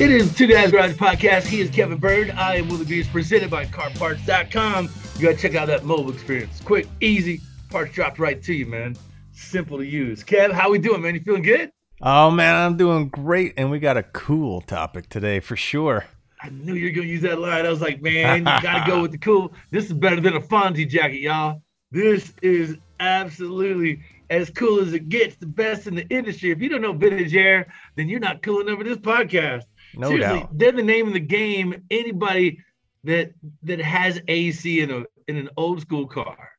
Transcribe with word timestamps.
It 0.00 0.10
is 0.10 0.34
Two 0.34 0.48
Guys 0.48 0.72
Garage 0.72 0.94
Podcast. 0.94 1.44
He 1.44 1.60
is 1.60 1.70
Kevin 1.70 1.98
Byrd. 1.98 2.32
I 2.32 2.56
am 2.56 2.68
Willie 2.68 2.84
Beers, 2.84 3.06
presented 3.06 3.48
by 3.48 3.64
CarParts.com. 3.66 4.88
You 5.14 5.22
gotta 5.22 5.36
check 5.36 5.54
out 5.54 5.68
that 5.68 5.84
mobile 5.84 6.12
experience. 6.12 6.60
Quick, 6.62 6.88
easy, 7.00 7.40
parts 7.70 7.92
dropped 7.94 8.18
right 8.18 8.42
to 8.42 8.52
you, 8.52 8.66
man. 8.66 8.96
Simple 9.32 9.78
to 9.78 9.86
use. 9.86 10.24
Kev, 10.24 10.50
how 10.50 10.68
we 10.68 10.78
doing, 10.78 11.00
man? 11.00 11.14
You 11.14 11.20
feeling 11.20 11.42
good? 11.42 11.70
Oh 12.02 12.28
man, 12.32 12.56
I'm 12.56 12.76
doing 12.76 13.08
great, 13.08 13.54
and 13.56 13.70
we 13.70 13.78
got 13.78 13.96
a 13.96 14.02
cool 14.02 14.62
topic 14.62 15.08
today 15.08 15.38
for 15.38 15.54
sure. 15.54 16.04
I 16.42 16.48
knew 16.48 16.74
you 16.74 16.86
were 16.86 16.94
gonna 16.94 17.06
use 17.06 17.22
that 17.22 17.38
line. 17.38 17.64
I 17.64 17.70
was 17.70 17.80
like, 17.80 18.02
man, 18.02 18.38
you 18.38 18.44
gotta 18.44 18.90
go 18.90 19.00
with 19.02 19.12
the 19.12 19.18
cool. 19.18 19.52
This 19.70 19.84
is 19.86 19.92
better 19.92 20.20
than 20.20 20.34
a 20.34 20.40
Fonzie 20.40 20.88
jacket, 20.88 21.20
y'all. 21.20 21.62
This 21.92 22.32
is 22.42 22.76
absolutely 22.98 24.00
as 24.30 24.50
cool 24.50 24.80
as 24.80 24.92
it 24.92 25.08
gets, 25.08 25.36
the 25.36 25.46
best 25.46 25.86
in 25.86 25.94
the 25.94 26.06
industry. 26.08 26.50
If 26.50 26.60
you 26.60 26.68
don't 26.68 26.80
know 26.82 26.92
vintage 26.92 27.34
air, 27.36 27.72
then 27.94 28.08
you're 28.08 28.18
not 28.18 28.42
cool 28.42 28.60
enough 28.60 28.78
for 28.78 28.84
this 28.84 28.96
podcast. 28.96 29.62
No 29.96 30.08
Seriously, 30.08 30.40
doubt. 30.40 30.58
they're 30.58 30.72
the 30.72 30.82
name 30.82 31.06
of 31.06 31.12
the 31.12 31.20
game. 31.20 31.82
Anybody 31.90 32.60
that 33.04 33.32
that 33.62 33.80
has 33.80 34.20
AC 34.28 34.80
in 34.80 34.90
a 34.90 35.04
in 35.28 35.36
an 35.36 35.50
old 35.56 35.80
school 35.80 36.06
car, 36.06 36.50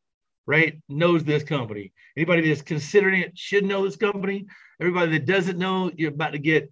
right, 0.46 0.82
knows 0.90 1.24
this 1.24 1.44
company. 1.44 1.92
Anybody 2.18 2.48
that's 2.48 2.62
considering 2.62 3.22
it 3.22 3.38
should 3.38 3.66
know 3.66 3.86
this 3.86 3.96
company. 3.96 4.46
Everybody 4.82 5.12
that 5.12 5.26
doesn't 5.26 5.58
know, 5.58 5.92
you're 5.96 6.12
about 6.12 6.34
to 6.34 6.40
get 6.40 6.72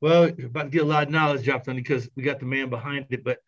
well, 0.00 0.30
you're 0.30 0.46
about 0.46 0.64
to 0.64 0.70
get 0.70 0.82
a 0.82 0.86
lot 0.86 1.04
of 1.04 1.10
knowledge 1.10 1.44
dropped 1.44 1.68
on 1.68 1.76
you 1.76 1.82
because 1.82 2.08
we 2.16 2.22
got 2.22 2.40
the 2.40 2.46
man 2.46 2.70
behind 2.70 3.06
it. 3.10 3.22
But 3.22 3.38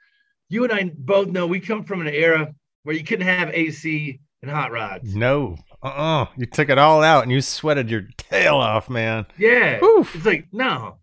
you 0.49 0.65
and 0.65 0.73
I 0.73 0.93
both 0.95 1.29
know 1.29 1.47
we 1.47 1.61
come 1.61 1.85
from 1.85 2.01
an 2.01 2.09
era 2.09 2.55
where 2.83 2.95
you 2.95 3.05
couldn't 3.05 3.27
have 3.27 3.51
AC 3.51 4.21
and 4.43 4.51
hot 4.51 4.73
rods. 4.73 5.15
No, 5.15 5.57
uh, 5.83 5.87
uh 5.87 6.27
you 6.37 6.47
took 6.47 6.69
it 6.69 6.79
all 6.79 7.03
out 7.03 7.23
and 7.23 7.33
you 7.33 7.41
sweated 7.41 7.91
your 7.91 8.07
tail 8.17 8.57
off, 8.57 8.91
man. 8.91 9.27
Yeah. 9.39 9.83
Oof. 9.83 10.15
It's 10.15 10.27
like, 10.27 10.49
no, 10.53 10.99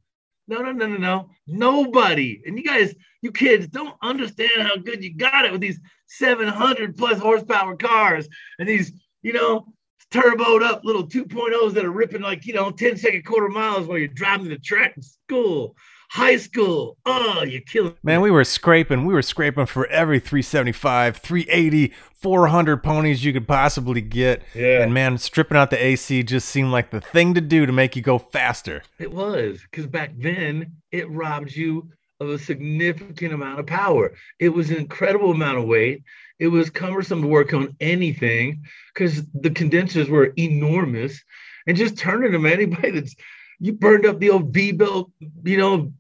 no, 0.50 0.62
no, 0.62 0.72
no, 0.72 0.88
no, 0.88 0.98
no. 0.98 1.30
Nobody. 1.48 2.42
And 2.46 2.58
you 2.58 2.64
guys, 2.64 2.94
you 3.22 3.32
kids 3.32 3.68
don't 3.68 3.96
understand 4.02 4.62
how 4.62 4.76
good 4.76 5.04
you 5.04 5.16
got 5.16 5.46
it 5.46 5.52
with 5.52 5.62
these 5.62 5.80
700 6.08 6.98
plus 6.98 7.20
horsepower 7.20 7.76
cars 7.76 8.28
and 8.58 8.68
these, 8.68 8.92
you 9.22 9.34
know, 9.34 9.68
turboed 10.12 10.64
up 10.64 10.84
little 10.84 11.08
2.0s 11.08 11.74
that 11.74 11.86
are 11.86 11.92
ripping 11.92 12.22
like, 12.22 12.46
you 12.46 12.54
know, 12.54 12.72
10 12.72 12.98
second 12.98 13.26
quarter 13.26 13.48
miles 13.50 13.88
while 13.88 13.98
you're 13.98 14.08
driving 14.08 14.50
the 14.50 14.58
track 14.58 14.94
in 14.98 15.04
school, 15.04 15.76
high 16.10 16.38
school. 16.38 16.98
Oh, 17.06 17.44
you're 17.44 17.62
killing 17.62 17.96
Man, 18.04 18.22
we 18.22 18.32
were 18.32 18.44
scraping. 18.44 19.06
We 19.06 19.14
were 19.14 19.22
scraping 19.22 19.66
for 19.68 19.88
every 19.88 20.20
375, 20.20 21.18
380, 21.18 21.94
400 22.14 22.78
ponies 22.84 23.24
you 23.24 23.32
could 23.32 23.48
possibly 23.48 24.02
get. 24.02 24.42
Yeah. 24.54 24.82
And 24.82 24.94
man, 24.94 25.18
stripping 25.18 25.58
out 25.58 25.70
the 25.70 25.84
AC 25.84 26.24
just 26.24 26.50
seemed 26.50 26.72
like 26.72 26.92
the 26.92 27.02
thing 27.02 27.34
to 27.36 27.42
do 27.42 27.66
to 27.66 27.72
make 27.72 27.96
you 27.96 28.02
go 28.02 28.18
faster. 28.18 28.84
It 28.98 29.12
was 29.12 29.62
because 29.70 29.88
back 29.88 30.12
then 30.18 30.74
it 30.92 31.10
robbed 31.10 31.56
you 31.56 31.90
of 32.20 32.30
a 32.30 32.40
significant 32.40 33.34
amount 33.34 33.60
of 33.60 33.68
power. 33.68 34.14
It 34.40 34.50
was 34.50 34.72
an 34.72 34.78
incredible 34.78 35.32
amount 35.32 35.60
of 35.60 35.66
weight. 35.66 36.04
It 36.40 36.48
was 36.48 36.70
cumbersome 36.70 37.22
to 37.22 37.28
work 37.28 37.54
on 37.54 37.76
anything 37.80 38.64
because 38.94 39.24
the 39.34 39.52
condensers 39.52 40.10
were 40.10 40.34
enormous. 40.38 41.24
And 41.68 41.78
just 41.78 41.98
turning 41.98 42.32
them, 42.32 42.46
anybody 42.46 42.92
that's 42.92 43.16
you 43.60 43.74
burned 43.74 44.06
up 44.06 44.20
the 44.20 44.30
old 44.30 44.54
V 44.54 44.72
belt, 44.72 45.12
you 45.44 45.58
know, 45.58 45.94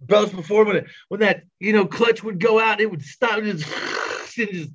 belts 0.00 0.32
before 0.32 0.64
when 0.64 0.76
it, 0.76 0.86
when 1.08 1.20
that 1.20 1.42
you 1.60 1.72
know 1.72 1.86
clutch 1.86 2.22
would 2.22 2.40
go 2.40 2.58
out, 2.58 2.80
it 2.80 2.90
would 2.90 3.02
stop 3.02 3.42
just, 3.42 3.66
and 4.38 4.50
just 4.50 4.70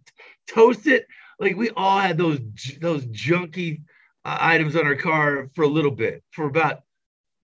toast 0.48 0.88
it. 0.88 1.06
Like 1.40 1.56
we 1.56 1.70
all 1.72 2.00
had 2.00 2.18
those 2.18 2.40
those 2.82 3.06
junky 3.08 3.82
uh, 4.26 4.38
items 4.40 4.76
on 4.76 4.86
our 4.86 4.96
car 4.96 5.50
for 5.56 5.64
a 5.64 5.68
little 5.68 5.92
bit. 5.92 6.24
For 6.32 6.46
about 6.46 6.82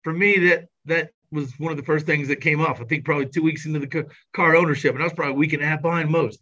for 0.04 0.14
me 0.14 0.50
that 0.50 0.66
that 0.86 1.12
was 1.32 1.58
one 1.60 1.72
of 1.72 1.78
the 1.78 1.84
first 1.84 2.06
things 2.06 2.28
that 2.28 2.38
came 2.38 2.62
off. 2.62 2.80
I 2.80 2.86
think 2.86 3.06
probably 3.06 3.26
two 3.28 3.42
weeks 3.42 3.66
into 3.66 3.80
the 3.80 4.06
car 4.34 4.56
ownership, 4.56 4.94
and 4.94 5.02
I 5.02 5.06
was 5.06 5.14
probably 5.14 5.34
a 5.34 5.38
week 5.38 5.54
and 5.54 5.64
a 5.64 5.66
half 5.66 5.82
behind 5.82 6.10
most. 6.10 6.40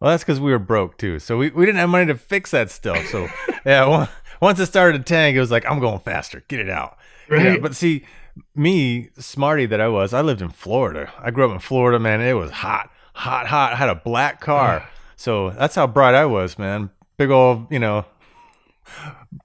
Well, 0.00 0.10
that's 0.10 0.22
because 0.22 0.40
we 0.40 0.52
were 0.52 0.58
broke 0.58 0.96
too. 0.96 1.18
So 1.18 1.36
we, 1.36 1.50
we 1.50 1.66
didn't 1.66 1.78
have 1.78 1.88
money 1.88 2.06
to 2.06 2.16
fix 2.16 2.52
that 2.52 2.70
stuff. 2.70 3.04
So 3.06 3.28
yeah, 3.66 4.08
once 4.40 4.60
it 4.60 4.66
started 4.66 4.98
to 4.98 5.04
tank, 5.04 5.36
it 5.36 5.40
was 5.40 5.50
like, 5.50 5.68
I'm 5.68 5.80
going 5.80 6.00
faster. 6.00 6.44
Get 6.48 6.60
it 6.60 6.70
out. 6.70 6.98
Right? 7.28 7.44
Yeah, 7.44 7.58
but 7.58 7.74
see, 7.74 8.04
me, 8.54 9.10
smarty 9.18 9.66
that 9.66 9.80
I 9.80 9.88
was, 9.88 10.12
I 10.12 10.20
lived 10.20 10.42
in 10.42 10.50
Florida. 10.50 11.12
I 11.18 11.30
grew 11.30 11.48
up 11.48 11.54
in 11.54 11.60
Florida, 11.60 11.98
man. 11.98 12.20
It 12.20 12.34
was 12.34 12.50
hot, 12.50 12.90
hot, 13.14 13.46
hot. 13.46 13.72
I 13.72 13.76
had 13.76 13.88
a 13.88 13.94
black 13.94 14.40
car. 14.40 14.88
so 15.16 15.50
that's 15.50 15.74
how 15.74 15.86
bright 15.86 16.14
I 16.14 16.26
was, 16.26 16.58
man. 16.58 16.90
Big 17.16 17.30
old, 17.30 17.70
you 17.70 17.78
know, 17.78 18.04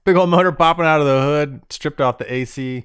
big 0.04 0.16
old 0.16 0.30
motor 0.30 0.52
popping 0.52 0.84
out 0.84 1.00
of 1.00 1.06
the 1.06 1.20
hood, 1.22 1.60
stripped 1.70 2.00
off 2.00 2.18
the 2.18 2.32
AC, 2.32 2.84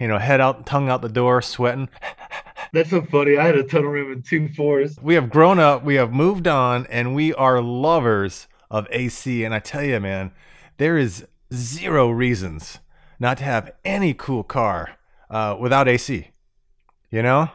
you 0.00 0.08
know, 0.08 0.18
head 0.18 0.40
out, 0.40 0.66
tongue 0.66 0.88
out 0.88 1.02
the 1.02 1.08
door, 1.08 1.42
sweating. 1.42 1.88
That's 2.72 2.90
so 2.90 3.02
funny. 3.02 3.38
I 3.38 3.46
had 3.46 3.56
a 3.56 3.62
tunnel 3.62 3.90
rim 3.90 4.12
in 4.12 4.22
two 4.22 4.48
fours. 4.48 4.98
We 5.00 5.14
have 5.14 5.30
grown 5.30 5.58
up, 5.58 5.84
we 5.84 5.94
have 5.94 6.12
moved 6.12 6.46
on, 6.46 6.86
and 6.86 7.14
we 7.14 7.32
are 7.34 7.62
lovers 7.62 8.46
of 8.70 8.86
AC. 8.90 9.44
And 9.44 9.54
I 9.54 9.58
tell 9.58 9.82
you, 9.82 9.98
man, 10.00 10.32
there 10.76 10.98
is 10.98 11.26
zero 11.52 12.10
reasons 12.10 12.78
not 13.18 13.38
to 13.38 13.44
have 13.44 13.72
any 13.84 14.12
cool 14.12 14.44
car 14.44 14.97
uh, 15.30 15.56
without 15.58 15.88
AC. 15.88 16.28
You 17.10 17.22
know? 17.22 17.50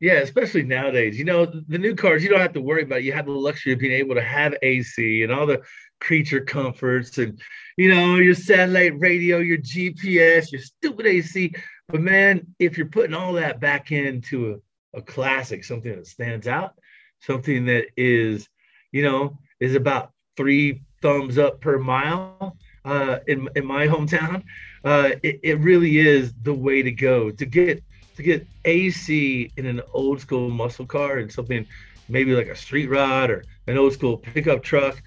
Yeah, 0.00 0.14
especially 0.14 0.62
nowadays. 0.62 1.18
You 1.18 1.24
know, 1.24 1.46
the 1.46 1.78
new 1.78 1.94
cars, 1.94 2.22
you 2.22 2.28
don't 2.28 2.40
have 2.40 2.52
to 2.52 2.60
worry 2.60 2.82
about. 2.82 2.98
It. 2.98 3.04
You 3.04 3.12
have 3.12 3.26
the 3.26 3.32
luxury 3.32 3.72
of 3.72 3.78
being 3.78 3.92
able 3.92 4.14
to 4.14 4.22
have 4.22 4.54
AC 4.62 5.22
and 5.22 5.32
all 5.32 5.46
the 5.46 5.62
creature 6.00 6.40
comforts 6.40 7.16
and, 7.16 7.40
you 7.78 7.88
know, 7.88 8.16
your 8.16 8.34
satellite 8.34 8.98
radio, 9.00 9.38
your 9.38 9.58
GPS, 9.58 10.52
your 10.52 10.60
stupid 10.60 11.06
AC. 11.06 11.54
But 11.88 12.02
man, 12.02 12.46
if 12.58 12.76
you're 12.76 12.88
putting 12.88 13.14
all 13.14 13.32
that 13.34 13.58
back 13.58 13.90
into 13.90 14.60
a, 14.94 14.98
a 14.98 15.02
classic, 15.02 15.64
something 15.64 15.94
that 15.94 16.06
stands 16.06 16.46
out, 16.46 16.74
something 17.20 17.64
that 17.66 17.86
is, 17.96 18.46
you 18.92 19.02
know, 19.02 19.38
is 19.60 19.74
about 19.74 20.12
three 20.36 20.82
thumbs 21.00 21.38
up 21.38 21.60
per 21.62 21.78
mile 21.78 22.56
uh, 22.84 23.18
in, 23.26 23.48
in 23.56 23.64
my 23.64 23.86
hometown, 23.86 24.42
uh, 24.86 25.10
it, 25.24 25.40
it 25.42 25.58
really 25.58 25.98
is 25.98 26.32
the 26.44 26.54
way 26.54 26.80
to 26.80 26.92
go 26.92 27.30
to 27.32 27.44
get 27.44 27.82
to 28.14 28.22
get 28.22 28.46
AC 28.64 29.50
in 29.56 29.66
an 29.66 29.82
old 29.92 30.20
school 30.20 30.48
muscle 30.48 30.86
car 30.86 31.18
and 31.18 31.30
something 31.30 31.66
maybe 32.08 32.34
like 32.34 32.46
a 32.46 32.54
street 32.54 32.86
rod 32.86 33.28
or 33.28 33.44
an 33.66 33.76
old 33.76 33.92
school 33.92 34.16
pickup 34.16 34.62
truck 34.62 35.02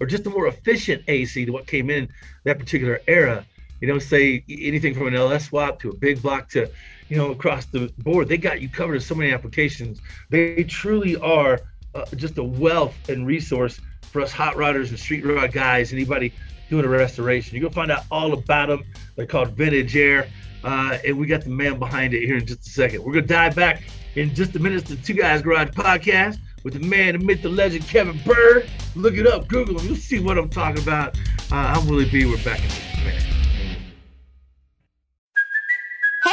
or 0.00 0.06
just 0.06 0.26
a 0.26 0.30
more 0.30 0.48
efficient 0.48 1.04
AC 1.06 1.44
to 1.44 1.52
what 1.52 1.68
came 1.68 1.88
in 1.88 2.08
that 2.42 2.58
particular 2.58 3.00
era. 3.06 3.44
You 3.80 3.86
know, 3.86 3.98
say 4.00 4.44
anything 4.48 4.92
from 4.92 5.06
an 5.06 5.14
LS 5.14 5.46
swap 5.46 5.78
to 5.80 5.90
a 5.90 5.94
big 5.94 6.20
block 6.20 6.48
to, 6.50 6.68
you 7.08 7.16
know, 7.16 7.30
across 7.30 7.66
the 7.66 7.92
board. 7.98 8.28
They 8.28 8.38
got 8.38 8.60
you 8.60 8.68
covered 8.68 8.96
in 8.96 9.00
so 9.00 9.14
many 9.14 9.32
applications. 9.32 10.00
They 10.30 10.64
truly 10.64 11.16
are 11.16 11.60
uh, 11.94 12.04
just 12.16 12.38
a 12.38 12.44
wealth 12.44 12.94
and 13.08 13.26
resource 13.26 13.80
for 14.02 14.20
us 14.20 14.32
hot 14.32 14.54
rodders 14.54 14.90
and 14.90 14.98
street 14.98 15.24
rod 15.24 15.52
guys. 15.52 15.92
Anybody 15.92 16.32
doing 16.68 16.84
a 16.84 16.88
restoration, 16.88 17.56
you're 17.56 17.62
gonna 17.62 17.74
find 17.74 17.90
out 17.90 18.04
all 18.10 18.32
about 18.32 18.68
them. 18.68 18.84
They're 19.16 19.26
called 19.26 19.50
Vintage 19.50 19.96
Air, 19.96 20.28
uh, 20.64 20.98
and 21.04 21.18
we 21.18 21.26
got 21.26 21.42
the 21.42 21.50
man 21.50 21.78
behind 21.78 22.14
it 22.14 22.24
here 22.24 22.36
in 22.36 22.46
just 22.46 22.66
a 22.66 22.70
second. 22.70 23.02
We're 23.02 23.14
gonna 23.14 23.26
dive 23.26 23.54
back 23.54 23.82
in 24.14 24.34
just 24.34 24.54
a 24.56 24.58
minute 24.58 24.86
to 24.86 24.96
Two 24.96 25.14
Guys 25.14 25.42
Garage 25.42 25.70
podcast 25.70 26.38
with 26.64 26.74
the 26.74 26.80
man, 26.80 27.18
the 27.18 27.24
myth, 27.24 27.42
the 27.42 27.48
legend, 27.48 27.86
Kevin 27.86 28.20
Byrd. 28.24 28.68
Look 28.94 29.14
it 29.14 29.26
up, 29.26 29.48
Google 29.48 29.78
him. 29.78 29.86
You'll 29.86 29.96
see 29.96 30.20
what 30.20 30.38
I'm 30.38 30.48
talking 30.48 30.82
about. 30.82 31.16
Uh, 31.50 31.74
I'm 31.76 31.86
Willie 31.88 32.08
B. 32.08 32.24
We're 32.24 32.42
back 32.44 32.60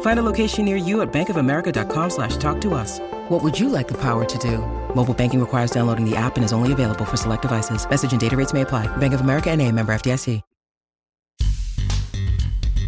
Find 0.00 0.18
a 0.18 0.22
location 0.22 0.64
near 0.64 0.76
you 0.76 1.02
at 1.02 1.12
bankofamerica.com 1.12 2.10
slash 2.10 2.36
talk 2.38 2.60
to 2.62 2.72
us. 2.72 2.98
What 3.28 3.42
would 3.42 3.58
you 3.58 3.68
like 3.68 3.86
the 3.86 3.98
power 4.00 4.24
to 4.24 4.38
do? 4.38 4.58
Mobile 4.94 5.14
banking 5.14 5.40
requires 5.40 5.70
downloading 5.70 6.08
the 6.08 6.16
app 6.16 6.36
and 6.36 6.44
is 6.44 6.52
only 6.54 6.72
available 6.72 7.04
for 7.04 7.18
select 7.18 7.42
devices. 7.42 7.88
Message 7.88 8.12
and 8.12 8.20
data 8.20 8.36
rates 8.36 8.54
may 8.54 8.62
apply. 8.62 8.88
Bank 8.96 9.14
of 9.14 9.20
America 9.20 9.50
and 9.50 9.60
a 9.60 9.70
member 9.70 9.94
FDIC. 9.94 10.42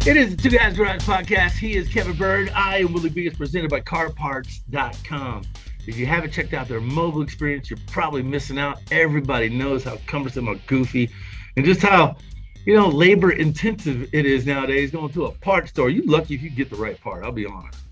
It 0.07 0.15
is 0.15 0.33
the 0.33 0.41
Two 0.41 0.49
Guys 0.49 0.77
Garage 0.77 1.01
podcast. 1.01 1.57
He 1.57 1.75
is 1.75 1.89
Kevin 1.89 2.15
Byrd. 2.15 2.49
I 2.55 2.77
am 2.77 2.93
Willie 2.93 3.09
B. 3.09 3.27
It's 3.27 3.37
presented 3.37 3.69
by 3.69 3.81
CarParts.com. 3.81 5.43
If 5.85 5.97
you 5.97 6.05
haven't 6.05 6.31
checked 6.31 6.53
out 6.53 6.69
their 6.69 6.79
mobile 6.79 7.21
experience, 7.21 7.69
you're 7.69 7.79
probably 7.87 8.23
missing 8.23 8.57
out. 8.57 8.79
Everybody 8.91 9.49
knows 9.49 9.83
how 9.83 9.97
cumbersome 10.07 10.47
or 10.47 10.55
goofy 10.67 11.11
and 11.57 11.65
just 11.65 11.81
how, 11.81 12.15
you 12.65 12.75
know, 12.75 12.87
labor 12.87 13.31
intensive 13.31 14.09
it 14.13 14.25
is 14.25 14.45
nowadays 14.45 14.91
going 14.91 15.11
to 15.13 15.25
a 15.25 15.31
parts 15.31 15.69
store. 15.69 15.89
You 15.89 16.03
lucky 16.03 16.35
if 16.35 16.41
you 16.41 16.49
get 16.49 16.69
the 16.69 16.75
right 16.75 16.99
part, 17.01 17.23
I'll 17.23 17.31
be 17.31 17.45
honest. 17.45 17.79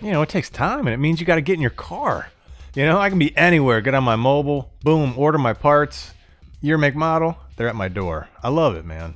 You 0.00 0.12
know, 0.12 0.22
it 0.22 0.28
takes 0.28 0.48
time 0.48 0.86
and 0.86 0.94
it 0.94 0.98
means 0.98 1.18
you 1.18 1.26
got 1.26 1.34
to 1.36 1.40
get 1.40 1.54
in 1.54 1.60
your 1.60 1.70
car. 1.70 2.28
You 2.74 2.86
know, 2.86 2.98
I 2.98 3.08
can 3.08 3.18
be 3.18 3.36
anywhere, 3.36 3.80
get 3.80 3.94
on 3.94 4.04
my 4.04 4.14
mobile, 4.14 4.70
boom, 4.84 5.14
order 5.18 5.38
my 5.38 5.52
parts, 5.52 6.14
year, 6.60 6.78
make, 6.78 6.94
model, 6.94 7.36
they're 7.56 7.68
at 7.68 7.74
my 7.74 7.88
door. 7.88 8.28
I 8.42 8.48
love 8.48 8.76
it, 8.76 8.84
man. 8.84 9.14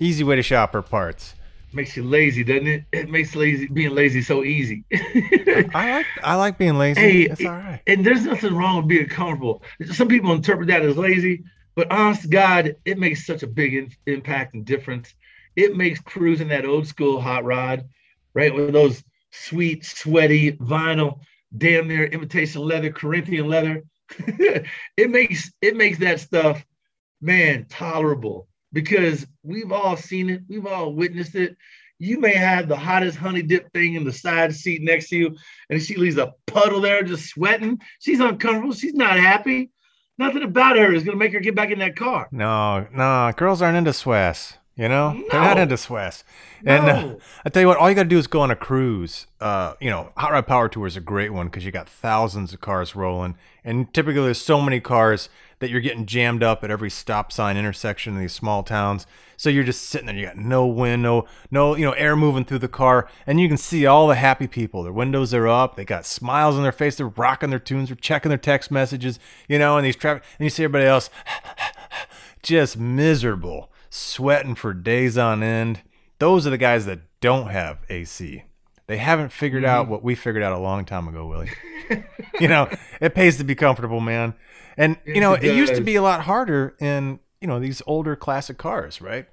Easy 0.00 0.24
way 0.24 0.36
to 0.36 0.42
shop 0.42 0.72
for 0.72 0.80
parts. 0.80 1.34
Makes 1.72 1.96
you 1.96 2.04
lazy, 2.04 2.42
doesn't 2.42 2.66
it? 2.66 2.84
It 2.90 3.10
makes 3.10 3.36
lazy 3.36 3.68
being 3.68 3.94
lazy 3.94 4.22
so 4.22 4.42
easy. 4.42 4.84
I 4.94 5.66
like 5.74 6.06
I 6.22 6.34
like 6.36 6.56
being 6.56 6.78
lazy. 6.78 7.00
hey, 7.00 7.20
it's 7.22 7.44
all 7.44 7.52
right. 7.52 7.80
and 7.86 8.04
there's 8.04 8.24
nothing 8.24 8.54
wrong 8.54 8.78
with 8.78 8.88
being 8.88 9.06
comfortable. 9.06 9.62
Some 9.92 10.08
people 10.08 10.32
interpret 10.32 10.68
that 10.68 10.82
as 10.82 10.96
lazy, 10.96 11.44
but 11.78 11.92
honest 11.92 12.22
to 12.22 12.28
God, 12.28 12.74
it 12.84 12.98
makes 12.98 13.24
such 13.24 13.44
a 13.44 13.46
big 13.46 13.72
in- 13.72 13.92
impact 14.04 14.54
and 14.54 14.64
difference. 14.64 15.14
It 15.54 15.76
makes 15.76 16.00
cruising 16.00 16.48
that 16.48 16.64
old 16.64 16.88
school 16.88 17.20
hot 17.20 17.44
rod, 17.44 17.88
right, 18.34 18.52
with 18.52 18.72
those 18.72 19.04
sweet, 19.30 19.84
sweaty 19.84 20.54
vinyl, 20.54 21.20
damn 21.56 21.86
near 21.86 22.06
imitation 22.06 22.62
leather, 22.62 22.90
Corinthian 22.90 23.46
leather. 23.46 23.84
it 24.18 25.08
makes 25.08 25.52
it 25.62 25.76
makes 25.76 25.98
that 25.98 26.18
stuff, 26.18 26.66
man, 27.20 27.64
tolerable 27.68 28.48
because 28.72 29.24
we've 29.44 29.70
all 29.70 29.96
seen 29.96 30.30
it, 30.30 30.42
we've 30.48 30.66
all 30.66 30.92
witnessed 30.92 31.36
it. 31.36 31.56
You 32.00 32.18
may 32.18 32.34
have 32.34 32.66
the 32.66 32.76
hottest 32.76 33.18
honey 33.18 33.42
dip 33.42 33.72
thing 33.72 33.94
in 33.94 34.02
the 34.02 34.12
side 34.12 34.52
seat 34.52 34.82
next 34.82 35.10
to 35.10 35.16
you, 35.16 35.36
and 35.70 35.80
she 35.80 35.94
leaves 35.94 36.16
a 36.16 36.34
puddle 36.48 36.80
there 36.80 37.04
just 37.04 37.28
sweating. 37.28 37.80
She's 38.00 38.18
uncomfortable. 38.18 38.74
She's 38.74 38.94
not 38.94 39.16
happy. 39.16 39.70
Nothing 40.18 40.42
about 40.42 40.76
her 40.76 40.92
is 40.92 41.04
going 41.04 41.16
to 41.16 41.18
make 41.18 41.32
her 41.32 41.40
get 41.40 41.54
back 41.54 41.70
in 41.70 41.78
that 41.78 41.96
car. 41.96 42.28
No, 42.32 42.86
no, 42.92 43.32
girls 43.36 43.62
aren't 43.62 43.76
into 43.76 43.92
swass. 43.92 44.57
You 44.78 44.88
know, 44.88 45.20
they're 45.32 45.40
not 45.40 45.56
No. 45.56 45.64
into 45.64 45.74
swass. 45.74 46.22
And 46.64 46.88
uh, 46.88 47.14
I 47.44 47.48
tell 47.50 47.60
you 47.62 47.66
what, 47.66 47.78
all 47.78 47.88
you 47.88 47.96
got 47.96 48.04
to 48.04 48.08
do 48.08 48.16
is 48.16 48.28
go 48.28 48.40
on 48.42 48.50
a 48.52 48.56
cruise. 48.56 49.26
Uh, 49.40 49.74
you 49.80 49.90
know, 49.90 50.12
Hot 50.16 50.30
Rod 50.30 50.46
Power 50.46 50.68
Tour 50.68 50.86
is 50.86 50.96
a 50.96 51.00
great 51.00 51.32
one 51.32 51.48
because 51.48 51.64
you 51.64 51.72
got 51.72 51.88
thousands 51.88 52.52
of 52.52 52.60
cars 52.60 52.94
rolling, 52.94 53.34
and 53.64 53.92
typically 53.92 54.22
there's 54.22 54.40
so 54.40 54.60
many 54.62 54.78
cars 54.78 55.28
that 55.58 55.68
you're 55.70 55.80
getting 55.80 56.06
jammed 56.06 56.44
up 56.44 56.62
at 56.62 56.70
every 56.70 56.90
stop 56.90 57.32
sign 57.32 57.56
intersection 57.56 58.14
in 58.14 58.20
these 58.20 58.32
small 58.32 58.62
towns. 58.62 59.04
So 59.36 59.50
you're 59.50 59.64
just 59.64 59.82
sitting 59.82 60.06
there, 60.06 60.14
you 60.14 60.26
got 60.26 60.36
no 60.36 60.64
wind, 60.66 61.02
no, 61.02 61.26
no, 61.50 61.74
you 61.74 61.84
know, 61.84 61.92
air 61.92 62.14
moving 62.14 62.44
through 62.44 62.60
the 62.60 62.68
car, 62.68 63.08
and 63.26 63.40
you 63.40 63.48
can 63.48 63.56
see 63.56 63.84
all 63.84 64.06
the 64.06 64.14
happy 64.14 64.46
people. 64.46 64.84
Their 64.84 64.92
windows 64.92 65.34
are 65.34 65.48
up, 65.48 65.74
they 65.74 65.84
got 65.84 66.06
smiles 66.06 66.54
on 66.54 66.62
their 66.62 66.70
face, 66.70 66.94
they're 66.96 67.08
rocking 67.08 67.50
their 67.50 67.58
tunes, 67.58 67.88
they're 67.88 67.96
checking 67.96 68.28
their 68.28 68.38
text 68.38 68.70
messages, 68.70 69.18
you 69.48 69.58
know, 69.58 69.76
and 69.76 69.84
these 69.84 69.96
traffic, 69.96 70.22
and 70.38 70.46
you 70.46 70.50
see 70.50 70.62
everybody 70.62 70.86
else 70.86 71.10
just 72.42 72.76
miserable, 72.76 73.70
sweating 73.90 74.54
for 74.54 74.72
days 74.72 75.16
on 75.18 75.42
end. 75.42 75.82
Those 76.18 76.46
are 76.46 76.50
the 76.50 76.58
guys 76.58 76.86
that 76.86 77.00
don't 77.20 77.48
have 77.48 77.78
AC. 77.88 78.44
They 78.86 78.96
haven't 78.96 79.32
figured 79.32 79.66
out 79.66 79.86
what 79.86 80.02
we 80.02 80.14
figured 80.14 80.42
out 80.42 80.52
a 80.52 80.58
long 80.58 80.86
time 80.86 81.08
ago, 81.08 81.26
Willie. 81.26 81.50
you 82.40 82.48
know, 82.48 82.70
it 83.00 83.14
pays 83.14 83.36
to 83.36 83.44
be 83.44 83.54
comfortable, 83.54 84.00
man. 84.00 84.34
And 84.78 84.96
you 85.04 85.20
know, 85.20 85.34
it 85.34 85.44
it 85.44 85.56
used 85.56 85.74
to 85.74 85.82
be 85.82 85.96
a 85.96 86.02
lot 86.02 86.22
harder 86.22 86.74
in 86.80 87.18
you 87.40 87.48
know 87.48 87.60
these 87.60 87.82
older 87.86 88.16
classic 88.16 88.56
cars, 88.56 89.00
right? 89.02 89.26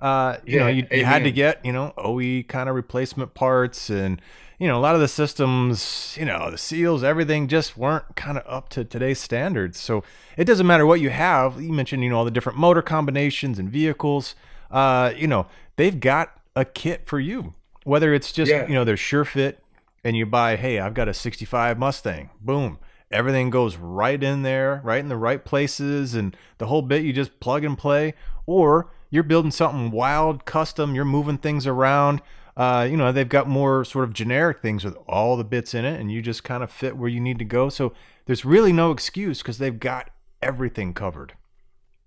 Uh, 0.00 0.38
you 0.44 0.58
know, 0.58 0.66
you, 0.66 0.86
you 0.90 1.04
had 1.04 1.24
to 1.24 1.30
get 1.30 1.64
you 1.64 1.72
know 1.72 1.92
OE 1.96 2.42
kind 2.42 2.68
of 2.68 2.74
replacement 2.74 3.34
parts, 3.34 3.90
and 3.90 4.20
you 4.58 4.66
know 4.66 4.78
a 4.78 4.80
lot 4.80 4.94
of 4.94 5.00
the 5.00 5.08
systems, 5.08 6.16
you 6.18 6.24
know, 6.24 6.50
the 6.50 6.58
seals, 6.58 7.04
everything 7.04 7.48
just 7.48 7.76
weren't 7.76 8.16
kind 8.16 8.38
of 8.38 8.44
up 8.46 8.68
to 8.70 8.84
today's 8.84 9.18
standards. 9.20 9.78
So 9.78 10.02
it 10.36 10.44
doesn't 10.44 10.66
matter 10.66 10.86
what 10.86 11.00
you 11.00 11.10
have. 11.10 11.60
You 11.60 11.72
mentioned 11.72 12.02
you 12.02 12.10
know 12.10 12.18
all 12.18 12.24
the 12.24 12.30
different 12.30 12.58
motor 12.58 12.82
combinations 12.82 13.58
and 13.58 13.68
vehicles. 13.68 14.34
Uh, 14.70 15.12
you 15.16 15.26
know, 15.26 15.46
they've 15.76 15.98
got 15.98 16.32
a 16.54 16.64
kit 16.64 17.06
for 17.06 17.20
you. 17.20 17.54
Whether 17.84 18.12
it's 18.14 18.32
just 18.32 18.50
Yeah. 18.50 18.66
you 18.66 18.74
know 18.74 18.84
they're 18.84 18.96
sure 18.96 19.24
fit, 19.24 19.62
and 20.02 20.16
you 20.16 20.26
buy, 20.26 20.56
hey, 20.56 20.80
I've 20.80 20.94
got 20.94 21.08
a 21.08 21.14
'65 21.14 21.78
Mustang, 21.78 22.30
boom, 22.40 22.78
everything 23.12 23.50
goes 23.50 23.76
right 23.76 24.20
in 24.20 24.42
there, 24.42 24.80
right 24.82 24.98
in 25.00 25.08
the 25.08 25.16
right 25.16 25.44
places, 25.44 26.14
and 26.14 26.36
the 26.58 26.66
whole 26.66 26.82
bit 26.82 27.04
you 27.04 27.12
just 27.12 27.38
plug 27.40 27.62
and 27.64 27.78
play. 27.78 28.14
Or 28.46 28.90
you're 29.10 29.22
building 29.22 29.50
something 29.52 29.90
wild, 29.92 30.44
custom. 30.44 30.94
You're 30.94 31.04
moving 31.04 31.38
things 31.38 31.66
around. 31.66 32.20
Uh, 32.56 32.86
you 32.90 32.96
know, 32.96 33.12
they've 33.12 33.28
got 33.28 33.48
more 33.48 33.84
sort 33.84 34.04
of 34.04 34.14
generic 34.14 34.62
things 34.62 34.84
with 34.84 34.96
all 35.06 35.36
the 35.36 35.44
bits 35.44 35.74
in 35.74 35.84
it, 35.84 36.00
and 36.00 36.10
you 36.10 36.22
just 36.22 36.42
kind 36.42 36.62
of 36.62 36.70
fit 36.70 36.96
where 36.96 37.08
you 37.08 37.20
need 37.20 37.38
to 37.38 37.44
go. 37.44 37.68
So 37.68 37.92
there's 38.24 38.44
really 38.44 38.72
no 38.72 38.90
excuse 38.90 39.42
because 39.42 39.58
they've 39.58 39.78
got 39.78 40.10
everything 40.42 40.94
covered. 40.94 41.34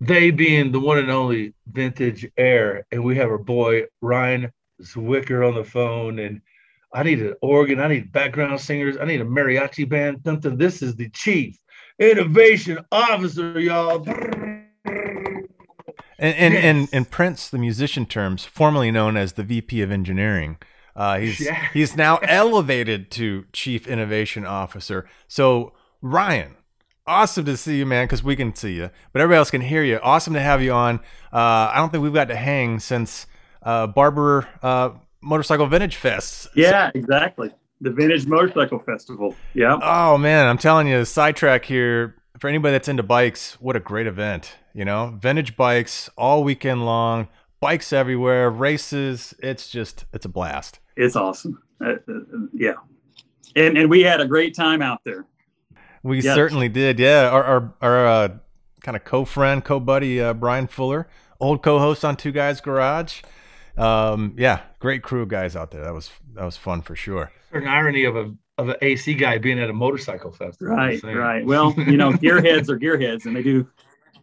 They 0.02 0.32
being 0.32 0.72
the 0.72 0.80
one 0.80 0.98
and 0.98 1.12
only 1.12 1.54
vintage 1.68 2.28
air, 2.38 2.86
and 2.92 3.04
we 3.04 3.16
have 3.18 3.30
our 3.30 3.38
boy 3.38 3.84
Ryan 4.02 4.52
Zwicker 4.82 5.48
on 5.48 5.56
the 5.56 5.64
phone, 5.64 6.20
and 6.20 6.42
I 6.94 7.04
need 7.04 7.20
an 7.20 7.36
organ, 7.42 7.80
I 7.80 7.88
need 7.88 8.12
background 8.12 8.60
singers, 8.60 8.98
I 9.00 9.06
need 9.06 9.22
a 9.22 9.26
mariachi 9.26 9.88
band. 9.88 10.22
Something. 10.26 10.58
This 10.58 10.82
is 10.82 10.96
the 10.96 11.10
chief 11.10 11.60
innovation 12.00 12.80
officer, 12.92 13.60
y'all. 13.60 14.04
And 16.20 16.36
and, 16.36 16.54
and 16.56 16.80
Yes. 16.82 16.90
in 16.92 17.06
Prince, 17.06 17.50
the 17.50 17.58
musician 17.58 18.06
terms, 18.06 18.44
formerly 18.46 18.92
known 18.92 19.18
as 19.18 19.34
the 19.34 19.44
VP 19.44 19.82
of 19.82 19.92
Engineering, 19.92 20.58
uh, 20.96 21.18
he's 21.18 21.40
Yeah. 21.40 21.68
he's 21.74 21.96
now 21.96 22.18
elevated 22.18 23.10
to 23.12 23.46
Chief 23.54 23.88
Innovation 23.88 24.46
Officer. 24.46 25.08
So 25.28 25.74
Ryan, 26.02 26.56
awesome 27.08 27.46
to 27.46 27.56
see 27.58 27.78
you, 27.78 27.86
man, 27.86 28.06
because 28.06 28.24
we 28.24 28.36
can 28.36 28.54
see 28.54 28.74
you, 28.74 28.90
but 29.14 29.22
everybody 29.22 29.38
else 29.38 29.50
can 29.52 29.62
hear 29.62 29.84
you. 29.84 30.00
Awesome 30.04 30.34
to 30.34 30.42
have 30.42 30.62
you 30.62 30.74
on. 30.74 31.00
Uh, 31.34 31.72
I 31.74 31.76
don't 31.78 31.90
think 31.92 32.04
we've 32.04 32.14
got 32.14 32.28
to 32.28 32.36
hang 32.36 32.80
since 32.80 33.26
uh, 33.64 33.88
Barber 33.88 34.48
uh, 34.62 34.92
Motorcycle 35.22 35.68
Vintage 35.68 35.96
Fest. 35.96 36.48
Yeah, 36.56 36.92
exactly. 36.94 37.52
The 37.82 37.92
Vintage 37.92 38.28
Motorcycle 38.28 38.80
Festival. 38.80 39.36
Yeah. 39.54 39.78
Oh 39.82 40.18
man, 40.18 40.48
I'm 40.48 40.58
telling 40.58 40.88
you, 40.88 41.00
the 41.00 41.06
sidetrack 41.06 41.64
here 41.66 42.16
for 42.38 42.48
anybody 42.50 42.74
that's 42.74 42.88
into 42.90 43.04
bikes. 43.04 43.54
What 43.62 43.76
a 43.78 43.80
great 43.80 44.06
event! 44.08 44.54
You 44.80 44.86
know, 44.86 45.14
vintage 45.20 45.58
bikes 45.58 46.10
all 46.18 46.42
weekend 46.42 46.86
long, 46.86 47.28
bikes 47.60 47.92
everywhere, 47.92 48.50
races. 48.50 49.36
It's 49.44 49.70
just 49.70 50.06
it's 50.14 50.26
a 50.26 50.30
blast. 50.30 50.80
It's 50.96 51.18
awesome. 51.18 51.62
Uh, 51.84 51.96
uh, 52.08 52.14
yeah, 52.54 52.76
and 53.58 53.78
and 53.78 53.90
we 53.90 54.04
had 54.04 54.22
a 54.22 54.26
great 54.26 54.56
time 54.56 54.82
out 54.82 55.02
there. 55.04 55.26
We 56.02 56.22
yes. 56.22 56.34
certainly 56.34 56.70
did. 56.70 56.98
Yeah, 56.98 57.28
our 57.28 57.44
our, 57.44 57.74
our 57.82 58.08
uh, 58.08 58.30
kind 58.82 58.96
of 58.96 59.04
co-friend, 59.04 59.66
co-buddy 59.66 60.22
uh, 60.22 60.34
Brian 60.34 60.66
Fuller, 60.66 61.10
old 61.42 61.62
co-host 61.62 62.06
on 62.06 62.16
Two 62.16 62.32
Guys 62.32 62.62
Garage. 62.62 63.22
Um, 63.76 64.34
yeah, 64.38 64.62
great 64.80 65.04
crew 65.04 65.24
of 65.24 65.28
guys 65.28 65.58
out 65.58 65.72
there. 65.72 65.84
That 65.84 65.94
was 65.94 66.10
that 66.36 66.46
was 66.46 66.56
fun 66.56 66.84
for 66.84 66.96
sure. 66.96 67.34
An 67.52 67.68
irony 67.68 68.06
of 68.06 68.16
a 68.16 68.34
of 68.58 68.70
an 68.70 68.76
AC 68.82 69.16
guy 69.16 69.40
being 69.40 69.60
at 69.60 69.70
a 69.70 69.74
motorcycle 69.74 70.32
festival. 70.32 70.74
Right, 70.74 71.04
right. 71.04 71.46
Well, 71.46 71.74
you 71.76 71.98
know, 71.98 72.12
gearheads 72.14 72.70
are 72.70 72.80
gearheads, 72.80 73.26
and 73.26 73.36
they 73.36 73.44
do. 73.44 73.68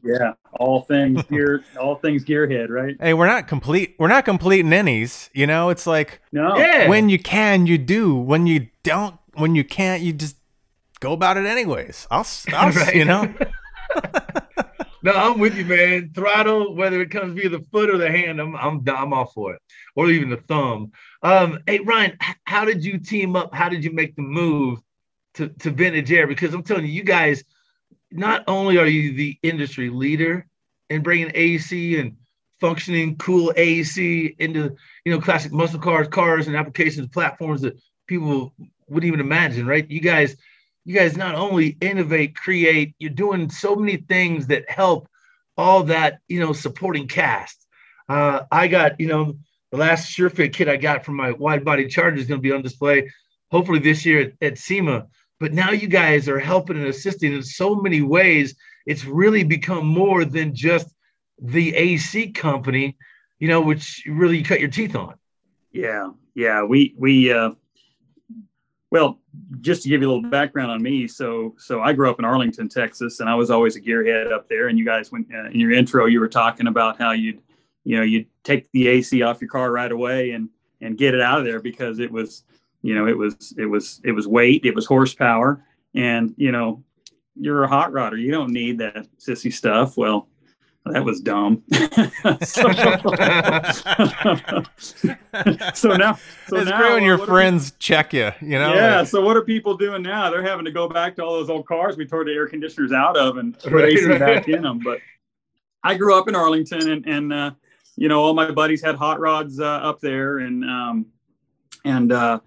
Yeah, 0.06 0.32
all 0.52 0.82
things 0.82 1.22
gear, 1.30 1.64
all 1.78 1.96
things 1.96 2.24
gearhead, 2.24 2.68
right? 2.70 2.96
Hey, 3.00 3.14
we're 3.14 3.26
not 3.26 3.48
complete. 3.48 3.96
We're 3.98 4.08
not 4.08 4.24
complete 4.24 4.64
ninnies. 4.64 5.30
You 5.34 5.46
know, 5.46 5.70
it's 5.70 5.86
like 5.86 6.20
no. 6.32 6.56
Yeah. 6.56 6.88
When 6.88 7.08
you 7.08 7.18
can, 7.18 7.66
you 7.66 7.78
do. 7.78 8.14
When 8.14 8.46
you 8.46 8.68
don't, 8.82 9.16
when 9.34 9.54
you 9.54 9.64
can't, 9.64 10.02
you 10.02 10.12
just 10.12 10.36
go 11.00 11.12
about 11.12 11.36
it 11.36 11.46
anyways. 11.46 12.06
I'll, 12.10 12.26
I'll 12.52 12.72
right. 12.72 12.94
you 12.94 13.04
know. 13.04 13.32
no, 15.02 15.12
I'm 15.12 15.38
with 15.38 15.56
you, 15.56 15.64
man. 15.64 16.10
Throttle, 16.14 16.74
whether 16.74 17.00
it 17.00 17.10
comes 17.10 17.34
via 17.34 17.48
the 17.48 17.64
foot 17.72 17.90
or 17.90 17.98
the 17.98 18.10
hand, 18.10 18.40
I'm 18.40 18.56
I'm 18.56 18.84
I'm 18.88 19.12
all 19.12 19.26
for 19.26 19.54
it, 19.54 19.62
or 19.94 20.10
even 20.10 20.30
the 20.30 20.36
thumb. 20.36 20.92
Um, 21.22 21.58
hey 21.66 21.80
Ryan, 21.80 22.16
how 22.44 22.64
did 22.64 22.84
you 22.84 22.98
team 22.98 23.36
up? 23.36 23.54
How 23.54 23.68
did 23.68 23.84
you 23.84 23.92
make 23.92 24.16
the 24.16 24.22
move 24.22 24.80
to 25.34 25.48
to 25.48 25.70
Vintage 25.70 26.12
Air? 26.12 26.26
Because 26.26 26.54
I'm 26.54 26.62
telling 26.62 26.86
you, 26.86 26.92
you 26.92 27.02
guys, 27.04 27.44
not 28.16 28.44
only 28.46 28.78
are 28.78 28.86
you 28.86 29.14
the 29.14 29.38
industry 29.42 29.90
leader 29.90 30.46
in 30.90 31.02
bringing 31.02 31.32
AC 31.34 31.98
and 31.98 32.16
functioning 32.60 33.16
cool 33.16 33.52
AC 33.56 34.34
into 34.38 34.76
you 35.04 35.12
know 35.12 35.20
classic 35.20 35.52
muscle 35.52 35.80
cars, 35.80 36.08
cars 36.08 36.46
and 36.46 36.56
applications, 36.56 37.08
platforms 37.08 37.60
that 37.62 37.78
people 38.06 38.52
wouldn't 38.88 39.08
even 39.08 39.20
imagine, 39.20 39.66
right? 39.66 39.88
You 39.90 40.00
guys 40.00 40.36
you 40.86 40.94
guys 40.94 41.16
not 41.16 41.34
only 41.34 41.76
innovate, 41.80 42.36
create, 42.36 42.94
you're 43.00 43.10
doing 43.10 43.50
so 43.50 43.74
many 43.74 43.96
things 43.96 44.46
that 44.46 44.70
help 44.70 45.08
all 45.56 45.82
that, 45.84 46.20
you 46.28 46.38
know, 46.38 46.52
supporting 46.52 47.08
cast. 47.08 47.66
Uh, 48.08 48.42
I 48.52 48.68
got, 48.68 49.00
you 49.00 49.08
know, 49.08 49.36
the 49.72 49.78
last 49.78 50.16
SureFit 50.16 50.52
kit 50.52 50.68
I 50.68 50.76
got 50.76 51.04
from 51.04 51.16
my 51.16 51.32
wide 51.32 51.64
body 51.64 51.88
charger 51.88 52.18
is 52.18 52.28
going 52.28 52.38
to 52.38 52.42
be 52.42 52.52
on 52.52 52.62
display, 52.62 53.10
hopefully 53.50 53.80
this 53.80 54.06
year 54.06 54.20
at, 54.20 54.32
at 54.40 54.58
SEMA. 54.58 55.08
But 55.38 55.52
now 55.52 55.70
you 55.70 55.86
guys 55.86 56.28
are 56.28 56.38
helping 56.38 56.76
and 56.76 56.86
assisting 56.86 57.34
in 57.34 57.42
so 57.42 57.74
many 57.74 58.02
ways. 58.02 58.54
It's 58.86 59.04
really 59.04 59.44
become 59.44 59.86
more 59.86 60.24
than 60.24 60.54
just 60.54 60.94
the 61.40 61.74
AC 61.74 62.30
company, 62.32 62.96
you 63.38 63.48
know, 63.48 63.60
which 63.60 64.02
really 64.06 64.38
you 64.38 64.44
cut 64.44 64.60
your 64.60 64.70
teeth 64.70 64.96
on. 64.96 65.14
Yeah, 65.72 66.10
yeah. 66.34 66.62
We 66.62 66.94
we 66.96 67.32
uh, 67.32 67.50
well, 68.90 69.20
just 69.60 69.82
to 69.82 69.88
give 69.88 70.00
you 70.00 70.08
a 70.08 70.12
little 70.12 70.30
background 70.30 70.70
on 70.70 70.82
me, 70.82 71.06
so 71.06 71.54
so 71.58 71.82
I 71.82 71.92
grew 71.92 72.08
up 72.08 72.18
in 72.18 72.24
Arlington, 72.24 72.68
Texas, 72.68 73.20
and 73.20 73.28
I 73.28 73.34
was 73.34 73.50
always 73.50 73.76
a 73.76 73.80
gearhead 73.80 74.32
up 74.32 74.48
there. 74.48 74.68
And 74.68 74.78
you 74.78 74.86
guys, 74.86 75.12
when 75.12 75.26
uh, 75.34 75.50
in 75.50 75.60
your 75.60 75.72
intro, 75.72 76.06
you 76.06 76.20
were 76.20 76.28
talking 76.28 76.66
about 76.66 76.98
how 76.98 77.12
you'd 77.12 77.42
you 77.84 77.96
know 77.96 78.02
you'd 78.02 78.26
take 78.42 78.70
the 78.72 78.88
AC 78.88 79.20
off 79.22 79.40
your 79.40 79.50
car 79.50 79.70
right 79.70 79.92
away 79.92 80.30
and 80.30 80.48
and 80.80 80.96
get 80.96 81.14
it 81.14 81.20
out 81.20 81.38
of 81.38 81.44
there 81.44 81.60
because 81.60 81.98
it 81.98 82.10
was 82.10 82.44
you 82.86 82.94
know 82.94 83.06
it 83.06 83.16
was 83.16 83.54
it 83.58 83.66
was 83.66 84.00
it 84.04 84.12
was 84.12 84.28
weight, 84.28 84.64
it 84.64 84.74
was 84.74 84.86
horsepower, 84.86 85.64
and 85.94 86.34
you 86.36 86.52
know 86.52 86.82
you're 87.34 87.64
a 87.64 87.68
hot 87.68 87.92
rodder, 87.92 88.20
you 88.20 88.30
don't 88.30 88.52
need 88.52 88.78
that 88.78 89.06
sissy 89.18 89.52
stuff. 89.52 89.96
Well, 89.96 90.28
that 90.86 91.04
was 91.04 91.20
dumb. 91.20 91.62
so, 92.44 92.72
so, 95.74 95.96
now, 95.96 96.14
so 96.46 96.56
it's 96.56 96.70
now, 96.70 96.78
great 96.78 96.94
when 96.94 97.02
your 97.02 97.18
friends 97.18 97.72
are, 97.72 97.74
check 97.78 98.12
you. 98.12 98.30
You 98.40 98.58
know. 98.58 98.74
Yeah. 98.74 99.00
Like, 99.00 99.08
so 99.08 99.20
what 99.20 99.36
are 99.36 99.42
people 99.42 99.76
doing 99.76 100.02
now? 100.02 100.30
They're 100.30 100.44
having 100.44 100.64
to 100.64 100.70
go 100.70 100.88
back 100.88 101.16
to 101.16 101.24
all 101.24 101.34
those 101.34 101.50
old 101.50 101.66
cars 101.66 101.96
we 101.96 102.06
tore 102.06 102.24
the 102.24 102.32
air 102.32 102.46
conditioners 102.46 102.92
out 102.92 103.16
of 103.16 103.38
and 103.38 103.58
put 103.58 103.72
right, 103.72 103.92
AC 103.92 104.06
right. 104.06 104.20
back 104.20 104.48
in 104.48 104.62
them. 104.62 104.78
But 104.78 105.00
I 105.82 105.96
grew 105.96 106.16
up 106.16 106.28
in 106.28 106.36
Arlington, 106.36 106.88
and 106.88 107.04
and 107.06 107.32
uh, 107.32 107.50
you 107.96 108.08
know 108.08 108.22
all 108.22 108.34
my 108.34 108.52
buddies 108.52 108.82
had 108.82 108.94
hot 108.94 109.18
rods 109.18 109.58
uh, 109.58 109.64
up 109.64 110.00
there, 110.00 110.38
and 110.38 110.64
um, 110.64 111.06
and 111.84 112.12
uh, 112.12 112.38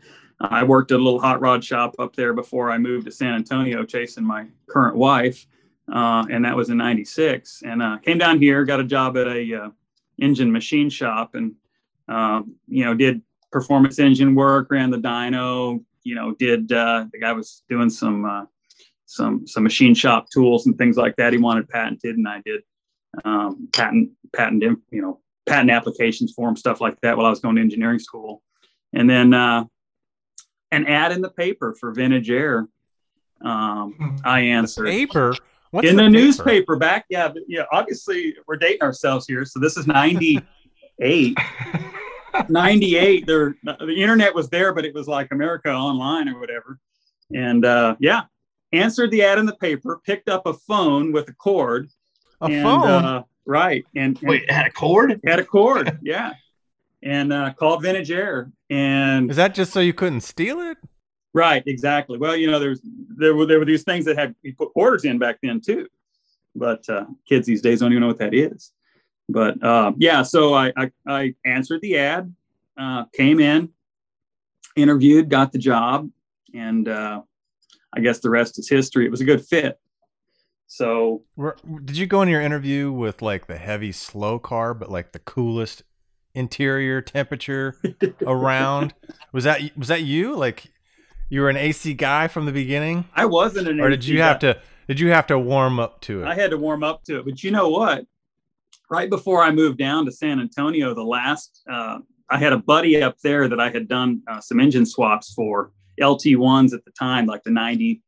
I 0.41 0.63
worked 0.63 0.91
at 0.91 0.99
a 0.99 1.03
little 1.03 1.19
hot 1.19 1.41
rod 1.41 1.63
shop 1.63 1.95
up 1.99 2.15
there 2.15 2.33
before 2.33 2.71
I 2.71 2.77
moved 2.77 3.05
to 3.05 3.11
San 3.11 3.33
Antonio, 3.33 3.83
chasing 3.83 4.23
my 4.23 4.47
current 4.67 4.95
wife 4.95 5.45
uh, 5.91 6.25
and 6.29 6.45
that 6.45 6.55
was 6.55 6.69
in 6.69 6.77
'96. 6.77 7.63
And 7.65 7.81
uh, 7.81 7.97
came 7.99 8.17
down 8.17 8.39
here, 8.39 8.63
got 8.65 8.79
a 8.79 8.83
job 8.83 9.17
at 9.17 9.27
a 9.27 9.63
uh, 9.63 9.69
engine 10.19 10.51
machine 10.51 10.89
shop, 10.89 11.35
and 11.35 11.55
um, 12.07 12.55
you 12.67 12.85
know 12.85 12.93
did 12.93 13.21
performance 13.51 13.99
engine 13.99 14.35
work, 14.35 14.69
ran 14.69 14.91
the 14.91 14.97
dyno. 14.97 15.83
You 16.03 16.15
know, 16.15 16.33
did 16.35 16.71
uh, 16.71 17.05
the 17.11 17.19
guy 17.19 17.33
was 17.33 17.63
doing 17.69 17.89
some 17.89 18.25
uh, 18.25 18.45
some 19.05 19.47
some 19.47 19.63
machine 19.63 19.95
shop 19.95 20.29
tools 20.29 20.65
and 20.65 20.77
things 20.77 20.97
like 20.97 21.15
that. 21.17 21.33
He 21.33 21.39
wanted 21.39 21.69
patented, 21.69 22.17
and 22.17 22.27
I 22.27 22.41
did 22.45 22.61
um, 23.25 23.67
patent 23.73 24.11
patent 24.33 24.63
you 24.91 25.01
know 25.01 25.19
patent 25.47 25.71
applications 25.71 26.33
for 26.33 26.47
him, 26.47 26.55
stuff 26.55 26.81
like 26.81 26.99
that, 27.01 27.17
while 27.17 27.25
I 27.25 27.31
was 27.31 27.39
going 27.39 27.55
to 27.55 27.61
engineering 27.61 27.99
school. 27.99 28.43
And 28.93 29.09
then 29.09 29.33
uh, 29.33 29.65
an 30.71 30.85
ad 30.87 31.11
in 31.11 31.21
the 31.21 31.29
paper 31.29 31.75
for 31.79 31.91
Vintage 31.91 32.29
Air. 32.29 32.67
Um, 33.41 34.19
I 34.23 34.41
answered. 34.41 34.87
The 34.87 34.91
paper. 34.91 35.35
What's 35.71 35.87
in 35.87 35.97
the, 35.97 36.03
the 36.03 36.09
newspaper 36.09 36.75
back. 36.75 37.05
Yeah, 37.09 37.31
yeah. 37.47 37.63
Obviously, 37.71 38.35
we're 38.47 38.57
dating 38.57 38.81
ourselves 38.81 39.27
here. 39.27 39.45
So 39.45 39.59
this 39.59 39.77
is 39.77 39.85
'98. 39.87 40.41
98 42.49 43.25
there 43.25 43.55
the 43.63 43.95
internet 43.95 44.33
was 44.33 44.49
there 44.49 44.73
but 44.73 44.85
it 44.85 44.93
was 44.93 45.07
like 45.07 45.31
america 45.31 45.71
online 45.71 46.29
or 46.29 46.39
whatever 46.39 46.79
and 47.33 47.65
uh 47.65 47.95
yeah 47.99 48.23
answered 48.71 49.11
the 49.11 49.23
ad 49.23 49.39
in 49.39 49.45
the 49.45 49.55
paper 49.55 49.99
picked 50.05 50.29
up 50.29 50.45
a 50.45 50.53
phone 50.53 51.11
with 51.11 51.27
a 51.29 51.33
cord 51.33 51.89
a 52.41 52.45
and, 52.45 52.63
phone 52.63 52.87
uh, 52.87 53.23
right 53.45 53.85
and, 53.95 54.17
and, 54.19 54.29
wait 54.29 54.49
had 54.49 54.67
a 54.67 54.71
cord 54.71 55.19
had 55.25 55.39
a 55.39 55.43
cord 55.43 55.99
yeah 56.01 56.33
and 57.03 57.31
uh 57.31 57.53
called 57.53 57.81
vintage 57.81 58.11
air 58.11 58.51
and 58.69 59.29
is 59.31 59.37
that 59.37 59.55
just 59.55 59.71
so 59.71 59.79
you 59.79 59.93
couldn't 59.93 60.21
steal 60.21 60.59
it 60.59 60.77
Right, 61.33 61.63
exactly. 61.67 62.17
Well, 62.17 62.35
you 62.35 62.49
know, 62.49 62.59
there's 62.59 62.81
there 62.83 63.35
were 63.35 63.45
there 63.45 63.59
were 63.59 63.65
these 63.65 63.83
things 63.83 64.05
that 64.05 64.17
had 64.17 64.35
you 64.41 64.55
put 64.55 64.71
orders 64.73 65.05
in 65.05 65.19
back 65.19 65.37
then 65.43 65.61
too, 65.61 65.87
but 66.55 66.87
uh, 66.89 67.05
kids 67.27 67.45
these 67.45 67.61
days 67.61 67.79
don't 67.79 67.91
even 67.91 68.01
know 68.01 68.07
what 68.07 68.17
that 68.17 68.33
is. 68.33 68.71
But 69.27 69.63
uh, 69.63 69.93
yeah, 69.97 70.23
so 70.23 70.55
I, 70.55 70.73
I, 70.75 70.91
I 71.05 71.35
answered 71.45 71.81
the 71.81 71.97
ad, 71.97 72.33
uh, 72.77 73.05
came 73.13 73.39
in, 73.39 73.69
interviewed, 74.75 75.29
got 75.29 75.51
the 75.51 75.59
job, 75.59 76.09
and 76.55 76.87
uh, 76.87 77.21
I 77.93 77.99
guess 77.99 78.19
the 78.19 78.31
rest 78.31 78.57
is 78.57 78.67
history. 78.67 79.05
It 79.05 79.11
was 79.11 79.21
a 79.21 79.25
good 79.25 79.45
fit. 79.45 79.79
So, 80.65 81.23
did 81.85 81.97
you 81.97 82.07
go 82.07 82.21
in 82.23 82.29
your 82.29 82.41
interview 82.41 82.91
with 82.91 83.21
like 83.21 83.45
the 83.45 83.57
heavy 83.57 83.91
slow 83.91 84.39
car, 84.39 84.73
but 84.73 84.89
like 84.89 85.11
the 85.11 85.19
coolest 85.19 85.83
interior 86.33 87.01
temperature 87.01 87.75
around? 88.25 88.93
Was 89.31 89.43
that 89.43 89.75
was 89.77 89.87
that 89.87 90.03
you? 90.03 90.35
Like 90.35 90.71
you 91.29 91.41
were 91.41 91.49
an 91.49 91.57
AC 91.57 91.93
guy 91.93 92.27
from 92.27 92.45
the 92.45 92.51
beginning? 92.51 93.05
I 93.13 93.25
wasn't 93.25 93.67
an 93.67 93.79
or 93.79 93.89
did 93.89 94.05
you 94.05 94.21
have 94.21 94.39
to 94.39 94.59
did 94.87 94.99
you 94.99 95.09
have 95.09 95.27
to 95.27 95.37
warm 95.37 95.79
up 95.79 96.01
to 96.01 96.23
it? 96.23 96.27
I 96.27 96.35
had 96.35 96.51
to 96.51 96.57
warm 96.57 96.83
up 96.83 97.03
to 97.05 97.19
it. 97.19 97.25
But 97.25 97.43
you 97.43 97.51
know 97.51 97.69
what? 97.69 98.05
Right 98.89 99.09
before 99.09 99.43
I 99.43 99.51
moved 99.51 99.77
down 99.77 100.05
to 100.05 100.11
San 100.11 100.39
Antonio, 100.39 100.95
the 100.95 101.03
last 101.03 101.61
uh, 101.69 101.99
I 102.29 102.37
had 102.37 102.53
a 102.53 102.57
buddy 102.57 103.01
up 103.01 103.17
there 103.19 103.47
that 103.47 103.59
I 103.59 103.69
had 103.69 103.87
done 103.87 104.21
uh, 104.27 104.41
some 104.41 104.59
engine 104.59 104.85
swaps 104.85 105.33
for 105.33 105.71
LT 105.99 106.37
ones 106.37 106.73
at 106.73 106.83
the 106.85 106.91
time, 106.91 107.25
like 107.25 107.43
the 107.43 107.51
90 107.51 108.01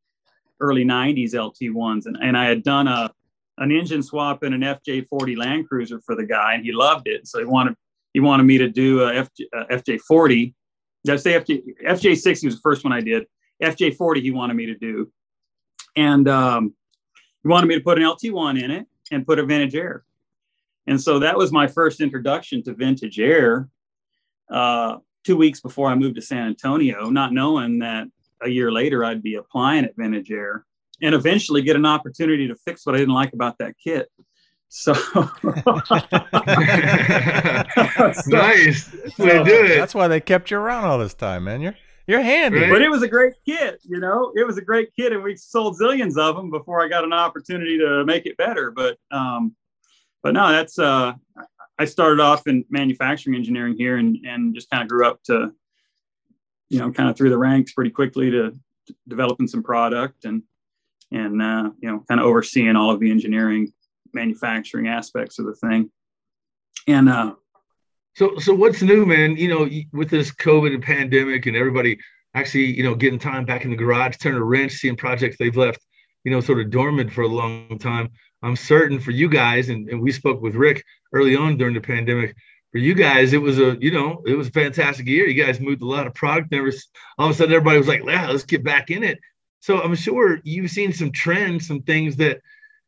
early 0.59 0.85
90s 0.85 1.33
LT 1.33 1.73
ones, 1.73 2.05
and, 2.05 2.17
and 2.21 2.37
I 2.37 2.45
had 2.45 2.63
done 2.63 2.87
a 2.87 3.11
an 3.57 3.71
engine 3.71 4.01
swap 4.01 4.43
in 4.43 4.53
an 4.53 4.61
FJ40 4.61 5.37
Land 5.37 5.67
Cruiser 5.67 5.99
for 5.99 6.15
the 6.15 6.25
guy, 6.25 6.53
and 6.55 6.65
he 6.65 6.71
loved 6.71 7.07
it. 7.07 7.27
So 7.27 7.37
he 7.37 7.45
wanted 7.45 7.75
he 8.13 8.19
wanted 8.19 8.43
me 8.43 8.57
to 8.57 8.69
do 8.69 9.01
a 9.01 9.11
FJ, 9.11 9.45
a 9.53 9.65
FJ40 9.77 10.53
did 11.03 11.13
I 11.13 11.17
say 11.17 11.33
FJ 11.33 11.63
FJ60 11.83 12.45
was 12.45 12.55
the 12.55 12.61
first 12.61 12.83
one 12.83 12.93
I 12.93 13.01
did. 13.01 13.25
FJ40 13.61 14.21
he 14.21 14.31
wanted 14.31 14.55
me 14.55 14.67
to 14.67 14.75
do, 14.75 15.11
and 15.95 16.27
um, 16.27 16.73
he 17.43 17.49
wanted 17.49 17.67
me 17.67 17.75
to 17.75 17.81
put 17.81 17.97
an 17.97 18.03
LT1 18.03 18.61
in 18.61 18.71
it 18.71 18.87
and 19.11 19.25
put 19.25 19.39
a 19.39 19.45
vintage 19.45 19.75
air. 19.75 20.03
And 20.87 20.99
so 20.99 21.19
that 21.19 21.37
was 21.37 21.51
my 21.51 21.67
first 21.67 22.01
introduction 22.01 22.63
to 22.63 22.73
vintage 22.73 23.19
air. 23.19 23.69
Uh, 24.49 24.97
two 25.23 25.37
weeks 25.37 25.61
before 25.61 25.89
I 25.89 25.95
moved 25.95 26.15
to 26.15 26.21
San 26.21 26.47
Antonio, 26.47 27.09
not 27.09 27.31
knowing 27.31 27.79
that 27.79 28.07
a 28.41 28.49
year 28.49 28.71
later 28.71 29.05
I'd 29.05 29.21
be 29.21 29.35
applying 29.35 29.85
at 29.85 29.95
vintage 29.95 30.31
air 30.31 30.65
and 31.01 31.13
eventually 31.13 31.61
get 31.61 31.75
an 31.75 31.85
opportunity 31.85 32.47
to 32.47 32.55
fix 32.55 32.85
what 32.85 32.95
I 32.95 32.97
didn't 32.97 33.13
like 33.13 33.33
about 33.33 33.57
that 33.59 33.75
kit. 33.81 34.09
So, 34.73 34.93
so 34.93 35.11
nice. 38.27 38.85
That's 38.85 39.17
so, 39.17 39.43
That's 39.43 39.93
why 39.93 40.07
they 40.07 40.21
kept 40.21 40.49
you 40.49 40.55
around 40.57 40.85
all 40.85 40.97
this 40.97 41.13
time, 41.13 41.43
man. 41.43 41.59
You're 41.59 41.75
you're 42.07 42.21
handy. 42.21 42.61
Right? 42.61 42.69
But 42.69 42.81
it 42.81 42.89
was 42.89 43.03
a 43.03 43.07
great 43.09 43.33
kit, 43.45 43.81
you 43.83 43.99
know. 43.99 44.31
It 44.33 44.47
was 44.47 44.57
a 44.57 44.61
great 44.61 44.95
kit, 44.95 45.11
and 45.11 45.23
we 45.23 45.35
sold 45.35 45.77
zillions 45.77 46.17
of 46.17 46.37
them 46.37 46.49
before 46.49 46.81
I 46.81 46.87
got 46.87 47.03
an 47.03 47.11
opportunity 47.11 47.77
to 47.79 48.05
make 48.05 48.25
it 48.25 48.37
better. 48.37 48.71
But 48.71 48.97
um, 49.11 49.57
but 50.23 50.33
no, 50.33 50.49
that's 50.49 50.79
uh, 50.79 51.15
I 51.77 51.83
started 51.83 52.21
off 52.21 52.47
in 52.47 52.63
manufacturing 52.69 53.35
engineering 53.35 53.75
here, 53.77 53.97
and 53.97 54.19
and 54.25 54.55
just 54.55 54.69
kind 54.69 54.81
of 54.81 54.87
grew 54.87 55.05
up 55.05 55.21
to, 55.23 55.51
you 56.69 56.79
know, 56.79 56.93
kind 56.93 57.09
of 57.09 57.17
through 57.17 57.31
the 57.31 57.37
ranks 57.37 57.73
pretty 57.73 57.91
quickly 57.91 58.31
to, 58.31 58.51
to 58.87 58.95
developing 59.09 59.47
some 59.49 59.63
product 59.63 60.23
and 60.23 60.43
and 61.11 61.41
uh, 61.41 61.71
you 61.81 61.91
know, 61.91 62.05
kind 62.07 62.21
of 62.21 62.25
overseeing 62.25 62.77
all 62.77 62.89
of 62.89 63.01
the 63.01 63.11
engineering 63.11 63.73
manufacturing 64.13 64.87
aspects 64.87 65.39
of 65.39 65.45
the 65.45 65.55
thing. 65.55 65.91
And 66.87 67.09
uh, 67.09 67.35
so, 68.15 68.37
so 68.39 68.53
what's 68.53 68.81
new, 68.81 69.05
man? 69.05 69.37
You 69.37 69.47
know, 69.47 69.69
with 69.93 70.09
this 70.09 70.31
COVID 70.31 70.73
and 70.73 70.83
pandemic, 70.83 71.45
and 71.45 71.55
everybody 71.55 71.99
actually, 72.33 72.75
you 72.75 72.83
know, 72.83 72.95
getting 72.95 73.19
time 73.19 73.45
back 73.45 73.65
in 73.65 73.71
the 73.71 73.77
garage, 73.77 74.17
turning 74.17 74.41
a 74.41 74.43
wrench, 74.43 74.73
seeing 74.73 74.95
projects 74.95 75.37
they've 75.37 75.55
left, 75.55 75.85
you 76.23 76.31
know, 76.31 76.41
sort 76.41 76.59
of 76.59 76.69
dormant 76.71 77.11
for 77.11 77.21
a 77.23 77.27
long 77.27 77.77
time. 77.79 78.09
I'm 78.43 78.55
certain 78.55 78.99
for 78.99 79.11
you 79.11 79.29
guys, 79.29 79.69
and, 79.69 79.89
and 79.89 80.01
we 80.01 80.11
spoke 80.11 80.41
with 80.41 80.55
Rick 80.55 80.83
early 81.13 81.35
on 81.35 81.57
during 81.57 81.73
the 81.73 81.81
pandemic. 81.81 82.35
For 82.71 82.77
you 82.77 82.93
guys, 82.93 83.33
it 83.33 83.41
was 83.41 83.59
a, 83.59 83.77
you 83.81 83.91
know, 83.91 84.23
it 84.25 84.33
was 84.33 84.47
a 84.47 84.51
fantastic 84.51 85.05
year. 85.05 85.27
You 85.27 85.43
guys 85.43 85.59
moved 85.59 85.81
a 85.81 85.85
lot 85.85 86.07
of 86.07 86.13
product. 86.13 86.51
Never, 86.51 86.71
all 87.17 87.27
of 87.27 87.35
a 87.35 87.37
sudden, 87.37 87.53
everybody 87.53 87.77
was 87.77 87.87
like, 87.87 88.03
"Yeah, 88.05 88.29
let's 88.29 88.43
get 88.43 88.63
back 88.63 88.89
in 88.89 89.03
it." 89.03 89.19
So 89.59 89.81
I'm 89.81 89.93
sure 89.95 90.39
you've 90.43 90.71
seen 90.71 90.93
some 90.93 91.11
trends, 91.11 91.67
some 91.67 91.81
things 91.83 92.15
that, 92.15 92.41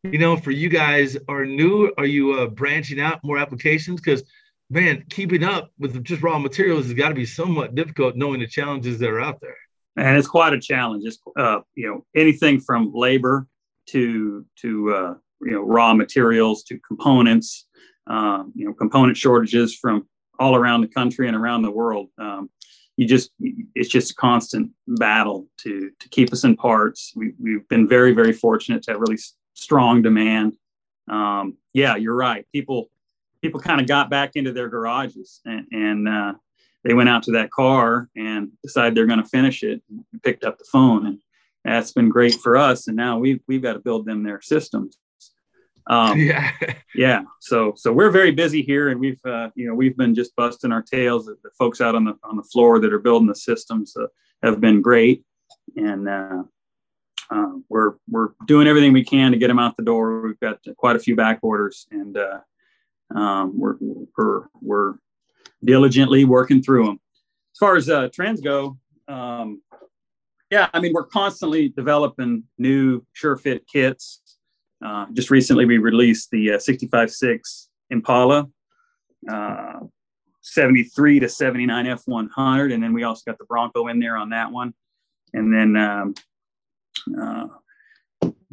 you 0.03 0.19
know, 0.19 0.36
for 0.36 0.51
you 0.51 0.69
guys 0.69 1.17
are 1.29 1.45
new. 1.45 1.91
Are 1.98 2.05
you 2.05 2.33
uh, 2.33 2.48
branching 2.48 3.00
out 3.00 3.24
more 3.24 3.38
applications? 3.38 4.01
Because 4.01 4.24
man, 4.69 5.03
keeping 5.10 5.43
up 5.43 5.72
with 5.79 6.03
just 6.03 6.22
raw 6.22 6.39
materials 6.39 6.86
has 6.86 6.93
got 6.93 7.10
to 7.10 7.15
be 7.15 7.25
somewhat 7.25 7.75
difficult, 7.75 8.15
knowing 8.15 8.39
the 8.39 8.48
challenges 8.48 9.00
that 9.00 9.10
are 9.10 9.22
out 9.22 9.39
there. 9.39 9.57
And 9.95 10.17
it's 10.17 10.27
quite 10.27 10.53
a 10.53 10.60
challenge. 10.60 11.03
It's 11.05 11.19
uh, 11.38 11.60
you 11.75 11.88
know 11.88 12.05
anything 12.15 12.60
from 12.60 12.91
labor 12.93 13.48
to 13.88 14.45
to 14.62 14.93
uh, 14.93 15.13
you 15.41 15.51
know 15.51 15.62
raw 15.62 15.93
materials 15.93 16.63
to 16.63 16.79
components. 16.79 17.67
Um, 18.05 18.51
you 18.55 18.65
know 18.65 18.74
component 18.74 19.15
shortages 19.15 19.75
from 19.75 20.07
all 20.39 20.55
around 20.55 20.81
the 20.81 20.88
country 20.88 21.27
and 21.27 21.38
around 21.38 21.62
the 21.62 21.72
world. 21.72 22.10
Um, 22.17 22.50
you 22.98 23.07
just 23.07 23.31
it's 23.75 23.89
just 23.89 24.12
a 24.12 24.15
constant 24.15 24.72
battle 24.88 25.48
to 25.60 25.91
to 26.00 26.10
keep 26.10 26.33
us 26.33 26.43
in 26.43 26.55
parts. 26.55 27.13
We, 27.15 27.33
we've 27.39 27.67
been 27.69 27.88
very 27.88 28.13
very 28.13 28.33
fortunate 28.33 28.83
to 28.83 28.91
have 28.91 29.00
really 29.00 29.17
strong 29.53 30.01
demand. 30.01 30.57
Um, 31.10 31.57
yeah, 31.74 31.95
you're 31.95 32.15
right. 32.15 32.45
People 32.51 32.89
people 33.41 33.60
kind 33.60 33.81
of 33.81 33.88
got 33.88 34.10
back 34.10 34.31
into 34.36 34.53
their 34.53 34.69
garages 34.69 35.41
and, 35.45 35.67
and 35.72 36.07
uh, 36.07 36.33
they 36.86 36.93
went 36.93 37.10
out 37.10 37.24
to 37.24 37.31
that 37.31 37.51
car 37.51 38.10
and 38.15 38.50
decided 38.63 38.95
they're 38.95 39.05
going 39.05 39.22
to 39.22 39.29
finish 39.29 39.63
it. 39.63 39.81
And 39.89 40.05
picked 40.24 40.45
up 40.45 40.57
the 40.57 40.65
phone 40.72 41.05
and 41.07 41.19
that's 41.63 41.91
been 41.91 42.10
great 42.10 42.36
for 42.36 42.57
us. 42.57 42.88
And 42.88 42.98
now 42.98 43.17
we've 43.17 43.41
we've 43.48 43.62
got 43.62 43.74
to 43.74 43.79
build 43.79 44.05
them 44.05 44.24
their 44.24 44.41
systems. 44.41 44.98
Um, 45.88 46.19
yeah, 46.19 46.51
yeah. 46.95 47.24
So 47.39 47.74
so 47.75 47.91
we're 47.91 48.12
very 48.12 48.31
busy 48.31 48.62
here, 48.62 48.89
and 48.89 49.00
we've 49.00 49.24
uh, 49.25 49.50
you 49.55 49.67
know 49.67 49.75
we've 49.75 49.98
been 49.98 50.15
just 50.15 50.36
busting 50.36 50.72
our 50.72 50.81
tails. 50.81 51.25
The, 51.25 51.38
folks 51.57 51.81
out 51.81 51.95
on 51.95 52.05
the 52.05 52.15
on 52.24 52.38
the 52.38 52.43
floor 52.43 52.79
that 52.79 52.93
are 52.93 53.00
building 53.00 53.27
the 53.27 53.36
systems 53.36 53.95
uh, 53.98 54.07
have 54.41 54.62
been 54.62 54.81
great, 54.81 55.24
and 55.75 56.07
uh, 56.07 56.43
uh, 57.29 57.53
we're 57.69 57.93
we're 58.09 58.29
doing 58.45 58.67
everything 58.67 58.93
we 58.93 59.03
can 59.03 59.31
to 59.31 59.37
get 59.37 59.47
them 59.47 59.59
out 59.59 59.77
the 59.77 59.83
door. 59.83 60.21
We've 60.21 60.39
got 60.39 60.59
quite 60.77 60.95
a 60.95 60.99
few 60.99 61.15
back 61.15 61.39
orders, 61.41 61.87
and 61.91 62.17
uh, 62.17 62.39
um, 63.15 63.59
we're 63.59 63.75
we're 64.17 64.43
we're 64.61 64.93
diligently 65.63 66.25
working 66.25 66.61
through 66.61 66.85
them. 66.85 66.99
As 67.53 67.57
far 67.59 67.75
as 67.75 67.89
uh, 67.89 68.09
trends 68.13 68.41
go, 68.41 68.77
um, 69.07 69.61
yeah, 70.49 70.69
I 70.73 70.79
mean 70.79 70.93
we're 70.93 71.05
constantly 71.05 71.69
developing 71.69 72.43
new 72.57 73.05
SureFit 73.15 73.61
kits 73.71 74.21
uh, 74.83 75.05
just 75.13 75.31
recently, 75.31 75.65
we 75.65 75.77
released 75.77 76.29
the 76.31 76.51
uh, 76.51 76.57
65.6 76.57 77.67
Impala, 77.89 78.49
uh, 79.31 79.79
73 80.41 81.21
to 81.21 81.29
79 81.29 81.85
F100, 81.85 82.73
and 82.73 82.83
then 82.83 82.91
we 82.91 83.03
also 83.03 83.23
got 83.25 83.37
the 83.37 83.45
Bronco 83.45 83.87
in 83.87 83.99
there 83.99 84.17
on 84.17 84.29
that 84.31 84.51
one. 84.51 84.73
And 85.33 85.53
then 85.53 85.77
um, 85.77 86.15
uh, 87.19 87.47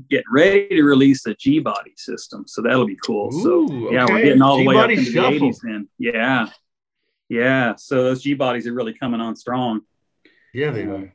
getting 0.09 0.24
ready 0.31 0.68
to 0.68 0.83
release 0.83 1.26
a 1.26 1.35
G 1.35 1.59
body 1.59 1.92
system, 1.96 2.44
so 2.46 2.62
that'll 2.62 2.87
be 2.87 2.98
cool. 3.05 3.35
Ooh, 3.35 3.42
so 3.42 3.90
yeah, 3.90 4.05
okay. 4.05 4.12
we're 4.12 4.24
getting 4.24 4.42
all 4.42 4.57
the 4.57 4.64
G-body 4.64 4.76
way 4.76 4.83
up 4.83 4.98
into 4.98 5.12
shuffle. 5.12 5.33
the 5.33 5.46
80s. 5.46 5.61
Then 5.62 5.88
yeah, 5.98 6.46
yeah. 7.29 7.74
So 7.76 8.05
those 8.05 8.22
G 8.22 8.35
bodies 8.35 8.66
are 8.66 8.72
really 8.72 8.94
coming 8.94 9.20
on 9.20 9.37
strong. 9.37 9.83
Yeah, 10.53 10.70
they 10.70 10.85
are. 10.85 11.14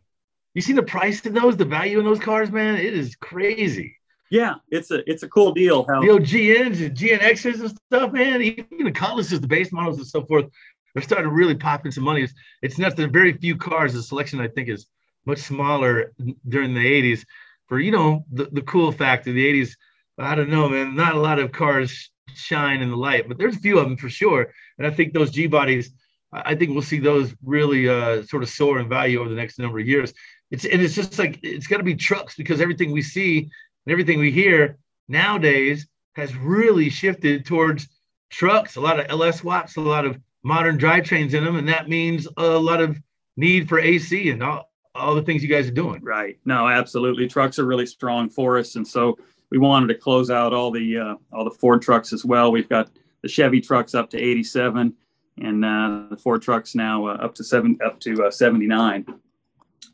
You 0.54 0.62
see 0.62 0.74
the 0.74 0.84
price 0.84 1.26
of 1.26 1.34
those, 1.34 1.58
the 1.58 1.66
value 1.66 2.00
in 2.00 2.06
those 2.06 2.20
cars, 2.20 2.50
man. 2.50 2.78
It 2.78 2.94
is 2.94 3.16
crazy. 3.18 3.98
Yeah, 4.32 4.56
it's 4.70 4.90
a 4.90 5.10
it's 5.10 5.24
a 5.24 5.30
cool 5.30 5.52
deal. 5.54 5.86
How 5.88 6.02
the 6.02 6.10
old 6.10 6.24
GNs 6.24 6.84
and 6.86 6.98
GNXs 6.98 7.60
and 7.60 7.70
stuff, 7.70 8.12
man. 8.14 8.42
Even 8.42 8.66
the 8.86 8.92
Cutlasses, 8.92 9.42
the 9.42 9.48
base 9.48 9.72
models 9.72 9.98
and 9.98 10.08
so 10.08 10.26
forth, 10.26 10.46
they're 10.94 11.04
starting 11.04 11.30
to 11.30 11.36
really 11.36 11.56
pop 11.56 11.86
in 11.86 11.92
some 11.92 12.06
money. 12.06 12.24
It's, 12.24 12.34
it's 12.62 12.80
not 12.80 12.96
there 12.96 13.06
are 13.06 13.12
very 13.12 13.34
few 13.34 13.58
cars. 13.58 13.94
The 13.94 14.02
selection 14.02 14.40
I 14.40 14.48
think 14.48 14.70
is 14.70 14.88
much 15.26 15.40
smaller 15.40 16.14
during 16.48 16.74
the 16.74 16.86
80s. 17.16 17.26
For 17.68 17.80
you 17.80 17.92
know 17.92 18.26
the, 18.32 18.46
the 18.52 18.62
cool 18.62 18.92
factor, 18.92 19.32
the 19.32 19.62
80s. 19.62 19.72
I 20.18 20.36
don't 20.36 20.50
know, 20.50 20.70
man. 20.70 20.96
Not 20.96 21.16
a 21.16 21.20
lot 21.20 21.40
of 21.40 21.52
cars 21.52 22.10
shine 22.34 22.82
in 22.82 22.90
the 22.90 22.96
light, 22.96 23.28
but 23.28 23.38
there's 23.38 23.56
a 23.56 23.60
few 23.60 23.80
of 23.80 23.86
them 23.86 23.98
for 23.98 24.10
sure. 24.10 24.54
And 24.78 24.86
I 24.86 24.92
think 24.92 25.14
those 25.14 25.32
G 25.32 25.48
bodies, 25.48 25.92
I 26.32 26.56
think 26.56 26.72
we'll 26.72 26.82
see 26.82 27.00
those 27.00 27.34
really 27.44 27.90
uh, 27.90 28.24
sort 28.24 28.44
of 28.44 28.50
soar 28.50 28.80
in 28.80 28.88
value 28.88 29.20
over 29.20 29.30
the 29.30 29.36
next 29.36 29.60
number 29.60 29.80
of 29.80 29.88
years. 29.88 30.14
It's 30.52 30.66
and 30.66 30.82
it's 30.82 30.96
just 30.96 31.18
like 31.18 31.40
it's 31.44 31.68
got 31.68 31.78
to 31.78 31.84
be 31.84 31.96
trucks 31.96 32.36
because 32.36 32.62
everything 32.62 32.92
we 32.92 33.02
see 33.02 33.40
and 33.40 33.92
everything 33.92 34.20
we 34.20 34.32
hear 34.32 34.78
nowadays 35.08 35.88
has 36.16 36.36
really 36.36 36.90
shifted 36.90 37.46
towards 37.46 37.88
trucks, 38.30 38.76
a 38.76 38.82
lot 38.82 39.00
of 39.00 39.08
LS 39.10 39.40
swaps, 39.40 39.76
a 39.76 39.82
lot 39.82 40.06
of 40.06 40.20
modern 40.44 40.78
drivetrains 40.78 41.34
in 41.34 41.44
them, 41.44 41.56
and 41.56 41.68
that 41.68 41.90
means 41.90 42.28
a 42.38 42.48
lot 42.48 42.82
of 42.82 42.98
need 43.38 43.68
for 43.68 43.80
AC 43.80 44.30
and 44.30 44.44
all, 44.44 44.70
all 44.96 45.16
the 45.16 45.22
things 45.22 45.44
you 45.44 45.50
guys 45.50 45.68
are 45.68 45.72
doing. 45.72 46.04
Right. 46.04 46.40
No, 46.46 46.68
absolutely. 46.68 47.28
Trucks 47.28 47.60
are 47.60 47.66
really 47.66 47.86
strong 47.86 48.30
for 48.30 48.58
us, 48.58 48.76
and 48.76 48.88
so 48.88 49.18
we 49.52 49.58
wanted 49.58 49.88
to 49.88 49.96
close 49.96 50.32
out 50.32 50.54
all 50.54 50.72
the 50.72 50.98
uh, 50.98 51.16
all 51.32 51.44
the 51.44 51.52
Ford 51.52 51.82
trucks 51.82 52.14
as 52.14 52.26
well. 52.26 52.52
We've 52.52 52.70
got 52.70 52.90
the 53.22 53.28
Chevy 53.30 53.62
trucks 53.62 53.94
up 53.94 54.10
to 54.12 54.20
87, 54.20 54.94
and 55.42 55.66
uh, 55.66 56.04
the 56.10 56.18
Ford 56.18 56.42
trucks 56.42 56.76
now 56.76 57.08
uh, 57.08 57.14
up 57.16 57.36
to 57.36 57.44
seven 57.44 57.78
up 57.86 58.00
to 58.02 58.26
uh, 58.26 58.32
79, 58.32 59.06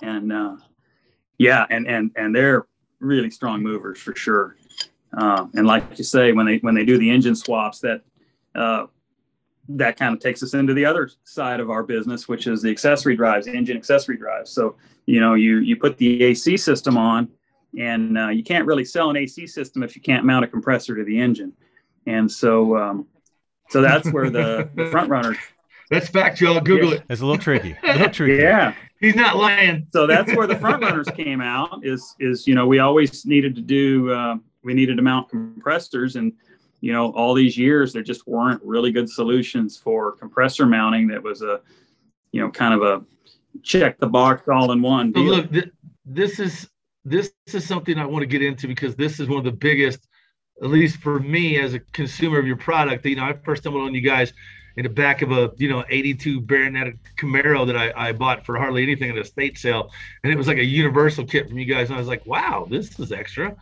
and 0.02 0.34
uh, 0.34 0.56
yeah, 1.38 1.66
and 1.70 1.88
and 1.88 2.12
and 2.16 2.36
they're 2.36 2.68
really 3.00 3.32
strong 3.32 3.62
movers 3.62 4.00
for 4.00 4.16
sure. 4.16 4.56
Uh, 5.18 5.48
and 5.56 5.68
like 5.68 5.98
you 5.98 6.04
say, 6.04 6.32
when 6.32 6.46
they 6.46 6.58
when 6.60 6.76
they 6.76 6.86
do 6.86 6.98
the 6.98 7.10
engine 7.10 7.36
swaps, 7.36 7.80
that 7.80 8.02
uh, 8.56 8.86
that 9.70 9.98
kind 9.98 10.14
of 10.14 10.20
takes 10.20 10.44
us 10.44 10.54
into 10.54 10.74
the 10.74 10.86
other 10.86 11.10
side 11.24 11.60
of 11.60 11.70
our 11.70 11.84
business, 11.84 12.28
which 12.28 12.48
is 12.48 12.62
the 12.62 12.70
accessory 12.70 13.16
drives, 13.16 13.48
engine 13.48 13.78
accessory 13.78 14.18
drives. 14.18 14.52
So 14.52 14.76
you 15.06 15.20
know, 15.20 15.34
you 15.34 15.60
you 15.60 15.76
put 15.76 15.98
the 15.98 16.24
AC 16.24 16.58
system 16.58 16.98
on, 16.98 17.30
and 17.78 18.18
uh, 18.18 18.30
you 18.30 18.44
can't 18.44 18.66
really 18.66 18.86
sell 18.86 19.10
an 19.10 19.18
AC 19.18 19.48
system 19.48 19.84
if 19.84 19.96
you 19.96 20.02
can't 20.02 20.26
mount 20.26 20.46
a 20.46 20.48
compressor 20.48 20.96
to 20.96 21.04
the 21.04 21.20
engine. 21.20 21.54
And 22.06 22.32
so 22.32 22.78
um, 22.78 23.08
so 23.70 23.82
that's 23.82 24.12
where 24.12 24.30
the, 24.30 24.70
the 24.76 24.88
front 24.88 25.10
runners. 25.10 25.38
That's 25.90 26.08
fact, 26.08 26.40
y'all. 26.40 26.62
Google 26.62 26.92
yeah. 26.92 26.96
it. 26.96 27.04
It's 27.10 27.20
a 27.20 27.26
little 27.26 27.38
tricky. 27.38 27.76
A 27.84 27.92
little 27.98 28.10
tricky. 28.10 28.42
yeah. 28.42 28.74
He's 29.02 29.14
not 29.14 29.36
lying. 29.36 29.88
So 29.92 30.08
that's 30.08 30.34
where 30.34 30.48
the 30.48 30.56
front 30.56 30.82
runners 30.82 31.10
came 31.18 31.42
out. 31.42 31.86
Is 31.86 32.16
is 32.18 32.48
you 32.48 32.56
know 32.56 32.66
we 32.66 32.80
always 32.80 33.26
needed 33.26 33.56
to 33.56 33.62
do 33.62 34.10
uh, 34.10 34.38
we 34.64 34.74
needed 34.74 34.96
to 34.96 35.02
mount 35.02 35.28
compressors 35.28 36.16
and 36.16 36.32
you 36.82 36.92
know 36.92 37.12
all 37.12 37.34
these 37.34 37.58
years 37.58 37.94
there 37.94 38.04
just 38.04 38.28
weren't 38.28 38.62
really 38.64 38.92
good 38.92 39.10
solutions 39.10 39.78
for 39.78 40.14
compressor 40.14 40.66
mounting 40.66 41.08
that 41.08 41.22
was 41.22 41.42
a 41.42 41.62
you 42.32 42.42
know 42.42 42.50
kind 42.50 42.74
of 42.74 42.82
a 42.82 43.04
check 43.64 44.00
the 44.00 44.08
box 44.08 44.48
all 44.48 44.72
in 44.72 44.82
one. 44.82 45.12
Deal. 45.12 45.24
look, 45.24 45.52
th- 45.52 45.72
this 46.06 46.40
is 46.40 46.70
this 47.04 47.34
is 47.48 47.68
something 47.68 47.98
I 47.98 48.06
want 48.06 48.22
to 48.24 48.28
get 48.28 48.42
into 48.42 48.68
because 48.68 48.96
this 48.96 49.20
is 49.20 49.28
one 49.28 49.40
of 49.40 49.44
the 49.44 49.52
biggest, 49.52 50.08
at 50.62 50.70
least 50.70 50.98
for 50.98 51.20
me 51.20 51.60
as 51.60 51.74
a 51.74 51.80
consumer 51.80 52.40
of 52.40 52.48
your 52.48 52.58
product. 52.58 53.06
You 53.06 53.16
know, 53.16 53.24
I 53.24 53.34
first 53.34 53.64
stumbled 53.64 53.84
on 53.84 53.94
you 53.94 54.02
guys 54.02 54.34
in 54.78 54.84
the 54.84 54.90
back 54.90 55.22
of 55.22 55.32
a 55.32 55.52
you 55.58 55.70
know 55.70 55.84
82 55.90 56.42
Berlinetta 56.42 56.98
Camaro 57.20 57.66
that 57.68 57.78
I, 57.78 58.10
I 58.10 58.12
bought 58.12 58.46
for 58.46 58.58
hardly 58.58 58.84
anything 58.84 59.10
at 59.10 59.18
a 59.18 59.26
state 59.26 59.58
sale, 59.58 59.92
and 60.24 60.32
it 60.32 60.36
was 60.36 60.48
like 60.48 60.58
a 60.58 60.66
universal 60.66 61.26
kit 61.26 61.50
from 61.50 61.58
you 61.58 61.66
guys. 61.66 61.90
And 61.90 61.96
I 61.96 62.00
was 62.00 62.08
like, 62.08 62.26
wow, 62.26 62.68
this 62.70 63.00
is 63.00 63.12
extra. 63.12 63.56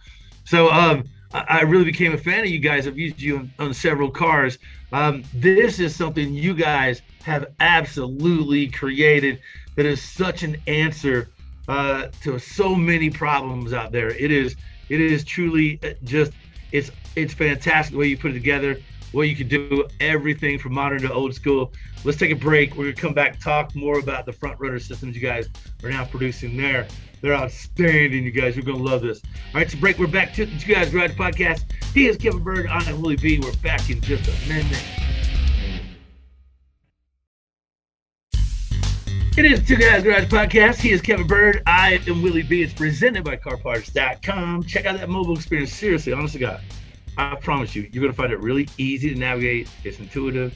So 0.45 0.69
um, 0.71 1.03
I, 1.31 1.61
really 1.61 1.85
became 1.85 2.13
a 2.13 2.17
fan 2.17 2.39
of 2.39 2.47
you 2.47 2.59
guys. 2.59 2.87
I've 2.87 2.97
used 2.97 3.21
you 3.21 3.37
on, 3.37 3.53
on 3.59 3.73
several 3.73 4.09
cars. 4.09 4.57
Um, 4.91 5.23
this 5.33 5.79
is 5.79 5.95
something 5.95 6.33
you 6.33 6.55
guys 6.55 7.03
have 7.23 7.53
absolutely 7.59 8.67
created 8.67 9.39
that 9.75 9.85
is 9.85 10.01
such 10.01 10.41
an 10.43 10.57
answer 10.65 11.29
uh, 11.67 12.07
to 12.21 12.39
so 12.39 12.73
many 12.73 13.09
problems 13.09 13.73
out 13.73 13.91
there. 13.91 14.09
It 14.09 14.31
is 14.31 14.55
it 14.89 14.99
is 14.99 15.23
truly 15.23 15.79
uh, 15.83 15.89
just 16.03 16.31
it's 16.71 16.89
it's 17.15 17.33
fantastic 17.33 17.91
the 17.91 17.99
way 17.99 18.07
you 18.07 18.17
put 18.17 18.31
it 18.31 18.35
together 18.35 18.79
what 19.12 19.24
you 19.24 19.36
can 19.36 19.48
do, 19.48 19.88
everything 20.00 20.60
from 20.60 20.74
modern 20.74 21.02
to 21.02 21.12
old 21.12 21.34
school. 21.34 21.74
Let's 22.04 22.17
take 22.17 22.32
a 22.32 22.36
break. 22.36 22.76
We're 22.76 22.91
gonna 22.91 22.95
come 22.95 23.13
back 23.13 23.39
talk 23.39 23.76
more 23.76 24.00
about 24.00 24.26
the 24.26 24.34
front 24.34 24.60
runner 24.60 24.80
systems 24.80 25.15
you 25.15 25.22
guys 25.22 25.50
are 25.84 25.89
now 25.89 26.06
producing 26.06 26.56
there. 26.56 26.88
They're 27.22 27.34
outstanding, 27.34 28.24
you 28.24 28.32
guys. 28.32 28.56
You're 28.56 28.65
gonna 28.65 28.78
love 28.78 29.02
this. 29.02 29.22
All 29.54 29.60
right, 29.60 29.69
so 29.69 29.78
break. 29.78 29.98
We're 29.98 30.08
back 30.08 30.34
to 30.36 30.45
the 30.45 30.58
Two 30.58 30.74
Guys 30.74 30.89
Garage 30.89 31.12
Podcast. 31.12 31.65
He 31.93 32.08
is 32.08 32.17
Kevin 32.17 32.41
Byrd. 32.41 32.67
I'm 32.67 33.02
Willie 33.02 33.17
B. 33.17 33.39
We're 33.39 33.54
back 33.58 33.89
in 33.89 34.00
just 34.02 34.28
a 34.28 34.50
minute. 34.50 34.84
It 39.38 39.45
is 39.45 39.65
Two 39.65 39.78
Guys 39.78 40.04
Garage 40.04 40.26
Podcast. 40.26 40.78
He 40.78 40.91
is 40.91 41.02
Kevin 41.02 41.26
Byrd. 41.28 41.63
I 41.65 42.02
am 42.08 42.22
Willie 42.22 42.43
B. 42.43 42.62
It's 42.62 42.74
presented 42.74 43.24
by 43.24 43.38
CarParts.com. 43.38 44.63
Check 44.63 44.86
out 44.86 44.98
that 44.98 45.10
mobile 45.10 45.36
experience. 45.36 45.74
Seriously, 45.74 46.13
honest 46.13 46.34
to 46.34 46.39
God, 46.39 46.62
I 47.19 47.36
promise 47.36 47.75
you, 47.75 47.89
you're 47.91 48.01
going 48.01 48.13
to 48.13 48.17
find 48.17 48.32
it 48.32 48.39
really 48.39 48.69
easy 48.77 49.13
to 49.13 49.19
navigate. 49.19 49.69
It's 49.84 49.99
intuitive, 49.99 50.55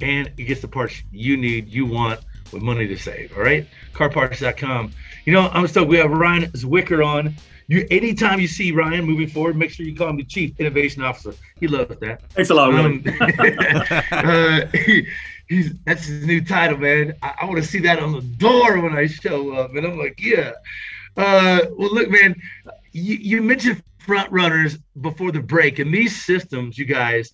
and 0.00 0.30
it 0.36 0.44
gets 0.44 0.60
the 0.60 0.68
parts 0.68 1.02
you 1.10 1.36
need, 1.36 1.68
you 1.68 1.84
want, 1.84 2.20
with 2.52 2.62
money 2.62 2.86
to 2.86 2.96
save. 2.96 3.36
All 3.36 3.42
right, 3.42 3.66
CarParts.com. 3.92 4.92
You 5.24 5.32
know, 5.32 5.48
I'm 5.48 5.66
stoked. 5.66 5.88
We 5.88 5.96
have 5.96 6.12
Ryan 6.12 6.44
Zwicker 6.52 7.04
on. 7.04 7.34
You, 7.66 7.84
anytime 7.90 8.38
you 8.38 8.46
see 8.46 8.70
Ryan 8.70 9.04
moving 9.04 9.26
forward, 9.26 9.56
make 9.56 9.72
sure 9.72 9.84
you 9.84 9.96
call 9.96 10.10
him 10.10 10.16
the 10.16 10.24
Chief 10.24 10.54
Innovation 10.60 11.02
Officer. 11.02 11.34
He 11.58 11.66
loves 11.66 11.98
that. 11.98 12.22
Thanks 12.30 12.50
a 12.50 12.54
lot. 12.54 12.72
Um, 12.72 13.02
uh, 14.12 14.66
he, 14.66 15.08
he's 15.48 15.72
that's 15.84 16.06
his 16.06 16.24
new 16.24 16.44
title, 16.44 16.78
man. 16.78 17.14
I, 17.20 17.34
I 17.40 17.44
want 17.46 17.56
to 17.56 17.68
see 17.68 17.80
that 17.80 17.98
on 17.98 18.12
the 18.12 18.20
door 18.20 18.80
when 18.80 18.96
I 18.96 19.08
show 19.08 19.54
up, 19.54 19.74
and 19.74 19.84
I'm 19.84 19.98
like, 19.98 20.20
yeah. 20.22 20.52
Uh, 21.16 21.62
well, 21.76 21.92
look, 21.92 22.10
man, 22.10 22.40
you, 22.92 23.16
you 23.16 23.42
mentioned 23.42 23.82
front 24.06 24.30
runners 24.30 24.78
before 25.00 25.32
the 25.32 25.40
break, 25.40 25.78
and 25.78 25.92
these 25.92 26.24
systems, 26.24 26.78
you 26.78 26.84
guys, 26.84 27.32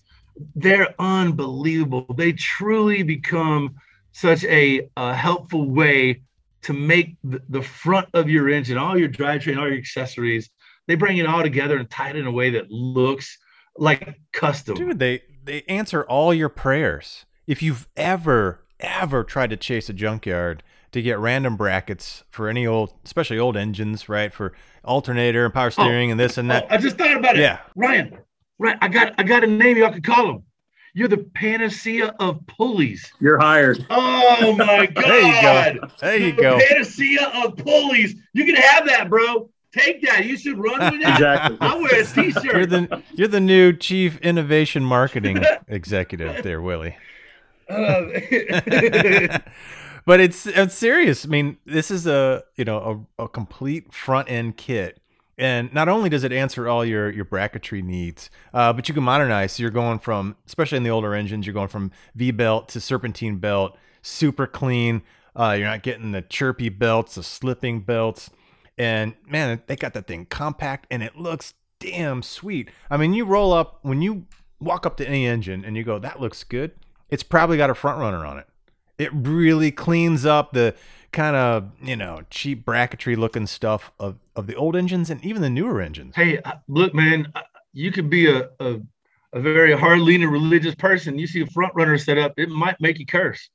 they're 0.55 0.93
unbelievable. 0.99 2.05
They 2.17 2.33
truly 2.33 3.03
become 3.03 3.75
such 4.11 4.43
a, 4.45 4.89
a 4.97 5.13
helpful 5.13 5.69
way 5.69 6.21
to 6.63 6.73
make 6.73 7.15
the, 7.23 7.41
the 7.49 7.61
front 7.61 8.07
of 8.13 8.29
your 8.29 8.49
engine, 8.49 8.77
all 8.77 8.97
your 8.97 9.09
drivetrain, 9.09 9.57
all 9.57 9.67
your 9.67 9.77
accessories, 9.77 10.49
they 10.87 10.95
bring 10.95 11.17
it 11.17 11.25
all 11.25 11.41
together 11.41 11.77
and 11.77 11.89
tie 11.89 12.09
it 12.09 12.15
in 12.15 12.25
a 12.25 12.31
way 12.31 12.49
that 12.51 12.69
looks 12.69 13.37
like 13.77 14.19
custom. 14.31 14.75
Dude, 14.75 14.99
they 14.99 15.21
they 15.43 15.63
answer 15.63 16.03
all 16.03 16.33
your 16.33 16.49
prayers. 16.49 17.25
If 17.47 17.61
you've 17.61 17.87
ever 17.95 18.63
ever 18.79 19.23
tried 19.23 19.49
to 19.49 19.57
chase 19.57 19.89
a 19.89 19.93
junkyard 19.93 20.63
to 20.93 21.01
get 21.01 21.19
random 21.19 21.57
brackets 21.57 22.23
for 22.29 22.47
any 22.47 22.65
old, 22.65 22.93
especially 23.05 23.37
old 23.37 23.57
engines, 23.57 24.07
right? 24.07 24.33
For 24.33 24.53
alternator 24.83 25.45
and 25.45 25.53
power 25.53 25.69
steering 25.71 26.09
and 26.11 26.19
this 26.19 26.37
and 26.37 26.49
that. 26.49 26.65
Oh, 26.65 26.75
I 26.75 26.77
just 26.77 26.97
thought 26.97 27.15
about 27.17 27.35
it. 27.35 27.41
Yeah. 27.41 27.59
Ryan, 27.75 28.17
right. 28.59 28.77
I 28.81 28.87
got 28.87 29.13
I 29.17 29.23
got 29.23 29.43
a 29.43 29.47
name 29.47 29.77
y'all 29.77 29.91
could 29.91 30.03
call 30.03 30.29
him. 30.29 30.43
You're 30.95 31.07
the 31.07 31.17
panacea 31.33 32.13
of 32.19 32.45
pulleys. 32.45 33.11
You're 33.19 33.39
hired. 33.39 33.85
Oh 33.89 34.55
my 34.55 34.85
god. 34.95 34.95
There 35.05 35.21
you 35.21 35.41
go. 35.41 35.79
There 35.99 36.17
you 36.17 36.31
the 36.33 36.41
go. 36.41 36.59
panacea 36.59 37.31
of 37.43 37.57
pulleys. 37.57 38.15
You 38.33 38.45
can 38.45 38.55
have 38.55 38.85
that, 38.87 39.09
bro. 39.09 39.49
Take 39.75 40.03
that. 40.03 40.25
You 40.25 40.37
should 40.37 40.59
run 40.59 40.79
with 40.93 41.01
that. 41.01 41.13
Exactly. 41.15 41.57
I'll 41.61 41.81
wear 41.81 41.99
a 42.01 42.05
t-shirt. 42.13 42.43
You're 42.43 42.65
the 42.67 43.01
you're 43.13 43.27
the 43.27 43.39
new 43.39 43.73
chief 43.73 44.17
innovation 44.19 44.83
marketing 44.83 45.43
executive 45.67 46.43
there, 46.43 46.61
Willie. 46.61 46.95
Uh, 47.67 48.03
but 50.05 50.19
it's 50.19 50.45
it's 50.45 50.75
serious. 50.75 51.25
I 51.25 51.29
mean, 51.29 51.57
this 51.65 51.91
is 51.91 52.07
a 52.07 52.43
you 52.55 52.65
know 52.65 53.05
a, 53.17 53.23
a 53.23 53.29
complete 53.29 53.93
front 53.93 54.29
end 54.29 54.57
kit, 54.57 54.99
and 55.37 55.73
not 55.73 55.89
only 55.89 56.09
does 56.09 56.23
it 56.23 56.31
answer 56.31 56.67
all 56.67 56.83
your 56.83 57.09
your 57.09 57.25
bracketry 57.25 57.83
needs, 57.83 58.29
uh, 58.53 58.73
but 58.73 58.87
you 58.87 58.93
can 58.93 59.03
modernize. 59.03 59.53
So 59.53 59.61
you're 59.61 59.71
going 59.71 59.99
from, 59.99 60.35
especially 60.45 60.77
in 60.77 60.83
the 60.83 60.89
older 60.89 61.13
engines, 61.13 61.45
you're 61.45 61.53
going 61.53 61.69
from 61.69 61.91
V 62.15 62.31
belt 62.31 62.69
to 62.69 62.81
serpentine 62.81 63.37
belt, 63.37 63.77
super 64.01 64.47
clean. 64.47 65.03
Uh, 65.35 65.55
you're 65.57 65.67
not 65.67 65.83
getting 65.83 66.11
the 66.11 66.21
chirpy 66.21 66.69
belts, 66.69 67.15
the 67.15 67.23
slipping 67.23 67.79
belts, 67.81 68.29
and 68.77 69.15
man, 69.27 69.61
they 69.67 69.75
got 69.75 69.93
that 69.93 70.07
thing 70.07 70.25
compact, 70.25 70.85
and 70.91 71.01
it 71.01 71.17
looks 71.17 71.53
damn 71.79 72.21
sweet. 72.21 72.69
I 72.89 72.97
mean, 72.97 73.13
you 73.13 73.25
roll 73.25 73.51
up 73.51 73.79
when 73.81 74.01
you 74.01 74.27
walk 74.59 74.85
up 74.85 74.95
to 74.97 75.07
any 75.07 75.25
engine 75.25 75.65
and 75.65 75.75
you 75.75 75.83
go, 75.83 75.97
"That 75.97 76.19
looks 76.19 76.43
good." 76.43 76.71
It's 77.09 77.23
probably 77.23 77.57
got 77.57 77.69
a 77.69 77.75
front 77.75 77.99
runner 77.99 78.25
on 78.25 78.39
it 78.39 78.47
it 78.97 79.09
really 79.13 79.71
cleans 79.71 80.25
up 80.25 80.53
the 80.53 80.75
kind 81.11 81.35
of 81.35 81.69
you 81.81 81.95
know 81.95 82.21
cheap 82.29 82.65
bracketry 82.65 83.15
looking 83.15 83.45
stuff 83.47 83.91
of 83.99 84.17
of 84.35 84.47
the 84.47 84.55
old 84.55 84.75
engines 84.75 85.09
and 85.09 85.23
even 85.23 85.41
the 85.41 85.49
newer 85.49 85.81
engines. 85.81 86.15
hey, 86.15 86.39
uh, 86.39 86.53
look, 86.67 86.93
man, 86.93 87.27
uh, 87.35 87.41
you 87.71 87.91
could 87.91 88.09
be 88.09 88.27
a, 88.27 88.49
a, 88.59 88.79
a 89.33 89.39
very 89.41 89.77
hard 89.77 89.99
leaning 89.99 90.29
religious 90.29 90.75
person. 90.75 91.17
You 91.19 91.27
see 91.27 91.41
a 91.41 91.47
front 91.47 91.73
runner 91.75 91.97
set 91.97 92.17
up, 92.17 92.33
it 92.37 92.49
might 92.49 92.79
make 92.79 92.99
you 92.99 93.05
curse. 93.05 93.49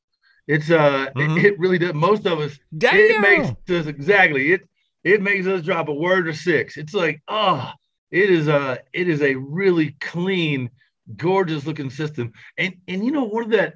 It's 0.46 0.70
uh, 0.70 1.08
Mhm. 1.14 1.38
it, 1.38 1.44
it 1.44 1.58
really 1.58 1.78
does. 1.78 1.94
Most 1.94 2.26
of 2.26 2.40
us, 2.40 2.58
it 2.90 3.18
makes 3.20 3.50
us 3.68 3.86
exactly 3.86 4.52
it. 4.52 4.62
It 5.04 5.22
makes 5.22 5.46
us 5.46 5.62
drop 5.62 5.88
a 5.88 5.94
word 5.94 6.26
or 6.28 6.32
six. 6.32 6.76
It's 6.76 6.94
like, 6.94 7.20
oh, 7.28 7.70
it 8.10 8.30
is 8.30 8.48
a, 8.48 8.78
it 8.92 9.08
is 9.08 9.22
a 9.22 9.34
really 9.36 9.96
clean, 10.00 10.70
gorgeous 11.16 11.66
looking 11.66 11.90
system. 11.90 12.32
And 12.56 12.74
and 12.88 13.04
you 13.04 13.12
know, 13.12 13.24
one 13.24 13.44
of 13.44 13.50
that, 13.50 13.74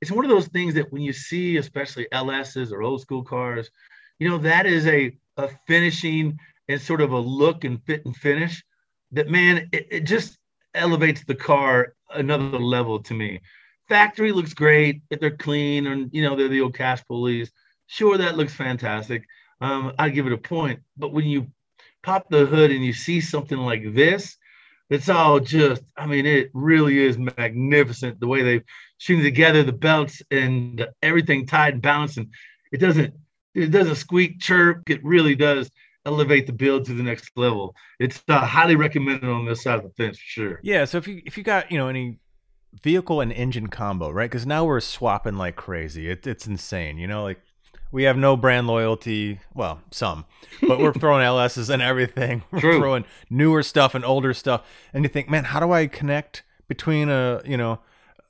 it's 0.00 0.10
one 0.10 0.24
of 0.24 0.30
those 0.30 0.48
things 0.48 0.74
that 0.74 0.92
when 0.92 1.02
you 1.02 1.12
see, 1.12 1.56
especially 1.56 2.08
LSs 2.12 2.72
or 2.72 2.82
old 2.82 3.00
school 3.00 3.22
cars, 3.22 3.70
you 4.18 4.28
know, 4.28 4.38
that 4.38 4.66
is 4.66 4.86
a 4.86 5.16
a 5.36 5.48
finishing 5.66 6.38
and 6.68 6.80
sort 6.80 7.00
of 7.00 7.12
a 7.12 7.18
look 7.18 7.64
and 7.64 7.82
fit 7.84 8.04
and 8.04 8.16
finish 8.16 8.62
that 9.12 9.28
man, 9.28 9.68
it, 9.72 9.88
it 9.90 10.00
just 10.00 10.38
elevates 10.74 11.24
the 11.24 11.34
car 11.34 11.94
another 12.10 12.58
level 12.58 13.02
to 13.02 13.14
me. 13.14 13.40
Factory 13.88 14.32
looks 14.32 14.54
great 14.54 15.02
if 15.10 15.18
they're 15.18 15.36
clean 15.36 15.86
and 15.86 16.10
you 16.12 16.22
know 16.22 16.36
they're 16.36 16.48
the 16.48 16.60
old 16.60 16.74
cash 16.74 17.04
pulleys. 17.06 17.50
Sure, 17.86 18.16
that 18.16 18.36
looks 18.36 18.54
fantastic. 18.54 19.24
Um, 19.60 19.92
I'd 19.98 20.14
give 20.14 20.26
it 20.26 20.32
a 20.32 20.38
point. 20.38 20.80
But 20.96 21.12
when 21.12 21.26
you 21.26 21.48
pop 22.02 22.28
the 22.30 22.46
hood 22.46 22.70
and 22.70 22.84
you 22.84 22.92
see 22.92 23.20
something 23.20 23.58
like 23.58 23.94
this, 23.94 24.36
it's 24.90 25.08
all 25.08 25.40
just, 25.40 25.82
I 25.96 26.06
mean, 26.06 26.26
it 26.26 26.50
really 26.54 26.98
is 26.98 27.18
magnificent 27.18 28.20
the 28.20 28.26
way 28.26 28.42
they've 28.42 28.64
stringed 29.00 29.24
together 29.24 29.64
the 29.64 29.72
belts 29.72 30.22
and 30.30 30.86
everything 31.02 31.46
tied 31.46 31.74
and 31.74 31.82
balanced. 31.82 32.18
And 32.18 32.28
it 32.70 32.78
doesn't, 32.78 33.14
it 33.54 33.72
doesn't 33.72 33.96
squeak, 33.96 34.38
chirp. 34.38 34.88
It 34.88 35.02
really 35.02 35.34
does 35.34 35.70
elevate 36.06 36.46
the 36.46 36.52
build 36.52 36.84
to 36.86 36.94
the 36.94 37.02
next 37.02 37.30
level. 37.34 37.74
It's 37.98 38.22
uh, 38.28 38.44
highly 38.44 38.76
recommended 38.76 39.28
on 39.28 39.46
this 39.46 39.62
side 39.62 39.78
of 39.78 39.84
the 39.84 39.90
fence 39.90 40.18
for 40.18 40.24
sure. 40.24 40.60
Yeah, 40.62 40.84
so 40.84 40.98
if 40.98 41.08
you 41.08 41.22
if 41.24 41.36
you 41.36 41.42
got 41.42 41.72
you 41.72 41.78
know 41.78 41.88
any 41.88 42.18
vehicle 42.82 43.20
and 43.20 43.32
engine 43.32 43.68
combo, 43.68 44.10
right? 44.10 44.30
Because 44.30 44.46
now 44.46 44.64
we're 44.64 44.80
swapping 44.80 45.36
like 45.36 45.56
crazy. 45.56 46.08
It, 46.08 46.26
it's 46.26 46.46
insane. 46.46 46.98
You 46.98 47.08
know, 47.08 47.22
like 47.22 47.40
we 47.90 48.04
have 48.04 48.16
no 48.16 48.36
brand 48.36 48.66
loyalty. 48.66 49.40
Well, 49.54 49.80
some, 49.90 50.26
but 50.60 50.78
we're 50.78 50.92
throwing 51.00 51.24
LSs 51.24 51.70
and 51.70 51.82
everything. 51.82 52.42
We're 52.50 52.60
True. 52.60 52.78
throwing 52.78 53.04
newer 53.28 53.62
stuff 53.62 53.94
and 53.94 54.04
older 54.04 54.34
stuff. 54.34 54.66
And 54.92 55.04
you 55.04 55.08
think, 55.08 55.28
man, 55.28 55.44
how 55.44 55.60
do 55.60 55.72
I 55.72 55.86
connect 55.86 56.42
between 56.68 57.08
a 57.08 57.40
you 57.44 57.56
know 57.56 57.80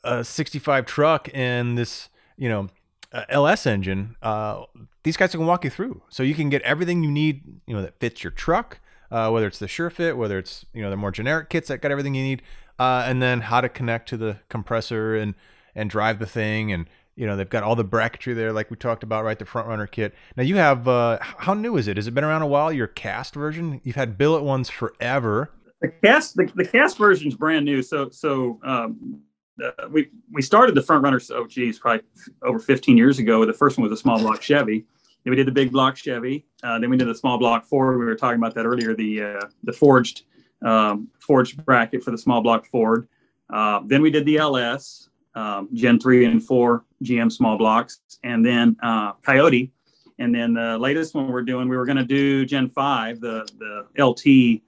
a 0.05 0.25
65 0.25 0.87
truck 0.87 1.29
and 1.35 1.77
this 1.77 2.09
you 2.37 2.49
know 2.49 2.69
uh, 3.13 3.25
LS 3.29 3.67
engine? 3.67 4.17
Uh, 4.23 4.65
these 5.03 5.17
guys 5.17 5.31
can 5.31 5.47
walk 5.47 5.65
you 5.65 5.71
through, 5.71 6.03
so 6.09 6.23
you 6.23 6.35
can 6.35 6.49
get 6.51 6.63
everything 6.63 7.03
you 7.03 7.11
need. 7.11 7.43
You 7.67 7.77
know 7.77 7.83
that 7.83 7.99
fits 7.99 8.23
your 8.25 8.31
truck. 8.31 8.81
Uh, 9.11 9.29
whether 9.29 9.49
it's 9.49 9.59
the 9.59 9.67
sure 9.67 9.91
fit, 9.91 10.17
whether 10.17 10.39
it's 10.39 10.65
you 10.73 10.83
know 10.83 10.91
the 10.91 10.97
more 10.97 11.11
generic 11.11 11.51
kits 11.51 11.69
that 11.69 11.81
got 11.81 11.91
everything 11.91 12.15
you 12.15 12.23
need, 12.23 12.43
uh, 12.79 13.05
and 13.07 13.21
then 13.21 13.41
how 13.43 13.61
to 13.61 13.69
connect 13.69 14.09
to 14.11 14.17
the 14.17 14.39
compressor 14.49 15.17
and 15.17 15.35
and 15.75 15.91
drive 15.91 16.19
the 16.19 16.27
thing 16.27 16.73
and 16.73 16.87
you 17.17 17.27
know 17.27 17.37
they've 17.37 17.51
got 17.51 17.63
all 17.63 17.77
the 17.77 17.85
bracketry 17.85 18.35
there 18.35 18.53
like 18.53 18.71
we 18.71 18.77
talked 18.77 19.03
about 19.03 19.25
right 19.25 19.39
the 19.39 19.45
front 19.45 19.69
runner 19.69 19.87
kit 19.87 20.15
now 20.37 20.43
you 20.43 20.57
have 20.57 20.89
uh 20.89 21.17
how 21.21 21.55
new 21.55 21.77
is 21.77 21.87
it 21.87 21.97
has 21.97 22.09
it 22.09 22.15
been 22.15 22.25
around 22.25 22.43
a 22.43 22.47
while 22.47 22.73
your 22.73 22.89
cast 22.89 23.35
version 23.35 23.81
you've 23.85 23.97
had 23.97 24.19
billet 24.19 24.43
ones 24.43 24.69
forever 24.69 25.51
The 25.81 25.89
cast 26.05 26.37
the, 26.37 26.51
the 26.55 26.65
cast 26.65 26.99
version 26.99 27.29
is 27.29 27.35
brand 27.35 27.65
new. 27.65 27.83
So 27.83 28.11
so 28.11 28.59
um, 28.65 29.23
uh, 29.63 29.89
we 29.89 30.11
we 30.33 30.43
started 30.43 30.75
the 30.75 30.83
front 30.83 31.03
runners. 31.03 31.31
Oh 31.31 31.47
geez, 31.47 31.79
probably 31.79 32.05
over 32.43 32.59
15 32.59 32.97
years 32.97 33.19
ago. 33.19 33.45
The 33.45 33.53
first 33.53 33.79
one 33.79 33.89
was 33.89 33.99
a 33.99 34.01
small 34.01 34.19
block 34.19 34.43
Chevy. 34.43 34.87
Then 35.25 35.31
we 35.31 35.37
did 35.37 35.47
the 35.47 35.53
big 35.53 35.73
block 35.73 35.97
Chevy. 35.97 36.47
Uh, 36.63 36.79
then 36.79 36.91
we 36.91 36.97
did 36.97 37.09
the 37.09 37.15
small 37.15 37.39
block 37.39 37.65
Ford. 37.65 37.99
We 37.99 38.05
were 38.05 38.15
talking 38.17 38.39
about 38.39 38.55
that 38.55 38.67
earlier. 38.67 38.95
The 38.95 39.23
uh, 39.23 39.47
the 39.65 39.73
forged 39.73 40.23
um, 40.65 41.09
forged 41.19 41.65
bracket 41.65 42.03
for 42.03 42.11
the 42.11 42.19
small 42.19 42.41
block 42.43 42.67
Ford. 42.67 43.09
Uh, 43.53 43.81
then 43.87 44.03
we 44.03 44.11
did 44.11 44.25
the 44.27 44.39
LS 44.39 45.09
um, 45.35 45.69
Gen 45.75 45.99
three 45.99 46.25
and 46.25 46.43
four 46.43 46.85
GM 47.05 47.31
small 47.31 47.57
blocks, 47.59 48.01
and 48.25 48.45
then 48.45 48.77
uh, 48.83 49.13
Coyote. 49.23 49.73
And 50.19 50.35
then 50.35 50.53
the 50.53 50.77
latest 50.77 51.15
one 51.15 51.29
we're 51.29 51.41
doing, 51.41 51.67
we 51.67 51.79
were 51.79 51.87
going 51.87 51.97
to 51.97 52.05
do 52.05 52.45
Gen 52.45 52.69
five, 52.69 53.21
the 53.21 53.49
the 53.59 54.05
LT 54.05 54.63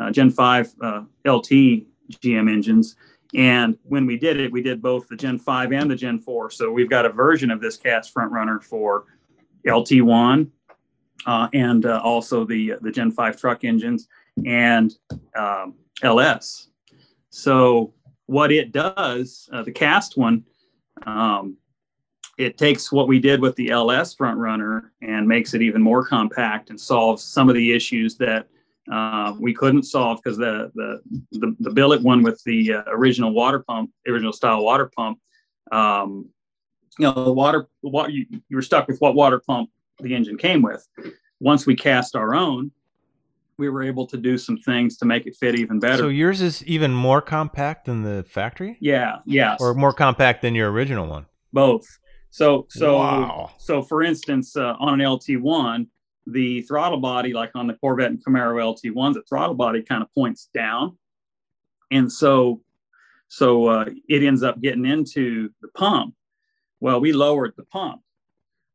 uh, 0.00 0.10
Gen 0.10 0.30
5 0.30 0.74
uh, 0.80 1.02
LT 1.26 1.84
GM 2.10 2.50
engines. 2.50 2.96
And 3.34 3.78
when 3.84 4.04
we 4.04 4.18
did 4.18 4.38
it, 4.38 4.52
we 4.52 4.62
did 4.62 4.82
both 4.82 5.08
the 5.08 5.16
Gen 5.16 5.38
5 5.38 5.72
and 5.72 5.90
the 5.90 5.96
Gen 5.96 6.18
4. 6.18 6.50
So 6.50 6.70
we've 6.70 6.90
got 6.90 7.06
a 7.06 7.10
version 7.10 7.50
of 7.50 7.60
this 7.60 7.76
cast 7.76 8.12
front 8.12 8.30
runner 8.30 8.60
for 8.60 9.06
LT1 9.66 10.50
uh, 11.26 11.48
and 11.54 11.86
uh, 11.86 12.00
also 12.02 12.44
the 12.44 12.74
the 12.82 12.90
Gen 12.90 13.10
5 13.10 13.40
truck 13.40 13.64
engines 13.64 14.08
and 14.44 14.94
um, 15.36 15.74
LS. 16.02 16.68
So 17.30 17.94
what 18.26 18.52
it 18.52 18.72
does, 18.72 19.48
uh, 19.52 19.62
the 19.62 19.72
cast 19.72 20.16
one, 20.16 20.44
um, 21.06 21.56
it 22.38 22.58
takes 22.58 22.90
what 22.90 23.08
we 23.08 23.18
did 23.18 23.40
with 23.40 23.54
the 23.56 23.70
LS 23.70 24.14
front 24.14 24.38
runner 24.38 24.92
and 25.02 25.28
makes 25.28 25.54
it 25.54 25.62
even 25.62 25.82
more 25.82 26.04
compact 26.04 26.70
and 26.70 26.80
solves 26.80 27.22
some 27.22 27.48
of 27.48 27.54
the 27.54 27.72
issues 27.72 28.16
that 28.16 28.48
uh, 28.90 29.34
we 29.38 29.54
couldn't 29.54 29.84
solve 29.84 30.20
because 30.22 30.36
the, 30.36 30.70
the, 30.74 31.00
the 31.32 31.56
the 31.60 31.70
billet 31.70 32.02
one 32.02 32.22
with 32.22 32.42
the 32.44 32.74
uh, 32.74 32.82
original 32.88 33.32
water 33.32 33.60
pump, 33.60 33.90
original 34.08 34.32
style 34.32 34.64
water 34.64 34.90
pump, 34.96 35.18
um, 35.70 36.28
you 36.98 37.06
know, 37.06 37.24
the 37.24 37.32
water, 37.32 37.68
what 37.80 38.12
you, 38.12 38.26
you 38.30 38.56
were 38.56 38.62
stuck 38.62 38.88
with 38.88 38.98
what 39.00 39.14
water 39.14 39.40
pump 39.46 39.70
the 40.00 40.14
engine 40.14 40.36
came 40.36 40.62
with. 40.62 40.86
Once 41.40 41.66
we 41.66 41.74
cast 41.74 42.16
our 42.16 42.34
own, 42.34 42.72
we 43.58 43.68
were 43.68 43.82
able 43.82 44.06
to 44.06 44.16
do 44.16 44.36
some 44.36 44.56
things 44.58 44.96
to 44.98 45.04
make 45.04 45.26
it 45.26 45.36
fit 45.36 45.54
even 45.54 45.78
better. 45.78 45.98
So 45.98 46.08
yours 46.08 46.40
is 46.40 46.64
even 46.64 46.92
more 46.92 47.20
compact 47.20 47.86
than 47.86 48.02
the 48.02 48.24
factory? 48.24 48.76
Yeah, 48.80 49.18
yeah, 49.26 49.56
Or 49.60 49.74
more 49.74 49.92
compact 49.92 50.42
than 50.42 50.54
your 50.54 50.70
original 50.72 51.06
one? 51.06 51.26
Both. 51.52 51.86
So 52.30 52.66
so 52.70 52.98
Wow. 52.98 53.50
so 53.58 53.82
for 53.82 54.02
instance, 54.02 54.56
uh, 54.56 54.74
on 54.80 55.00
an 55.00 55.06
LT1, 55.06 55.86
the 56.26 56.62
throttle 56.62 57.00
body, 57.00 57.32
like 57.32 57.50
on 57.54 57.66
the 57.66 57.74
Corvette 57.74 58.10
and 58.10 58.24
Camaro 58.24 58.62
LT1s, 58.62 59.14
the 59.14 59.22
throttle 59.28 59.54
body 59.54 59.82
kind 59.82 60.02
of 60.02 60.12
points 60.14 60.48
down, 60.54 60.96
and 61.90 62.10
so 62.10 62.60
so 63.28 63.66
uh, 63.66 63.86
it 64.08 64.22
ends 64.22 64.42
up 64.42 64.60
getting 64.60 64.84
into 64.84 65.50
the 65.62 65.68
pump. 65.68 66.14
Well, 66.80 67.00
we 67.00 67.12
lowered 67.12 67.54
the 67.56 67.64
pump, 67.64 68.02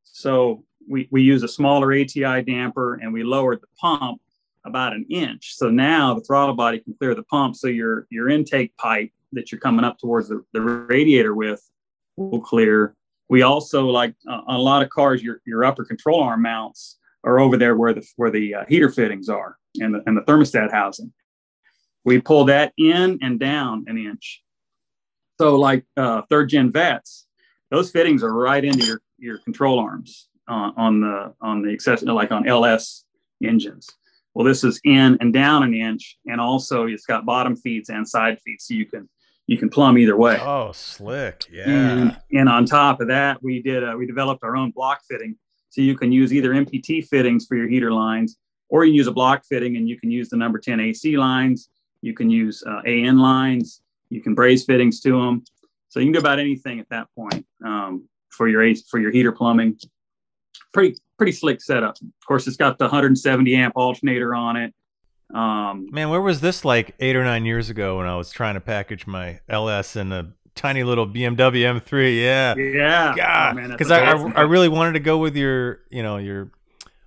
so 0.04 0.64
we 0.90 1.08
we 1.12 1.22
use 1.22 1.44
a 1.44 1.48
smaller 1.48 1.94
ATI 1.94 2.44
damper, 2.44 2.96
and 2.96 3.14
we 3.14 3.24
lowered 3.24 3.62
the 3.62 3.68
pump 3.80 4.22
about 4.66 4.94
an 4.94 5.06
inch. 5.10 5.56
So 5.56 5.70
now 5.70 6.14
the 6.14 6.22
throttle 6.22 6.56
body 6.56 6.80
can 6.80 6.96
clear 6.96 7.16
the 7.16 7.24
pump, 7.24 7.56
so 7.56 7.68
your 7.68 8.08
your 8.10 8.30
intake 8.30 8.76
pipe 8.78 9.12
that 9.34 9.52
you're 9.52 9.60
coming 9.60 9.86
up 9.86 10.00
towards 10.00 10.30
the, 10.30 10.44
the 10.54 10.62
radiator 10.62 11.36
with 11.36 11.62
will 12.16 12.42
clear. 12.42 12.96
We 13.30 13.42
also 13.42 13.88
like 13.88 14.16
uh, 14.28 14.42
on 14.48 14.56
a 14.56 14.62
lot 14.62 14.82
of 14.82 14.90
cars, 14.90 15.24
your 15.24 15.42
your 15.46 15.64
upper 15.64 15.86
control 15.86 16.22
arm 16.22 16.42
mounts 16.42 16.98
are 17.28 17.40
over 17.40 17.58
there 17.58 17.76
where 17.76 17.94
the 17.94 18.08
where 18.16 18.32
the 18.32 18.56
uh, 18.56 18.66
heater 18.68 18.90
fittings 18.90 19.28
are 19.30 19.58
and 19.80 19.94
the, 19.94 20.02
and 20.06 20.16
the 20.18 20.22
thermostat 20.22 20.72
housing. 20.72 21.14
We 22.06 22.22
pull 22.22 22.46
that 22.46 22.74
in 22.78 23.20
and 23.22 23.40
down 23.40 23.84
an 23.88 23.98
inch. 23.98 24.42
So 25.40 25.58
like 25.58 25.86
uh, 25.98 26.22
third 26.30 26.50
gen 26.50 26.72
Vettes, 26.72 27.28
those 27.70 27.92
fittings 27.92 28.24
are 28.24 28.34
right 28.34 28.64
into 28.64 28.86
your 28.86 29.02
your 29.18 29.38
control 29.40 29.80
arms 29.80 30.30
uh, 30.48 30.72
on 30.78 31.02
the 31.02 31.34
on 31.42 31.62
the 31.62 31.74
access 31.74 32.02
like 32.04 32.32
on 32.32 32.48
LS 32.48 33.04
engines. 33.44 33.88
Well, 34.34 34.46
this 34.46 34.64
is 34.64 34.80
in 34.84 35.18
and 35.20 35.34
down 35.34 35.64
an 35.64 35.74
inch, 35.74 36.18
and 36.28 36.40
also 36.40 36.86
it's 36.86 37.06
got 37.06 37.26
bottom 37.26 37.56
feeds 37.56 37.90
and 37.90 38.08
side 38.08 38.40
feeds, 38.40 38.66
so 38.68 38.74
you 38.74 38.86
can 38.86 39.10
you 39.48 39.58
can 39.58 39.70
plumb 39.70 39.98
either 39.98 40.16
way. 40.16 40.40
Oh, 40.40 40.72
slick. 40.74 41.46
Yeah. 41.52 41.70
And, 41.70 42.18
and 42.32 42.50
on 42.50 42.66
top 42.66 43.02
of 43.02 43.08
that, 43.08 43.42
we 43.42 43.62
did 43.62 43.84
uh, 43.84 43.96
we 43.98 44.06
developed 44.06 44.44
our 44.44 44.56
own 44.56 44.72
block 44.72 45.02
fitting, 45.10 45.38
so 45.70 45.82
you 45.82 45.98
can 45.98 46.12
use 46.12 46.34
either 46.34 46.52
NPT 46.52 47.06
fittings 47.06 47.46
for 47.46 47.56
your 47.56 47.68
heater 47.68 47.92
lines, 47.92 48.38
or 48.70 48.86
you 48.86 48.92
can 48.92 48.96
use 48.96 49.08
a 49.08 49.12
block 49.12 49.44
fitting, 49.46 49.78
and 49.78 49.88
you 49.88 50.00
can 50.00 50.12
use 50.12 50.30
the 50.30 50.38
number 50.38 50.60
10 50.60 50.80
AC 50.80 51.18
lines. 51.18 51.70
You 52.02 52.14
can 52.14 52.30
use 52.30 52.64
uh, 52.68 52.82
AN 52.86 53.20
lines. 53.20 53.82
You 54.10 54.22
can 54.22 54.34
braze 54.34 54.66
fittings 54.66 55.02
to 55.02 55.12
them. 55.12 55.44
So 55.90 56.00
you 56.00 56.08
can 56.08 56.14
do 56.14 56.20
about 56.20 56.40
anything 56.40 56.80
at 56.80 56.90
that 56.90 57.08
point 57.16 57.46
um, 57.66 58.08
for 58.30 58.48
your 58.48 58.76
for 58.90 59.00
your 59.00 59.12
heater 59.12 59.32
plumbing. 59.32 59.78
Pretty 60.74 60.98
pretty 61.18 61.32
slick 61.32 61.62
setup. 61.62 61.98
Of 62.02 62.28
course, 62.28 62.48
it's 62.48 62.58
got 62.58 62.78
the 62.78 62.86
170 62.86 63.56
amp 63.56 63.76
alternator 63.76 64.36
on 64.36 64.58
it. 64.58 64.74
Um, 65.34 65.90
Man, 65.92 66.10
where 66.10 66.22
was 66.22 66.40
this 66.40 66.64
like 66.64 66.96
eight 67.00 67.16
or 67.16 67.24
nine 67.24 67.46
years 67.46 67.70
ago 67.70 67.98
when 67.98 68.08
I 68.08 68.16
was 68.16 68.32
trying 68.32 68.54
to 68.54 68.62
package 68.62 69.06
my 69.08 69.40
LS 69.50 69.96
in 69.96 70.12
a 70.12 70.34
tiny 70.58 70.84
little 70.84 71.08
BMW 71.08 71.80
M3? 71.80 72.22
Yeah. 72.22 72.56
yeah, 72.56 73.14
God, 73.16 73.60
Oh, 73.60 73.68
because 73.72 73.92
I, 73.92 74.12
awesome. 74.12 74.34
I 74.36 74.40
I 74.40 74.44
really 74.44 74.70
wanted 74.70 74.94
to 74.94 75.00
go 75.00 75.18
with 75.18 75.36
your 75.36 75.80
you 75.90 76.04
know 76.04 76.18
your 76.18 76.52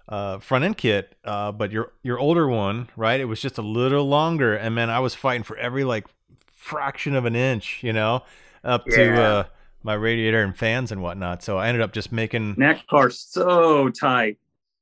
uh, 0.09 0.39
front 0.39 0.65
end 0.65 0.77
kit, 0.77 1.15
uh, 1.25 1.53
but 1.53 1.71
your 1.71 1.93
your 2.03 2.19
older 2.19 2.49
one, 2.49 2.89
right? 2.97 3.21
It 3.21 3.27
was 3.27 3.41
just 3.41 3.59
a 3.59 3.63
little 3.63 4.09
longer, 4.09 4.55
and 4.55 4.75
man, 4.75 4.91
I 4.91 5.01
was 5.01 5.15
fighting 5.15 5.43
for 5.43 5.57
every 5.57 5.85
like 5.85 6.07
fraction 6.53 7.15
of 7.15 7.25
an 7.25 7.37
inch, 7.37 7.83
you 7.83 7.93
know, 7.93 8.23
up 8.65 8.85
to 8.87 9.23
uh, 9.23 9.45
my 9.83 9.95
radiator 9.95 10.43
and 10.43 10.57
fans 10.57 10.93
and 10.93 11.03
whatnot. 11.03 11.43
So 11.43 11.59
I 11.59 11.69
ended 11.69 11.83
up 11.83 11.93
just 11.93 12.13
making. 12.13 12.57
That 12.57 12.87
car 12.87 13.11
so 13.11 13.89
tight. 13.89 14.39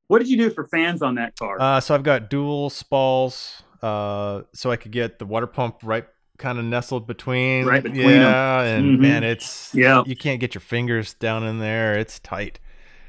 What 0.09 0.21
did 0.21 0.29
you 0.29 0.39
do 0.39 0.51
for 0.51 0.67
fans 0.67 1.03
on 1.03 1.17
that 1.17 1.37
car? 1.37 1.61
Uh, 1.61 1.81
so 1.81 1.95
I've 1.95 2.03
got 2.03 2.31
dual 2.31 2.71
SPALs, 2.71 3.63
uh, 3.83 4.43
so 4.55 4.71
I 4.71 4.77
could 4.77 4.93
get 4.93 5.19
the 5.19 5.27
water 5.27 5.47
pump 5.47 5.81
right 5.83 6.07
kind 6.38 6.59
of 6.59 6.64
nestled 6.64 7.07
between. 7.07 7.66
Right 7.66 7.83
between 7.83 8.09
'em. 8.09 8.22
yeah, 8.22 8.62
and 8.62 8.98
Mhm. 8.98 9.01
man, 9.01 9.24
it's 9.24 9.74
Yeah. 9.74 10.03
you 10.07 10.16
can't 10.16 10.40
get 10.40 10.55
your 10.55 10.61
fingers 10.62 11.14
down 11.14 11.44
in 11.44 11.59
there. 11.59 11.98
It's 11.98 12.18
tight. 12.20 12.59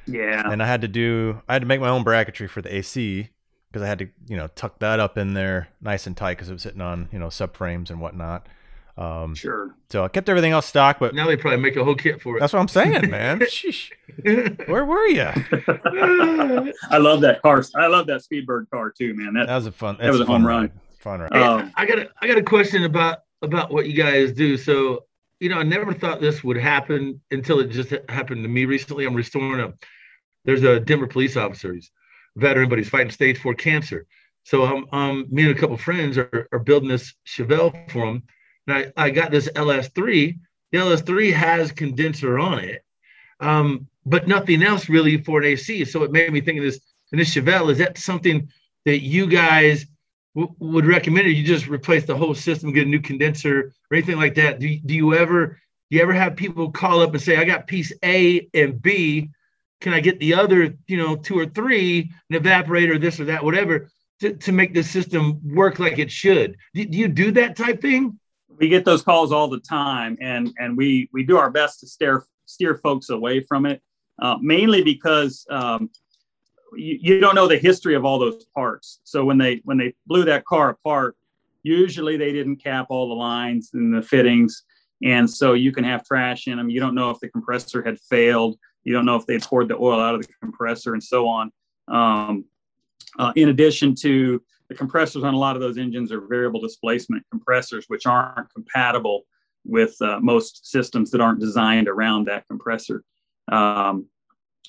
yeah. 0.07 0.49
and 0.51 0.63
I 0.63 0.65
had 0.65 0.81
to 0.81 0.87
do 0.87 1.41
I 1.47 1.53
had 1.53 1.61
to 1.61 1.67
make 1.67 1.79
my 1.79 1.89
own 1.89 2.03
bracketry 2.03 2.49
for 2.49 2.63
the 2.63 2.73
AC 2.75 3.29
because 3.71 3.83
I 3.83 3.87
had 3.87 3.99
to 3.99 4.07
you 4.27 4.35
know 4.35 4.47
tuck 4.55 4.79
that 4.79 4.99
up 4.99 5.17
in 5.19 5.35
there 5.35 5.67
nice 5.81 6.07
and 6.07 6.17
tight 6.17 6.37
because 6.37 6.49
it 6.49 6.53
was 6.53 6.63
sitting 6.63 6.81
on 6.81 7.07
you 7.11 7.19
know 7.19 7.27
subframes 7.27 7.89
and 7.91 8.01
whatnot. 8.01 8.47
Um, 8.97 9.33
Sure. 9.35 9.69
so 9.89 10.03
I 10.03 10.07
kept 10.09 10.27
everything 10.27 10.51
else 10.51 10.65
stock, 10.65 10.97
but 10.99 11.13
Now 11.15 11.25
they 11.27 11.37
probably 11.37 11.59
make 11.61 11.77
a 11.77 11.83
whole 11.85 11.95
kit 11.95 12.21
for 12.21 12.35
it. 12.35 12.39
that's 12.41 12.51
what 12.51 12.59
I'm 12.59 12.67
saying, 12.67 13.09
man. 13.11 13.39
Sheesh. 13.41 13.91
Where 14.67 14.83
were 14.83 15.05
you? 15.07 15.21
I 16.89 16.97
love 16.97 17.21
that 17.21 17.41
car. 17.41 17.63
I 17.75 17.87
love 17.87 18.07
that 18.07 18.21
Speedbird 18.21 18.69
car 18.71 18.91
too, 18.91 19.13
man. 19.13 19.33
That, 19.35 19.47
That 19.47 19.55
was 19.55 19.67
a 19.67 19.71
fun. 19.71 19.97
That 19.99 20.11
was 20.11 20.19
a 20.21 20.25
fun 20.25 20.41
home 20.41 20.47
run. 20.47 20.61
ride. 20.63 20.71
Fun 20.99 21.21
ride. 21.21 21.29
Hey, 21.33 21.41
Um, 21.41 21.71
I 21.75 21.85
got 21.85 21.99
a, 21.99 22.09
I 22.21 22.27
got 22.27 22.38
a 22.38 22.43
question 22.43 22.83
about 22.83 23.19
about 23.41 23.71
what 23.71 23.88
you 23.88 23.93
guys 23.93 24.33
do. 24.33 24.57
So, 24.57 25.05
you 25.39 25.47
know, 25.47 25.57
I 25.57 25.63
never 25.63 25.93
thought 25.93 26.19
this 26.19 26.43
would 26.43 26.57
happen 26.57 27.21
until 27.31 27.62
it 27.62 27.69
just 27.69 27.93
happened 28.09 28.43
to 28.43 28.49
me 28.49 28.65
recently. 28.65 29.05
I'm 29.05 29.15
restoring 29.15 29.62
a. 29.62 29.73
There's 30.45 30.63
a 30.63 30.79
Denver 30.79 31.07
police 31.07 31.38
officer. 31.38 31.73
He's 31.73 31.91
a 32.35 32.39
veteran, 32.39 32.69
but 32.69 32.77
he's 32.77 32.89
fighting 32.89 33.12
stage 33.12 33.39
four 33.39 33.53
cancer. 33.53 34.07
So, 34.43 34.65
um, 34.65 34.88
um 34.91 35.25
me 35.29 35.43
and 35.43 35.57
a 35.57 35.59
couple 35.59 35.77
friends 35.77 36.17
are, 36.17 36.47
are 36.51 36.59
building 36.59 36.89
this 36.89 37.13
Chevelle 37.25 37.89
for 37.91 38.05
him, 38.05 38.23
and 38.67 38.77
I 38.77 39.05
I 39.05 39.09
got 39.09 39.31
this 39.31 39.47
LS3. 39.49 40.38
The 40.71 40.77
LS3 40.77 41.33
has 41.33 41.71
condenser 41.71 42.38
on 42.38 42.59
it, 42.59 42.83
um, 43.39 43.88
but 44.05 44.27
nothing 44.27 44.63
else 44.63 44.89
really 44.89 45.17
for 45.17 45.39
an 45.39 45.45
AC. 45.45 45.85
So 45.85 46.03
it 46.03 46.12
made 46.12 46.31
me 46.31 46.41
think 46.41 46.57
of 46.57 46.65
this. 46.65 46.79
And 47.12 47.19
this 47.19 47.33
Chevelle 47.33 47.71
is 47.71 47.79
that 47.79 47.97
something 47.97 48.49
that 48.85 48.99
you 48.99 49.25
guys 49.25 49.88
would 50.35 50.85
recommend 50.85 51.27
it. 51.27 51.31
You 51.31 51.43
just 51.43 51.67
replace 51.67 52.05
the 52.05 52.15
whole 52.15 52.35
system, 52.35 52.71
get 52.71 52.87
a 52.87 52.89
new 52.89 53.01
condenser 53.01 53.73
or 53.89 53.97
anything 53.97 54.17
like 54.17 54.35
that. 54.35 54.59
Do 54.59 54.77
do 54.85 54.93
you 54.93 55.13
ever 55.15 55.59
do 55.89 55.97
you 55.97 56.01
ever 56.01 56.13
have 56.13 56.35
people 56.35 56.71
call 56.71 57.01
up 57.01 57.13
and 57.13 57.21
say, 57.21 57.37
"I 57.37 57.45
got 57.45 57.67
piece 57.67 57.91
A 58.03 58.47
and 58.53 58.81
B, 58.81 59.29
can 59.81 59.93
I 59.93 59.99
get 59.99 60.19
the 60.19 60.35
other, 60.35 60.73
you 60.87 60.97
know, 60.97 61.15
two 61.15 61.37
or 61.37 61.47
three, 61.47 62.11
an 62.29 62.41
evaporator, 62.41 63.01
this 63.01 63.19
or 63.19 63.25
that, 63.25 63.43
whatever, 63.43 63.89
to, 64.19 64.33
to 64.33 64.51
make 64.51 64.73
the 64.73 64.83
system 64.83 65.39
work 65.43 65.79
like 65.79 65.97
it 65.97 66.11
should?" 66.11 66.57
Do, 66.73 66.85
do 66.85 66.97
you 66.97 67.07
do 67.07 67.31
that 67.31 67.55
type 67.55 67.81
thing? 67.81 68.19
we 68.59 68.67
get 68.67 68.85
those 68.85 69.01
calls 69.01 69.31
all 69.31 69.47
the 69.47 69.59
time, 69.59 70.17
and 70.21 70.51
and 70.57 70.77
we 70.77 71.09
we 71.13 71.23
do 71.23 71.37
our 71.37 71.49
best 71.49 71.79
to 71.79 71.87
steer 71.87 72.25
steer 72.45 72.75
folks 72.75 73.09
away 73.09 73.41
from 73.41 73.65
it, 73.65 73.81
uh, 74.21 74.37
mainly 74.41 74.83
because 74.83 75.45
um, 75.49 75.89
you, 76.75 76.97
you 77.01 77.19
don't 77.19 77.36
know 77.36 77.47
the 77.47 77.58
history 77.58 77.95
of 77.95 78.05
all 78.05 78.19
those 78.19 78.45
parts. 78.55 78.99
So 79.03 79.25
when 79.25 79.38
they 79.38 79.62
when 79.63 79.77
they 79.77 79.93
blew 80.05 80.25
that 80.25 80.45
car 80.45 80.69
apart, 80.69 81.15
usually 81.63 82.17
they 82.17 82.32
didn't 82.32 82.58
cap 82.58 82.88
all 82.89 83.08
the 83.10 83.15
lines 83.15 83.71
and 83.73 83.93
the 83.93 84.01
fittings, 84.01 84.63
and 85.03 85.29
so 85.29 85.53
you 85.53 85.71
can 85.71 85.84
have 85.84 86.05
trash 86.05 86.47
in 86.47 86.58
them. 86.58 86.69
You 86.69 86.79
don't 86.79 86.95
know 86.95 87.10
if 87.10 87.19
the 87.19 87.29
compressor 87.29 87.82
had 87.82 87.99
failed. 87.99 88.58
You 88.84 88.93
don't 88.93 89.05
know 89.05 89.15
if 89.15 89.25
they 89.25 89.39
poured 89.39 89.67
the 89.67 89.77
oil 89.77 89.99
out 89.99 90.15
of 90.15 90.21
the 90.21 90.34
compressor 90.41 90.93
and 90.93 91.03
so 91.03 91.27
on. 91.27 91.51
Um, 91.88 92.45
uh, 93.17 93.34
in 93.36 93.49
addition 93.49 93.95
to 93.95 94.41
the 94.69 94.75
compressors 94.75 95.23
on 95.23 95.34
a 95.34 95.38
lot 95.38 95.55
of 95.55 95.62
those 95.62 95.77
engines 95.77 96.12
are 96.12 96.21
variable 96.21 96.62
displacement 96.62 97.25
compressors, 97.32 97.86
which 97.88 98.05
aren't 98.05 98.53
compatible 98.53 99.25
with 99.65 99.99
uh, 100.01 100.19
most 100.21 100.67
systems 100.67 101.12
that 101.12 101.21
aren't 101.21 101.39
designed 101.39 101.88
around 101.88 102.25
that 102.25 102.47
compressor. 102.47 103.03
Um, 103.51 104.05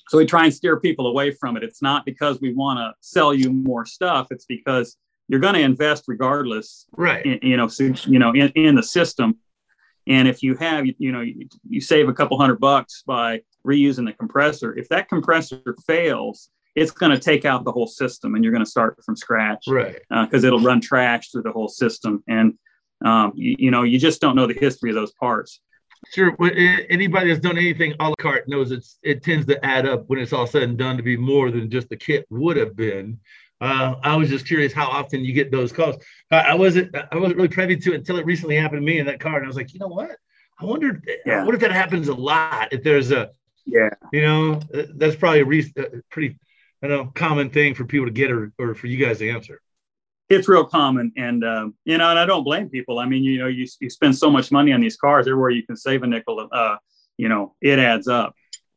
so 0.09 0.17
we 0.17 0.25
try 0.25 0.45
and 0.45 0.53
steer 0.53 0.79
people 0.79 1.07
away 1.07 1.31
from 1.31 1.57
it. 1.57 1.63
It's 1.63 1.81
not 1.81 2.05
because 2.05 2.41
we 2.41 2.53
want 2.53 2.79
to 2.79 2.93
sell 2.99 3.33
you 3.33 3.51
more 3.51 3.85
stuff. 3.85 4.27
It's 4.31 4.45
because 4.45 4.97
you're 5.27 5.39
going 5.39 5.53
to 5.53 5.61
invest 5.61 6.05
regardless 6.07 6.85
Right. 6.97 7.25
in, 7.25 7.39
you 7.41 7.57
know, 7.57 7.67
so, 7.67 7.93
you 8.05 8.19
know, 8.19 8.31
in, 8.33 8.49
in 8.49 8.75
the 8.75 8.83
system. 8.83 9.37
And 10.07 10.27
if 10.27 10.41
you 10.43 10.55
have, 10.55 10.85
you, 10.97 11.11
know, 11.11 11.21
you, 11.21 11.47
you 11.69 11.79
save 11.79 12.09
a 12.09 12.13
couple 12.13 12.37
hundred 12.37 12.59
bucks 12.59 13.03
by 13.05 13.41
reusing 13.65 14.05
the 14.05 14.13
compressor. 14.13 14.75
If 14.77 14.89
that 14.89 15.07
compressor 15.07 15.61
fails, 15.85 16.49
it's 16.75 16.91
going 16.91 17.11
to 17.11 17.19
take 17.19 17.45
out 17.45 17.63
the 17.65 17.71
whole 17.71 17.87
system, 17.87 18.33
and 18.33 18.43
you're 18.43 18.53
going 18.53 18.63
to 18.65 18.69
start 18.69 18.97
from 19.05 19.15
scratch 19.15 19.65
Right. 19.67 19.99
because 20.09 20.43
it'll 20.43 20.59
run 20.61 20.81
trash 20.81 21.29
through 21.29 21.43
the 21.43 21.51
whole 21.51 21.67
system. 21.67 22.23
And 22.27 22.53
um, 23.05 23.33
you, 23.35 23.55
you 23.59 23.71
know, 23.71 23.83
you 23.83 23.99
just 23.99 24.21
don't 24.21 24.35
know 24.35 24.47
the 24.47 24.53
history 24.53 24.89
of 24.89 24.95
those 24.95 25.11
parts. 25.13 25.59
Sure. 26.09 26.35
Anybody 26.89 27.29
that's 27.29 27.39
done 27.39 27.57
anything 27.57 27.93
a 27.99 28.09
la 28.09 28.15
carte 28.15 28.47
knows 28.47 28.71
it's 28.71 28.97
it 29.03 29.23
tends 29.23 29.45
to 29.45 29.63
add 29.63 29.85
up 29.85 30.05
when 30.07 30.19
it's 30.19 30.33
all 30.33 30.47
said 30.47 30.63
and 30.63 30.77
done 30.77 30.97
to 30.97 31.03
be 31.03 31.15
more 31.15 31.51
than 31.51 31.69
just 31.69 31.89
the 31.89 31.97
kit 31.97 32.25
would 32.29 32.57
have 32.57 32.75
been. 32.75 33.19
Uh, 33.61 33.95
I 34.01 34.15
was 34.15 34.27
just 34.29 34.47
curious 34.47 34.73
how 34.73 34.87
often 34.87 35.23
you 35.23 35.33
get 35.33 35.51
those 35.51 35.71
calls. 35.71 35.95
I, 36.31 36.39
I, 36.39 36.53
wasn't 36.55 36.95
I 36.95 37.15
wasn't 37.15 37.37
really 37.37 37.47
privy 37.47 37.77
to 37.77 37.93
it 37.93 37.97
until 37.97 38.17
it 38.17 38.25
recently 38.25 38.55
happened 38.55 38.81
to 38.81 38.85
me 38.85 38.97
in 38.97 39.05
that 39.05 39.19
car, 39.19 39.35
and 39.35 39.45
I 39.45 39.47
was 39.47 39.55
like, 39.55 39.73
you 39.73 39.79
know 39.79 39.87
what? 39.87 40.17
I 40.59 40.65
wonder. 40.65 41.01
Yeah. 41.25 41.45
What 41.45 41.53
if 41.53 41.61
that 41.61 41.71
happens 41.71 42.07
a 42.07 42.15
lot? 42.15 42.73
If 42.73 42.83
there's 42.83 43.11
a 43.11 43.29
yeah, 43.65 43.89
you 44.11 44.23
know, 44.23 44.59
that's 44.95 45.15
probably 45.15 45.41
a 45.41 45.45
re- 45.45 45.73
pretty 46.09 46.39
I 46.83 46.87
know 46.87 47.11
common 47.13 47.51
thing 47.51 47.75
for 47.75 47.85
people 47.85 48.07
to 48.07 48.11
get 48.11 48.31
or, 48.31 48.51
or 48.57 48.73
for 48.73 48.87
you 48.87 49.03
guys 49.03 49.19
to 49.19 49.29
answer. 49.29 49.61
It's 50.31 50.47
real 50.47 50.63
common, 50.63 51.11
and 51.17 51.43
uh, 51.43 51.67
you 51.83 51.97
know, 51.97 52.09
and 52.09 52.17
I 52.17 52.25
don't 52.25 52.45
blame 52.45 52.69
people. 52.69 52.99
I 52.99 53.05
mean, 53.05 53.21
you 53.23 53.37
know, 53.37 53.47
you, 53.47 53.67
you 53.81 53.89
spend 53.89 54.15
so 54.15 54.29
much 54.29 54.49
money 54.49 54.71
on 54.71 54.79
these 54.79 54.95
cars, 54.95 55.27
everywhere 55.27 55.49
you 55.49 55.65
can 55.65 55.75
save 55.75 56.03
a 56.03 56.07
nickel, 56.07 56.47
uh, 56.51 56.77
you 57.17 57.27
know, 57.27 57.53
it 57.61 57.79
adds 57.79 58.07
up. 58.07 58.33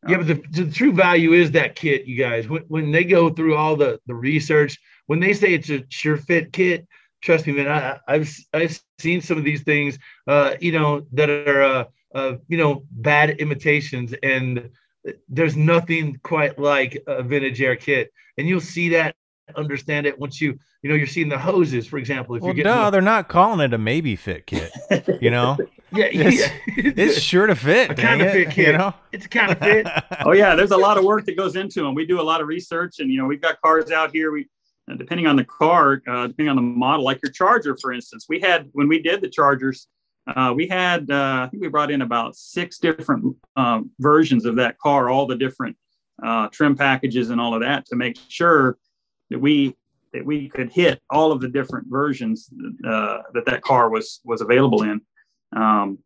Yeah, 0.09 0.19
but 0.19 0.27
the, 0.27 0.43
the, 0.51 0.71
true 0.71 0.93
value 0.93 1.33
is 1.33 1.53
that 1.53 1.77
kit, 1.77 2.07
you 2.07 2.19
guys. 2.19 2.49
When, 2.49 2.63
when 2.69 2.93
they 2.93 3.05
go 3.05 3.31
through 3.31 3.55
all 3.55 3.77
the, 3.77 4.01
the 4.07 4.15
research, 4.15 4.79
when 5.07 5.21
they 5.21 5.33
say 5.33 5.55
it's 5.55 5.71
a 5.71 5.85
sure 5.89 6.17
fit 6.17 6.53
kit, 6.53 6.87
trust 7.23 7.47
me, 7.47 7.53
man. 7.53 7.69
I, 7.69 8.13
have 8.13 8.29
I've 8.53 8.81
seen 8.99 9.21
some 9.21 9.39
of 9.39 9.45
these 9.45 9.63
things, 9.63 9.97
uh, 10.27 10.57
you 10.61 10.73
know, 10.73 11.07
that 11.13 11.31
are 11.31 11.63
uh, 11.63 11.85
uh, 12.15 12.35
you 12.49 12.59
know 12.59 12.85
bad 12.91 13.31
imitations, 13.39 14.13
and 14.23 14.71
there's 15.29 15.57
nothing 15.57 16.19
quite 16.23 16.59
like 16.59 17.03
a 17.07 17.23
vintage 17.23 17.63
air 17.63 17.77
kit, 17.77 18.13
and 18.39 18.49
you'll 18.49 18.61
see 18.61 18.89
that 18.91 19.15
understand 19.57 20.07
it 20.07 20.19
once 20.19 20.41
you 20.41 20.59
you 20.83 20.89
know 20.89 20.97
you're 20.97 21.07
seeing 21.07 21.29
the 21.29 21.39
hoses 21.39 21.87
for 21.87 21.99
example 21.99 22.35
if 22.35 22.43
well, 22.43 22.49
you're 22.49 22.65
getting 22.65 22.73
duh, 22.73 22.91
they're 22.91 23.01
not 23.03 23.29
calling 23.29 23.61
it 23.61 23.75
a 23.75 23.79
maybe 23.79 24.17
fit 24.17 24.47
kit 24.47 24.73
you 25.21 25.31
know? 25.31 25.57
Yeah, 25.93 26.07
it's, 26.11 26.41
yeah. 26.41 26.93
it's 26.97 27.21
sure 27.21 27.47
to 27.47 27.55
fit 27.55 27.93
a 27.93 27.95
kind 27.95 28.21
of 28.21 28.33
fit 28.33 28.51
kit. 28.51 28.67
you 28.67 28.79
know? 28.79 28.95
It's 29.13 29.27
a 29.27 29.29
kind 29.29 29.53
of 29.53 29.59
fit. 29.61 29.87
Oh 30.27 30.33
yeah 30.33 30.57
there's 30.57 30.73
a 30.73 30.77
lot 30.77 30.99
of 30.99 31.05
work 31.05 31.25
that 31.27 31.37
goes 31.37 31.55
into 31.55 31.83
them 31.83 31.95
we 31.95 32.05
do 32.05 32.21
a 32.21 32.23
lot 32.23 32.41
of 32.41 32.49
research 32.49 32.99
and 32.99 33.13
you 33.13 33.19
know 33.19 33.27
we've 33.27 33.41
got 33.41 33.61
cars 33.61 33.93
out 33.93 34.11
here. 34.11 34.33
We 34.33 34.49
uh, 34.91 34.97
depending 34.97 35.27
on 35.27 35.37
the 35.37 35.45
car 35.45 36.03
uh, 36.09 36.27
depending 36.27 36.49
on 36.49 36.57
the 36.57 36.63
model 36.63 37.05
like 37.05 37.21
your 37.23 37.33
charger 37.33 37.77
for 37.81 37.93
instance 37.93 38.27
we 38.29 38.41
had 38.41 38.69
when 38.73 38.89
we 38.89 39.01
did 39.01 39.21
the 39.21 39.29
chargers 39.29 39.87
uh, 40.27 40.53
we 40.55 40.67
had 40.67 41.11
uh, 41.11 41.45
i 41.45 41.49
think 41.51 41.63
we 41.63 41.69
brought 41.69 41.91
in 41.91 42.03
about 42.03 42.37
six 42.37 42.79
different 42.79 43.37
uh, 43.57 43.81
versions 44.01 44.45
of 44.45 44.57
that 44.57 44.77
car 44.79 45.09
all 45.09 45.27
the 45.27 45.37
different 45.37 45.77
uh, 46.23 46.49
trim 46.49 46.77
packages 46.77 47.31
and 47.31 47.41
all 47.41 47.55
of 47.55 47.61
that 47.61 47.87
to 47.87 47.97
make 47.97 48.19
sure 48.29 48.77
that 49.31 49.39
we 49.39 49.77
that 50.13 50.25
we 50.25 50.49
could 50.49 50.73
hit 50.73 51.03
all 51.11 51.33
of 51.33 51.41
the 51.41 51.49
different 51.49 51.89
versions 51.89 52.49
uh, 52.87 53.19
that 53.35 53.45
that 53.47 53.63
car 53.63 53.91
was 53.91 54.21
was 54.25 54.41
available 54.41 54.83
in. 54.83 55.01
Um, 55.55 55.99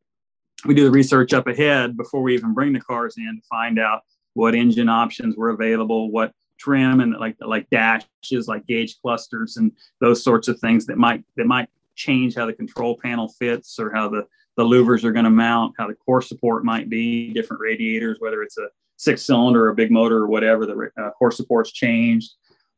we 0.64 0.74
do 0.74 0.84
the 0.84 0.90
research 0.90 1.32
up 1.32 1.46
ahead 1.46 1.96
before 1.96 2.22
we 2.22 2.34
even 2.34 2.54
bring 2.54 2.72
the 2.72 2.80
cars 2.80 3.14
in 3.16 3.40
to 3.40 3.46
find 3.48 3.78
out 3.78 4.02
what 4.34 4.54
engine 4.54 4.88
options 4.88 5.36
were 5.36 5.50
available, 5.50 6.10
what 6.10 6.32
trim 6.58 7.00
and 7.00 7.14
like 7.18 7.36
like 7.40 7.68
dashes, 7.70 8.48
like 8.48 8.66
gauge 8.66 8.96
clusters, 9.00 9.56
and 9.56 9.72
those 10.00 10.24
sorts 10.24 10.48
of 10.48 10.58
things 10.58 10.86
that 10.86 10.98
might 10.98 11.22
that 11.36 11.46
might 11.46 11.68
change 11.94 12.34
how 12.34 12.46
the 12.46 12.52
control 12.52 12.98
panel 13.02 13.28
fits 13.38 13.78
or 13.78 13.92
how 13.92 14.08
the 14.08 14.26
the 14.56 14.64
louvers 14.64 15.04
are 15.04 15.12
going 15.12 15.24
to 15.24 15.30
mount, 15.30 15.74
how 15.78 15.86
the 15.86 15.94
core 15.94 16.22
support 16.22 16.64
might 16.64 16.88
be, 16.88 17.32
different 17.32 17.60
radiators, 17.60 18.16
whether 18.18 18.42
it's 18.42 18.58
a 18.58 18.68
six 18.96 19.22
cylinder 19.22 19.66
or 19.66 19.68
a 19.68 19.74
big 19.74 19.92
motor 19.92 20.16
or 20.16 20.26
whatever, 20.26 20.66
the 20.66 20.90
uh, 21.00 21.10
core 21.10 21.30
support's 21.30 21.70
changed 21.70 22.32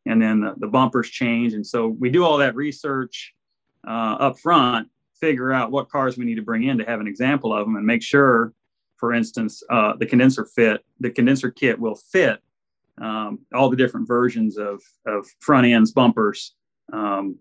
and 0.06 0.20
then 0.20 0.40
the, 0.40 0.54
the 0.58 0.66
bumpers 0.66 1.08
change. 1.10 1.52
And 1.52 1.66
so 1.66 1.88
we 1.88 2.10
do 2.10 2.24
all 2.24 2.38
that 2.38 2.54
research 2.54 3.34
uh, 3.86 4.16
up 4.18 4.38
front, 4.38 4.88
figure 5.18 5.52
out 5.52 5.70
what 5.70 5.90
cars 5.90 6.16
we 6.16 6.24
need 6.24 6.36
to 6.36 6.42
bring 6.42 6.64
in 6.64 6.78
to 6.78 6.84
have 6.84 7.00
an 7.00 7.06
example 7.06 7.52
of 7.52 7.66
them, 7.66 7.76
and 7.76 7.86
make 7.86 8.02
sure, 8.02 8.52
for 8.96 9.12
instance, 9.12 9.62
uh, 9.70 9.94
the 9.98 10.06
condenser 10.06 10.44
fit, 10.44 10.84
the 11.00 11.10
condenser 11.10 11.50
kit 11.50 11.78
will 11.78 11.96
fit 11.96 12.40
um, 13.00 13.38
all 13.54 13.70
the 13.70 13.76
different 13.76 14.06
versions 14.06 14.58
of, 14.58 14.82
of 15.06 15.26
front 15.40 15.66
ends, 15.66 15.92
bumpers, 15.92 16.54
um, 16.92 17.38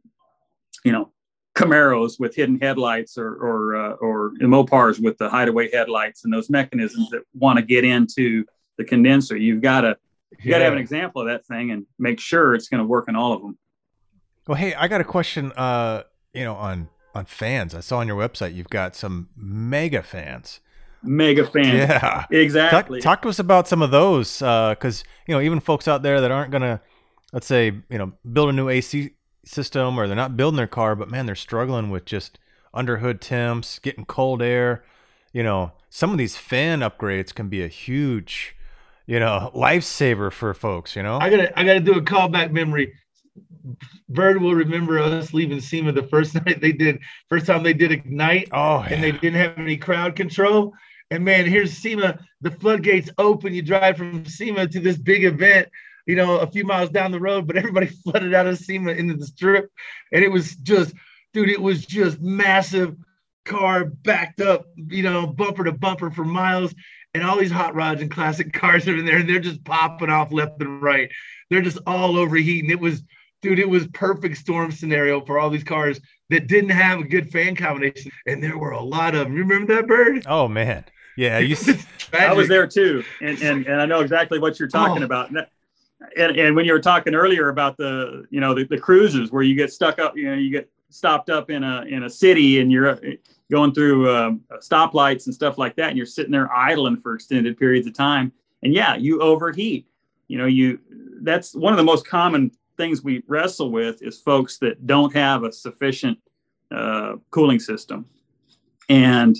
you 0.83 0.91
know, 0.91 1.11
Camaros 1.55 2.19
with 2.19 2.35
hidden 2.35 2.57
headlights 2.57 3.17
or 3.17 3.33
or, 3.33 3.75
uh, 3.75 3.91
or 3.93 4.31
Mopars 4.39 5.01
with 5.01 5.17
the 5.17 5.29
hideaway 5.29 5.69
headlights 5.69 6.23
and 6.23 6.31
those 6.31 6.49
mechanisms 6.49 7.09
that 7.09 7.23
want 7.33 7.57
to 7.57 7.65
get 7.65 7.83
into 7.83 8.45
the 8.77 8.85
condenser. 8.85 9.35
You've 9.35 9.61
got 9.61 9.81
to 9.81 9.97
you 10.41 10.51
got 10.51 10.59
to 10.59 10.63
have 10.63 10.73
an 10.73 10.79
example 10.79 11.21
of 11.21 11.27
that 11.27 11.45
thing 11.45 11.71
and 11.71 11.85
make 11.97 12.19
sure 12.19 12.53
it's 12.53 12.69
going 12.69 12.81
to 12.81 12.87
work 12.87 13.05
in 13.07 13.15
all 13.15 13.33
of 13.33 13.41
them. 13.41 13.57
Well, 14.47 14.57
hey, 14.57 14.73
I 14.73 14.87
got 14.87 15.01
a 15.01 15.05
question. 15.05 15.51
Uh, 15.53 16.03
you 16.33 16.43
know, 16.43 16.55
on 16.55 16.89
on 17.15 17.25
fans, 17.25 17.73
I 17.73 17.79
saw 17.79 17.99
on 17.99 18.07
your 18.07 18.17
website 18.17 18.53
you've 18.53 18.69
got 18.69 18.95
some 18.95 19.29
mega 19.35 20.03
fans. 20.03 20.59
Mega 21.01 21.45
fans. 21.45 21.67
Yeah, 21.67 22.25
exactly. 22.31 22.99
Talk, 22.99 23.17
talk 23.17 23.21
to 23.23 23.29
us 23.29 23.39
about 23.39 23.67
some 23.67 23.81
of 23.81 23.91
those, 23.91 24.39
because 24.39 25.01
uh, 25.01 25.09
you 25.27 25.35
know, 25.35 25.41
even 25.41 25.59
folks 25.59 25.87
out 25.87 26.03
there 26.03 26.19
that 26.21 26.31
aren't 26.31 26.51
gonna, 26.51 26.81
let's 27.31 27.47
say, 27.47 27.67
you 27.89 27.97
know, 27.97 28.13
build 28.31 28.49
a 28.49 28.53
new 28.53 28.69
AC 28.69 29.11
system 29.45 29.99
or 29.99 30.07
they're 30.07 30.15
not 30.15 30.37
building 30.37 30.57
their 30.57 30.67
car, 30.67 30.95
but 30.95 31.09
man, 31.09 31.25
they're 31.25 31.35
struggling 31.35 31.89
with 31.89 32.05
just 32.05 32.37
underhood 32.73 33.21
temps, 33.21 33.79
getting 33.79 34.05
cold 34.05 34.41
air. 34.41 34.83
You 35.33 35.43
know, 35.43 35.71
some 35.89 36.11
of 36.11 36.17
these 36.17 36.35
fan 36.35 36.79
upgrades 36.79 37.33
can 37.33 37.49
be 37.49 37.63
a 37.63 37.67
huge 37.67 38.55
you 39.09 39.19
know, 39.19 39.49
lifesaver 39.55 40.31
for 40.31 40.53
folks, 40.53 40.95
you 40.95 41.01
know? 41.01 41.17
I 41.17 41.31
gotta 41.31 41.59
I 41.59 41.63
gotta 41.63 41.79
do 41.79 41.95
a 41.95 42.01
callback 42.01 42.51
memory. 42.51 42.93
Byrd 44.07 44.39
will 44.39 44.53
remember 44.53 44.99
us 44.99 45.33
leaving 45.33 45.59
SEMA 45.59 45.93
the 45.93 46.03
first 46.03 46.35
night 46.45 46.61
they 46.61 46.71
did 46.71 46.99
first 47.27 47.47
time 47.47 47.63
they 47.63 47.73
did 47.73 47.91
Ignite. 47.91 48.49
Oh, 48.53 48.85
and 48.87 49.03
they 49.03 49.11
didn't 49.11 49.39
have 49.39 49.57
any 49.57 49.77
crowd 49.77 50.15
control. 50.15 50.73
And 51.09 51.25
man, 51.25 51.47
here's 51.47 51.75
SEMA, 51.75 52.19
the 52.41 52.51
floodgates 52.51 53.09
open. 53.17 53.51
You 53.51 53.63
drive 53.63 53.97
from 53.97 54.25
SEMA 54.25 54.67
to 54.67 54.79
this 54.79 54.99
big 54.99 55.23
event, 55.23 55.69
you 56.05 56.15
know, 56.15 56.37
a 56.37 56.45
few 56.45 56.63
miles 56.63 56.91
down 56.91 57.11
the 57.11 57.19
road, 57.19 57.47
but 57.47 57.57
everybody 57.57 57.87
flooded 58.03 58.35
out 58.35 58.45
of 58.45 58.59
SEMA 58.59 58.91
into 58.91 59.15
the 59.15 59.25
strip. 59.25 59.71
And 60.13 60.23
it 60.23 60.31
was 60.31 60.55
just, 60.57 60.93
dude, 61.33 61.49
it 61.49 61.59
was 61.59 61.83
just 61.83 62.21
massive 62.21 62.95
car 63.43 63.85
backed 63.85 64.39
up, 64.39 64.67
you 64.75 65.01
know, 65.01 65.25
bumper 65.25 65.63
to 65.63 65.71
bumper 65.71 66.11
for 66.11 66.23
miles 66.23 66.75
and 67.19 67.29
all 67.29 67.38
these 67.38 67.51
hot 67.51 67.75
rods 67.75 68.01
and 68.01 68.10
classic 68.10 68.53
cars 68.53 68.88
are 68.88 68.97
in 68.97 69.05
there, 69.05 69.17
and 69.17 69.29
they're 69.29 69.39
just 69.39 69.63
popping 69.63 70.10
off 70.10 70.32
left 70.32 70.62
and 70.62 70.82
right. 70.82 71.10
They're 71.49 71.62
just 71.62 71.79
all 71.86 72.17
overheating. 72.17 72.69
It 72.69 72.79
was, 72.79 73.03
dude, 73.41 73.60
it 73.60 73.69
was 73.69 73.88
perfect 73.88 74.38
storm 74.38 74.71
scenario 74.71 75.19
for 75.25 75.38
all 75.38 75.49
these 75.49 75.63
cars 75.63 75.99
that 76.29 76.47
didn't 76.47 76.69
have 76.69 76.99
a 76.99 77.03
good 77.03 77.29
fan 77.32 77.55
combination, 77.55 78.12
and 78.25 78.41
there 78.41 78.58
were 78.58 78.71
a 78.71 78.82
lot 78.82 79.15
of 79.15 79.25
them. 79.25 79.36
Remember 79.36 79.75
that 79.75 79.88
Byrd? 79.88 80.23
Oh 80.27 80.47
man, 80.47 80.86
yeah, 81.17 81.39
you. 81.39 81.58
I 82.13 82.34
was 82.34 82.47
there 82.47 82.67
too, 82.67 83.03
and, 83.21 83.41
and 83.41 83.65
and 83.67 83.82
I 83.82 83.86
know 83.86 83.99
exactly 83.99 84.39
what 84.39 84.60
you're 84.60 84.69
talking 84.69 85.03
oh. 85.03 85.05
about. 85.05 85.32
And, 86.15 86.38
and 86.38 86.55
when 86.55 86.65
you 86.65 86.71
were 86.71 86.79
talking 86.79 87.13
earlier 87.13 87.49
about 87.49 87.75
the 87.77 88.25
you 88.29 88.39
know 88.39 88.53
the, 88.53 88.63
the 88.63 88.77
cruises 88.77 89.32
where 89.32 89.43
you 89.43 89.55
get 89.55 89.73
stuck 89.73 89.99
up, 89.99 90.15
you 90.15 90.29
know, 90.29 90.36
you 90.36 90.51
get 90.51 90.69
stopped 90.89 91.29
up 91.29 91.49
in 91.49 91.63
a 91.63 91.82
in 91.82 92.03
a 92.03 92.10
city 92.10 92.60
and 92.60 92.71
you're 92.71 92.99
going 93.51 93.73
through 93.73 94.13
um, 94.15 94.41
stoplights 94.55 95.25
and 95.25 95.33
stuff 95.33 95.57
like 95.57 95.75
that, 95.75 95.89
and 95.89 95.97
you're 95.97 96.05
sitting 96.05 96.31
there 96.31 96.51
idling 96.51 96.97
for 96.97 97.13
extended 97.13 97.57
periods 97.57 97.88
of 97.88 97.93
time, 97.93 98.31
and 98.63 98.73
yeah, 98.73 98.95
you 98.95 99.21
overheat. 99.21 99.88
You 100.27 100.38
know, 100.38 100.45
you 100.45 100.79
that's 101.21 101.55
one 101.55 101.73
of 101.73 101.77
the 101.77 101.83
most 101.83 102.07
common 102.07 102.51
things 102.77 103.03
we 103.03 103.23
wrestle 103.27 103.71
with 103.71 104.01
is 104.01 104.19
folks 104.19 104.57
that 104.59 104.85
don't 104.88 105.13
have 105.13 105.43
a 105.43 105.51
sufficient 105.51 106.17
uh, 106.71 107.15
cooling 107.31 107.59
system, 107.59 108.05
and 108.89 109.35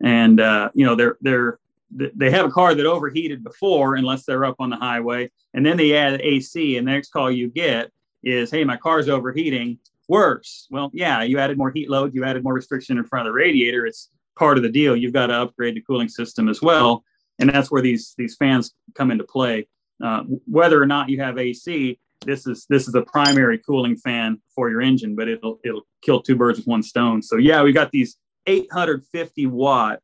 and 0.00 0.40
uh, 0.40 0.70
you 0.74 0.86
know 0.86 0.94
they're 0.94 1.18
they're 1.20 1.58
they 1.90 2.30
have 2.30 2.44
a 2.44 2.50
car 2.50 2.74
that 2.74 2.86
overheated 2.86 3.42
before 3.42 3.94
unless 3.94 4.24
they're 4.24 4.44
up 4.44 4.56
on 4.58 4.68
the 4.68 4.76
highway 4.76 5.30
and 5.54 5.64
then 5.64 5.76
they 5.78 5.96
add 5.96 6.20
ac 6.20 6.76
and 6.76 6.86
the 6.86 6.92
next 6.92 7.10
call 7.10 7.30
you 7.30 7.48
get 7.48 7.90
is 8.22 8.50
hey 8.50 8.62
my 8.62 8.76
car's 8.76 9.08
overheating 9.08 9.78
worse. 10.08 10.66
Well, 10.70 10.90
yeah, 10.92 11.22
you 11.22 11.38
added 11.38 11.58
more 11.58 11.70
heat 11.70 11.90
load, 11.90 12.14
you 12.14 12.24
added 12.24 12.42
more 12.42 12.54
restriction 12.54 12.98
in 12.98 13.04
front 13.04 13.26
of 13.26 13.32
the 13.32 13.36
radiator. 13.36 13.86
It's 13.86 14.10
part 14.36 14.56
of 14.56 14.62
the 14.62 14.70
deal. 14.70 14.96
You've 14.96 15.12
got 15.12 15.26
to 15.26 15.34
upgrade 15.34 15.76
the 15.76 15.82
cooling 15.82 16.08
system 16.08 16.48
as 16.48 16.62
well, 16.62 17.04
and 17.38 17.50
that's 17.50 17.70
where 17.70 17.82
these 17.82 18.14
these 18.16 18.36
fans 18.36 18.74
come 18.94 19.10
into 19.10 19.24
play. 19.24 19.68
Uh, 20.02 20.22
whether 20.46 20.80
or 20.80 20.86
not 20.86 21.08
you 21.08 21.20
have 21.20 21.38
AC, 21.38 21.98
this 22.24 22.46
is 22.46 22.66
this 22.68 22.88
is 22.88 22.94
a 22.94 23.02
primary 23.02 23.58
cooling 23.58 23.96
fan 23.96 24.40
for 24.54 24.70
your 24.70 24.80
engine, 24.80 25.14
but 25.14 25.28
it'll 25.28 25.58
it'll 25.64 25.86
kill 26.02 26.22
two 26.22 26.36
birds 26.36 26.58
with 26.58 26.66
one 26.66 26.82
stone. 26.82 27.22
So 27.22 27.36
yeah, 27.36 27.62
we 27.62 27.72
got 27.72 27.90
these 27.90 28.16
850 28.46 29.46
watt 29.46 30.00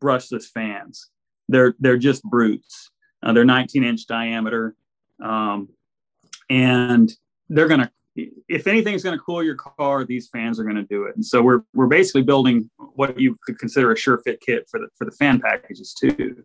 brushless 0.00 0.46
fans. 0.46 1.10
They're 1.48 1.74
they're 1.80 1.98
just 1.98 2.22
brutes. 2.22 2.90
Uh, 3.22 3.32
they're 3.32 3.44
19 3.44 3.84
inch 3.84 4.06
diameter, 4.06 4.74
um, 5.22 5.68
and 6.50 7.10
they're 7.48 7.68
to 7.80 7.90
if 8.16 8.66
anything's 8.66 9.02
going 9.02 9.16
to 9.16 9.22
cool 9.22 9.42
your 9.42 9.56
car, 9.56 10.04
these 10.04 10.28
fans 10.28 10.60
are 10.60 10.64
going 10.64 10.76
to 10.76 10.84
do 10.84 11.04
it. 11.04 11.16
And 11.16 11.24
so 11.24 11.42
we're 11.42 11.62
we're 11.74 11.86
basically 11.86 12.22
building 12.22 12.70
what 12.76 13.18
you 13.18 13.36
could 13.44 13.58
consider 13.58 13.92
a 13.92 13.96
sure 13.96 14.18
fit 14.18 14.40
kit 14.40 14.66
for 14.70 14.80
the 14.80 14.88
for 14.96 15.04
the 15.04 15.10
fan 15.12 15.40
packages 15.40 15.94
too. 15.94 16.44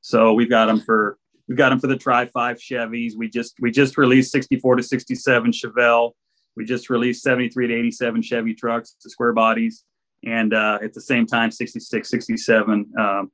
So 0.00 0.32
we've 0.32 0.48
got 0.48 0.66
them 0.66 0.80
for 0.80 1.18
we've 1.48 1.58
got 1.58 1.70
them 1.70 1.80
for 1.80 1.88
the 1.88 1.96
Tri 1.96 2.26
Five 2.26 2.56
Chevys. 2.56 3.16
We 3.16 3.28
just 3.28 3.54
we 3.60 3.70
just 3.70 3.98
released 3.98 4.32
64 4.32 4.76
to 4.76 4.82
67 4.82 5.52
Chevelle. 5.52 6.12
We 6.56 6.64
just 6.64 6.90
released 6.90 7.22
73 7.22 7.68
to 7.68 7.74
87 7.74 8.22
Chevy 8.22 8.54
trucks, 8.54 8.96
the 9.02 9.10
square 9.10 9.32
bodies, 9.32 9.84
and 10.24 10.52
uh, 10.54 10.78
at 10.82 10.94
the 10.94 11.00
same 11.00 11.26
time 11.26 11.50
66, 11.50 12.08
67 12.08 12.92
um, 12.98 13.30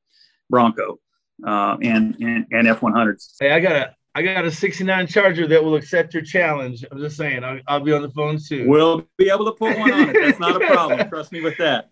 Bronco 0.50 0.98
uh, 1.46 1.76
and 1.82 2.16
and, 2.20 2.46
and 2.50 2.66
F100s. 2.66 3.34
Hey, 3.38 3.52
I 3.52 3.60
gotta 3.60 3.94
I 4.16 4.22
got 4.22 4.46
a 4.46 4.50
69 4.50 5.08
Charger 5.08 5.46
that 5.46 5.62
will 5.62 5.74
accept 5.74 6.14
your 6.14 6.22
challenge. 6.22 6.82
I'm 6.90 6.98
just 6.98 7.18
saying, 7.18 7.44
I'll, 7.44 7.60
I'll 7.68 7.80
be 7.80 7.92
on 7.92 8.00
the 8.00 8.08
phone 8.08 8.38
soon. 8.38 8.66
We'll 8.66 9.06
be 9.18 9.28
able 9.28 9.44
to 9.44 9.52
put 9.52 9.78
one 9.78 9.92
on 9.92 10.08
it. 10.08 10.16
That's 10.18 10.40
not 10.40 10.56
a 10.56 10.66
problem. 10.66 11.06
Trust 11.10 11.32
me 11.32 11.42
with 11.42 11.58
that. 11.58 11.90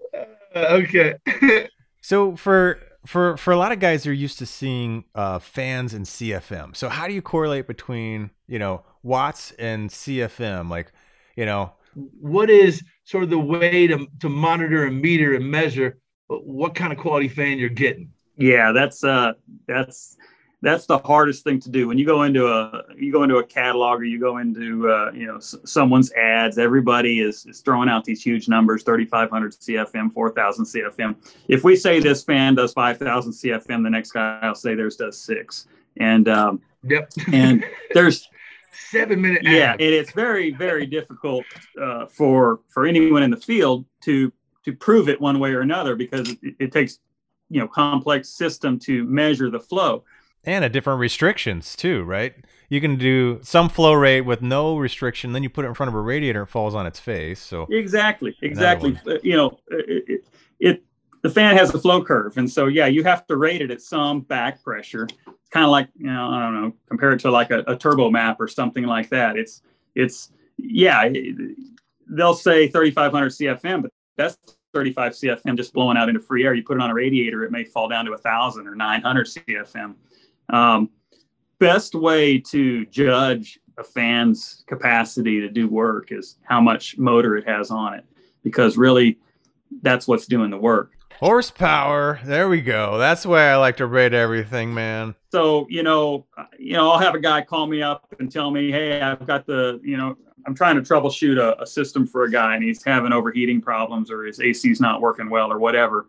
Uh, 0.56 0.58
okay. 0.70 1.16
so 2.00 2.34
for 2.34 2.80
for 3.04 3.36
for 3.36 3.52
a 3.52 3.58
lot 3.58 3.72
of 3.72 3.78
guys, 3.78 4.04
they're 4.04 4.12
used 4.14 4.38
to 4.38 4.46
seeing 4.46 5.04
uh, 5.14 5.38
fans 5.38 5.92
and 5.92 6.06
CFM. 6.06 6.74
So 6.74 6.88
how 6.88 7.06
do 7.06 7.12
you 7.12 7.20
correlate 7.20 7.66
between 7.66 8.30
you 8.46 8.58
know 8.58 8.84
watts 9.02 9.52
and 9.58 9.90
CFM? 9.90 10.70
Like, 10.70 10.92
you 11.36 11.44
know, 11.44 11.74
what 11.94 12.48
is 12.48 12.82
sort 13.04 13.24
of 13.24 13.28
the 13.28 13.38
way 13.38 13.86
to 13.86 14.06
to 14.20 14.30
monitor 14.30 14.86
and 14.86 14.98
meter 14.98 15.34
and 15.34 15.50
measure 15.50 15.98
what 16.28 16.74
kind 16.74 16.90
of 16.90 16.98
quality 16.98 17.28
fan 17.28 17.58
you're 17.58 17.68
getting? 17.68 18.10
Yeah, 18.38 18.72
that's 18.72 19.04
uh, 19.04 19.34
that's 19.68 20.16
that's 20.64 20.86
the 20.86 20.98
hardest 20.98 21.44
thing 21.44 21.60
to 21.60 21.70
do. 21.70 21.86
When 21.86 21.98
you 21.98 22.06
go 22.06 22.22
into 22.22 22.48
a 22.48 22.82
you 22.96 23.12
go 23.12 23.22
into 23.22 23.36
a 23.36 23.44
catalog 23.44 24.00
or 24.00 24.04
you 24.04 24.18
go 24.18 24.38
into 24.38 24.90
uh, 24.90 25.12
you 25.12 25.26
know 25.26 25.36
s- 25.36 25.54
someone's 25.64 26.10
ads 26.12 26.58
everybody 26.58 27.20
is, 27.20 27.44
is 27.46 27.60
throwing 27.60 27.88
out 27.88 28.04
these 28.04 28.22
huge 28.22 28.48
numbers 28.48 28.82
3500 28.82 29.52
cfm 29.52 30.12
4000 30.12 30.64
cfm 30.64 31.16
if 31.48 31.64
we 31.64 31.76
say 31.76 32.00
this 32.00 32.24
fan 32.24 32.54
does 32.54 32.72
5000 32.72 33.32
cfm 33.32 33.82
the 33.82 33.90
next 33.90 34.12
guy 34.12 34.38
i'll 34.42 34.54
say 34.54 34.74
theirs 34.74 34.96
does 34.96 35.20
six. 35.20 35.66
And 35.98 36.28
um, 36.28 36.60
yep. 36.82 37.12
and 37.32 37.64
there's 37.92 38.28
seven 38.90 39.20
minute 39.20 39.42
yeah 39.44 39.72
and 39.72 39.80
it's 39.80 40.12
very 40.12 40.50
very 40.50 40.86
difficult 40.86 41.44
uh, 41.80 42.06
for 42.06 42.60
for 42.68 42.86
anyone 42.86 43.22
in 43.22 43.30
the 43.30 43.36
field 43.36 43.84
to 44.00 44.32
to 44.64 44.72
prove 44.72 45.08
it 45.08 45.20
one 45.20 45.38
way 45.38 45.52
or 45.52 45.60
another 45.60 45.94
because 45.94 46.30
it, 46.30 46.56
it 46.58 46.72
takes 46.72 46.98
you 47.50 47.60
know 47.60 47.68
complex 47.68 48.30
system 48.30 48.78
to 48.78 49.04
measure 49.04 49.50
the 49.50 49.60
flow 49.60 50.02
and 50.46 50.64
a 50.64 50.68
different 50.68 51.00
restrictions 51.00 51.76
too, 51.76 52.02
right? 52.04 52.34
You 52.68 52.80
can 52.80 52.96
do 52.96 53.40
some 53.42 53.68
flow 53.68 53.92
rate 53.92 54.22
with 54.22 54.42
no 54.42 54.76
restriction, 54.76 55.32
then 55.32 55.42
you 55.42 55.50
put 55.50 55.64
it 55.64 55.68
in 55.68 55.74
front 55.74 55.88
of 55.88 55.94
a 55.94 56.00
radiator, 56.00 56.42
it 56.42 56.46
falls 56.46 56.74
on 56.74 56.86
its 56.86 56.98
face. 56.98 57.40
So 57.40 57.66
exactly, 57.70 58.36
exactly. 58.42 58.98
Uh, 59.06 59.18
you 59.22 59.36
know, 59.36 59.58
it, 59.68 60.04
it, 60.08 60.24
it, 60.60 60.84
the 61.22 61.30
fan 61.30 61.56
has 61.56 61.74
a 61.74 61.78
flow 61.78 62.02
curve, 62.04 62.36
and 62.36 62.50
so 62.50 62.66
yeah, 62.66 62.86
you 62.86 63.02
have 63.04 63.26
to 63.28 63.36
rate 63.36 63.62
it 63.62 63.70
at 63.70 63.80
some 63.80 64.20
back 64.20 64.62
pressure, 64.62 65.06
kind 65.50 65.64
of 65.64 65.70
like 65.70 65.88
you 65.96 66.06
know, 66.06 66.28
I 66.28 66.40
don't 66.40 66.60
know, 66.60 66.74
compared 66.88 67.20
to 67.20 67.30
like 67.30 67.50
a, 67.50 67.64
a 67.66 67.76
turbo 67.76 68.10
map 68.10 68.40
or 68.40 68.48
something 68.48 68.84
like 68.84 69.08
that. 69.10 69.36
It's 69.36 69.62
it's 69.94 70.32
yeah, 70.58 71.08
they'll 72.08 72.34
say 72.34 72.68
3,500 72.68 73.30
CFM, 73.30 73.82
but 73.82 73.90
that's 74.16 74.36
35 74.74 75.12
CFM 75.12 75.56
just 75.56 75.72
blowing 75.72 75.96
out 75.96 76.08
into 76.08 76.20
free 76.20 76.44
air. 76.44 76.54
You 76.54 76.62
put 76.62 76.76
it 76.76 76.82
on 76.82 76.90
a 76.90 76.94
radiator, 76.94 77.44
it 77.44 77.50
may 77.50 77.64
fall 77.64 77.88
down 77.88 78.04
to 78.04 78.12
a 78.12 78.18
thousand 78.18 78.66
or 78.66 78.74
900 78.74 79.26
CFM. 79.26 79.94
Um, 80.48 80.90
best 81.58 81.94
way 81.94 82.38
to 82.38 82.86
judge 82.86 83.58
a 83.78 83.84
fan's 83.84 84.64
capacity 84.66 85.40
to 85.40 85.48
do 85.48 85.68
work 85.68 86.12
is 86.12 86.36
how 86.42 86.60
much 86.60 86.96
motor 86.98 87.36
it 87.36 87.46
has 87.48 87.70
on 87.70 87.94
it, 87.94 88.04
because 88.42 88.76
really 88.76 89.18
that's 89.82 90.06
what's 90.06 90.26
doing 90.26 90.50
the 90.50 90.58
work. 90.58 90.92
Horsepower. 91.18 92.20
There 92.24 92.48
we 92.48 92.60
go. 92.60 92.98
That's 92.98 93.22
the 93.22 93.28
way 93.30 93.48
I 93.48 93.56
like 93.56 93.76
to 93.78 93.86
rate 93.86 94.12
everything, 94.14 94.74
man. 94.74 95.14
So, 95.30 95.66
you 95.70 95.82
know, 95.82 96.26
you 96.58 96.74
know, 96.74 96.90
I'll 96.90 96.98
have 96.98 97.14
a 97.14 97.20
guy 97.20 97.42
call 97.42 97.66
me 97.66 97.82
up 97.82 98.14
and 98.18 98.30
tell 98.30 98.50
me, 98.50 98.70
"Hey, 98.70 99.00
I've 99.00 99.26
got 99.26 99.46
the, 99.46 99.80
you 99.82 99.96
know, 99.96 100.16
I'm 100.46 100.54
trying 100.54 100.76
to 100.76 100.82
troubleshoot 100.82 101.38
a, 101.38 101.62
a 101.62 101.66
system 101.66 102.06
for 102.06 102.24
a 102.24 102.30
guy 102.30 102.56
and 102.56 102.64
he's 102.64 102.82
having 102.84 103.12
overheating 103.12 103.60
problems 103.60 104.10
or 104.10 104.24
his 104.24 104.40
AC's 104.40 104.80
not 104.80 105.00
working 105.00 105.30
well 105.30 105.52
or 105.52 105.58
whatever." 105.58 106.08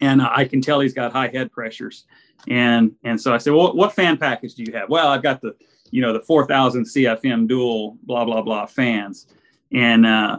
And 0.00 0.22
I 0.22 0.44
can 0.44 0.60
tell 0.60 0.80
he's 0.80 0.94
got 0.94 1.12
high 1.12 1.28
head 1.28 1.52
pressures 1.52 2.04
and 2.48 2.92
and 3.04 3.20
so 3.20 3.34
I 3.34 3.38
said, 3.38 3.52
well, 3.52 3.74
what 3.74 3.94
fan 3.94 4.16
package 4.16 4.54
do 4.54 4.64
you 4.64 4.72
have? 4.72 4.88
Well, 4.88 5.08
I've 5.08 5.22
got 5.22 5.40
the 5.40 5.54
you 5.90 6.02
know 6.02 6.12
the 6.12 6.20
4000 6.20 6.84
CFM 6.84 7.48
dual 7.48 7.96
blah 8.02 8.24
blah 8.24 8.42
blah 8.42 8.66
fans, 8.66 9.26
and 9.72 10.06
uh, 10.06 10.38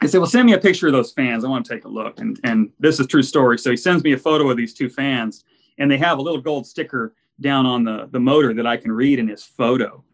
I 0.00 0.06
said, 0.06 0.18
well, 0.18 0.28
send 0.28 0.46
me 0.46 0.52
a 0.52 0.58
picture 0.58 0.86
of 0.86 0.92
those 0.92 1.12
fans. 1.12 1.44
I 1.44 1.48
want 1.48 1.64
to 1.66 1.74
take 1.74 1.84
a 1.84 1.88
look. 1.88 2.20
And 2.20 2.38
and 2.44 2.70
this 2.78 3.00
is 3.00 3.06
true 3.06 3.22
story. 3.22 3.58
So 3.58 3.70
he 3.70 3.76
sends 3.76 4.04
me 4.04 4.12
a 4.12 4.18
photo 4.18 4.50
of 4.50 4.56
these 4.56 4.74
two 4.74 4.88
fans, 4.88 5.44
and 5.78 5.90
they 5.90 5.98
have 5.98 6.18
a 6.18 6.22
little 6.22 6.40
gold 6.40 6.66
sticker 6.66 7.14
down 7.40 7.66
on 7.66 7.84
the 7.84 8.08
the 8.12 8.20
motor 8.20 8.54
that 8.54 8.66
I 8.66 8.76
can 8.76 8.92
read 8.92 9.18
in 9.18 9.28
his 9.28 9.42
photo, 9.42 10.04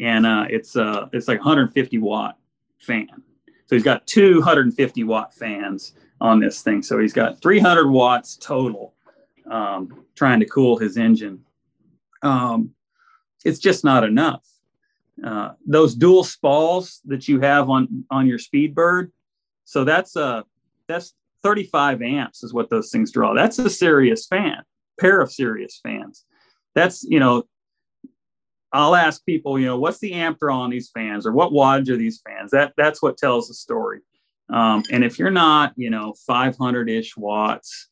and 0.00 0.26
uh, 0.26 0.46
it's 0.48 0.76
uh 0.76 1.08
it's 1.12 1.28
like 1.28 1.38
150 1.38 1.98
watt 1.98 2.38
fan. 2.78 3.08
So 3.66 3.76
he's 3.76 3.82
got 3.82 4.06
250 4.06 5.04
watt 5.04 5.34
fans 5.34 5.94
on 6.20 6.38
this 6.38 6.62
thing. 6.62 6.82
So 6.82 6.98
he's 6.98 7.12
got 7.12 7.40
300 7.40 7.90
watts 7.90 8.36
total 8.36 8.94
um, 9.50 10.04
trying 10.14 10.40
to 10.40 10.46
cool 10.46 10.78
his 10.78 10.96
engine. 10.96 11.44
Um, 12.22 12.70
it's 13.44 13.58
just 13.58 13.84
not 13.84 14.04
enough. 14.04 14.42
Uh, 15.24 15.50
those 15.66 15.94
dual 15.94 16.24
SPALs 16.24 17.00
that 17.04 17.28
you 17.28 17.40
have 17.40 17.70
on 17.70 18.04
on 18.10 18.26
your 18.26 18.38
Speedbird, 18.38 19.10
so 19.64 19.84
that's 19.84 20.16
a 20.16 20.44
that's 20.88 21.14
35 21.42 22.02
amps 22.02 22.42
is 22.42 22.52
what 22.52 22.70
those 22.70 22.90
things 22.90 23.12
draw. 23.12 23.34
That's 23.34 23.58
a 23.58 23.70
serious 23.70 24.26
fan, 24.26 24.62
pair 24.98 25.20
of 25.20 25.30
serious 25.30 25.78
fans. 25.82 26.24
That's 26.74 27.04
you 27.04 27.20
know, 27.20 27.44
I'll 28.72 28.96
ask 28.96 29.24
people, 29.24 29.56
you 29.58 29.66
know, 29.66 29.78
what's 29.78 29.98
the 30.00 30.14
amp 30.14 30.40
draw 30.40 30.60
on 30.60 30.70
these 30.70 30.90
fans, 30.90 31.26
or 31.26 31.32
what 31.32 31.52
wattage 31.52 31.88
are 31.90 31.96
these 31.96 32.20
fans? 32.26 32.50
That 32.50 32.72
that's 32.76 33.00
what 33.00 33.16
tells 33.16 33.46
the 33.46 33.54
story. 33.54 34.00
Um, 34.52 34.82
and 34.90 35.04
if 35.04 35.18
you're 35.18 35.30
not, 35.30 35.72
you 35.76 35.90
know, 35.90 36.14
500 36.26 36.90
ish 36.90 37.16
watts, 37.16 37.88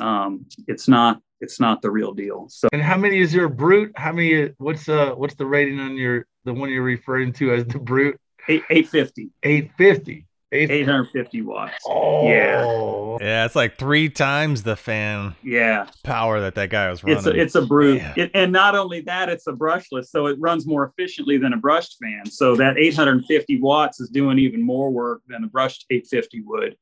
um, 0.00 0.46
it's 0.66 0.88
not 0.88 1.20
it's 1.40 1.58
not 1.60 1.82
the 1.82 1.90
real 1.90 2.12
deal. 2.12 2.46
So 2.48 2.68
and 2.72 2.80
how 2.80 2.96
many 2.96 3.18
is 3.18 3.34
your 3.34 3.48
brute? 3.48 3.92
How 3.96 4.12
many? 4.12 4.50
What's 4.58 4.88
uh 4.88 5.10
what's 5.10 5.34
the 5.34 5.46
rating 5.46 5.80
on 5.80 5.96
your 5.96 6.26
the 6.44 6.52
one 6.54 6.70
you're 6.70 6.82
referring 6.82 7.32
to 7.34 7.52
as 7.52 7.66
the 7.66 7.78
brute? 7.78 8.18
Eight 8.48 8.62
eight 8.70 8.88
fifty. 8.88 9.30
Eight 9.42 9.70
fifty. 9.76 10.26
850 10.52 11.42
watts. 11.42 11.82
Oh, 11.86 12.28
yeah. 12.28 13.16
Yeah, 13.20 13.44
it's 13.46 13.56
like 13.56 13.78
three 13.78 14.08
times 14.08 14.62
the 14.64 14.76
fan 14.76 15.34
yeah 15.42 15.86
power 16.02 16.40
that 16.40 16.54
that 16.56 16.70
guy 16.70 16.90
was 16.90 17.02
running. 17.02 17.18
It's 17.18 17.26
a, 17.26 17.40
it's 17.40 17.54
a 17.54 17.62
brute. 17.62 18.02
It, 18.16 18.30
and 18.34 18.52
not 18.52 18.74
only 18.74 19.00
that, 19.02 19.28
it's 19.28 19.46
a 19.46 19.52
brushless, 19.52 20.06
so 20.06 20.26
it 20.26 20.38
runs 20.38 20.66
more 20.66 20.84
efficiently 20.84 21.38
than 21.38 21.52
a 21.52 21.56
brushed 21.56 21.96
fan. 22.02 22.26
So 22.26 22.56
that 22.56 22.78
850 22.78 23.60
watts 23.60 24.00
is 24.00 24.10
doing 24.10 24.38
even 24.38 24.62
more 24.62 24.90
work 24.90 25.22
than 25.28 25.44
a 25.44 25.46
brushed 25.46 25.86
850 25.90 26.42
would. 26.42 26.76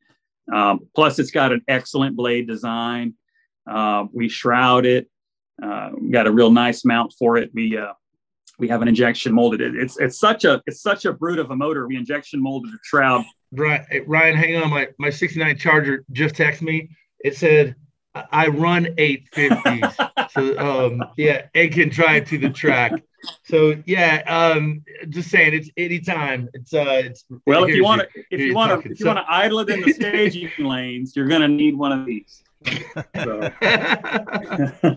Um, 0.53 0.81
plus, 0.95 1.19
it's 1.19 1.31
got 1.31 1.53
an 1.53 1.63
excellent 1.69 2.17
blade 2.17 2.47
design. 2.47 3.15
Uh, 3.69 4.07
we 4.13 4.29
shroud 4.29 4.87
it. 4.87 5.09
Uh, 5.63 5.91
we 6.01 6.11
got 6.11 6.27
a 6.27 6.33
real 6.33 6.51
nice 6.51 6.85
mount 6.85 7.15
for 7.19 7.37
it. 7.37 7.51
We 7.55 7.77
uh, 7.77 7.93
we 8.59 8.69
have 8.69 8.83
an 8.83 8.89
injection 8.89 9.33
molded. 9.33 9.61
It, 9.61 9.75
it's 9.77 9.99
it's 9.99 10.19
such 10.19 10.45
a 10.45 10.63
it's 10.67 10.83
such 10.83 11.05
a 11.05 11.13
brute 11.13 11.39
of 11.39 11.51
a 11.51 11.57
motor. 11.57 11.87
We 11.87 11.97
injection 11.97 12.43
molded 12.43 12.73
a 12.73 12.79
shroud. 12.83 13.25
Ryan, 13.53 13.85
Ryan, 14.07 14.37
hang 14.37 14.57
on. 14.57 14.71
My 14.71 14.89
my 14.99 15.11
69 15.11 15.59
Charger 15.59 16.05
just 16.13 16.35
texted 16.35 16.63
me. 16.63 16.91
It 17.21 17.37
said 17.37 17.75
I 18.15 18.49
run 18.49 18.87
850s. 18.87 20.31
so 20.31 20.59
um, 20.59 21.05
yeah, 21.17 21.47
Ed 21.55 21.69
can 21.69 21.89
drive 21.89 22.29
to 22.29 22.39
the 22.39 22.51
track. 22.51 22.93
So 23.45 23.81
yeah, 23.87 24.23
um, 24.27 24.83
just 25.09 25.31
saying, 25.31 25.55
it's 25.55 25.71
anytime. 25.77 26.49
It's 26.55 26.73
uh, 26.73 27.03
it's 27.05 27.25
well, 27.47 27.65
if 27.65 27.75
you 27.75 27.85
want 27.85 28.03
to, 28.03 28.09
if 28.31 28.41
you 28.41 28.55
want 28.55 28.83
to, 28.83 28.91
if 28.91 28.99
you 28.99 29.07
want 29.07 29.19
to 29.19 29.27
idle 29.29 29.61
it 29.61 29.69
in 29.69 29.83
the 29.83 29.93
staging 29.93 30.51
lanes, 30.59 31.15
you're 31.15 31.29
gonna 31.29 31.49
need 31.49 31.77
one 31.77 31.93
of 31.93 32.07
these. 32.07 32.43
So. 33.17 33.51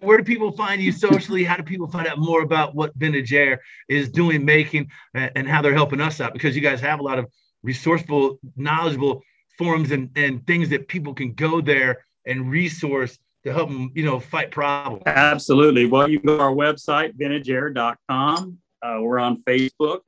Where 0.00 0.18
do 0.18 0.24
people 0.24 0.52
find 0.52 0.82
you 0.82 0.92
socially? 0.92 1.44
How 1.44 1.56
do 1.56 1.62
people 1.62 1.88
find 1.88 2.06
out 2.06 2.18
more 2.18 2.42
about 2.42 2.74
what 2.74 2.94
Vintage 2.96 3.32
Air 3.32 3.60
is 3.88 4.10
doing, 4.10 4.44
making, 4.44 4.90
and 5.14 5.48
how 5.48 5.62
they're 5.62 5.74
helping 5.74 6.00
us 6.00 6.20
out? 6.20 6.32
Because 6.32 6.54
you 6.54 6.62
guys 6.62 6.80
have 6.80 7.00
a 7.00 7.02
lot 7.02 7.18
of 7.18 7.26
resourceful, 7.62 8.38
knowledgeable 8.56 9.22
forums 9.58 9.90
and, 9.90 10.10
and 10.16 10.46
things 10.46 10.68
that 10.70 10.88
people 10.88 11.14
can 11.14 11.32
go 11.32 11.60
there 11.60 12.04
and 12.26 12.50
resource 12.50 13.18
to 13.44 13.52
help 13.52 13.68
them, 13.68 13.90
you 13.94 14.04
know, 14.04 14.18
fight 14.18 14.50
problems. 14.50 15.02
Absolutely. 15.06 15.86
Well, 15.86 16.08
you 16.08 16.18
can 16.18 16.26
go 16.26 16.36
to 16.38 16.42
our 16.42 16.52
website, 16.52 17.16
vintageair.com. 17.16 18.58
Uh, 18.82 18.98
we're 19.00 19.18
on 19.18 19.42
Facebook. 19.42 20.00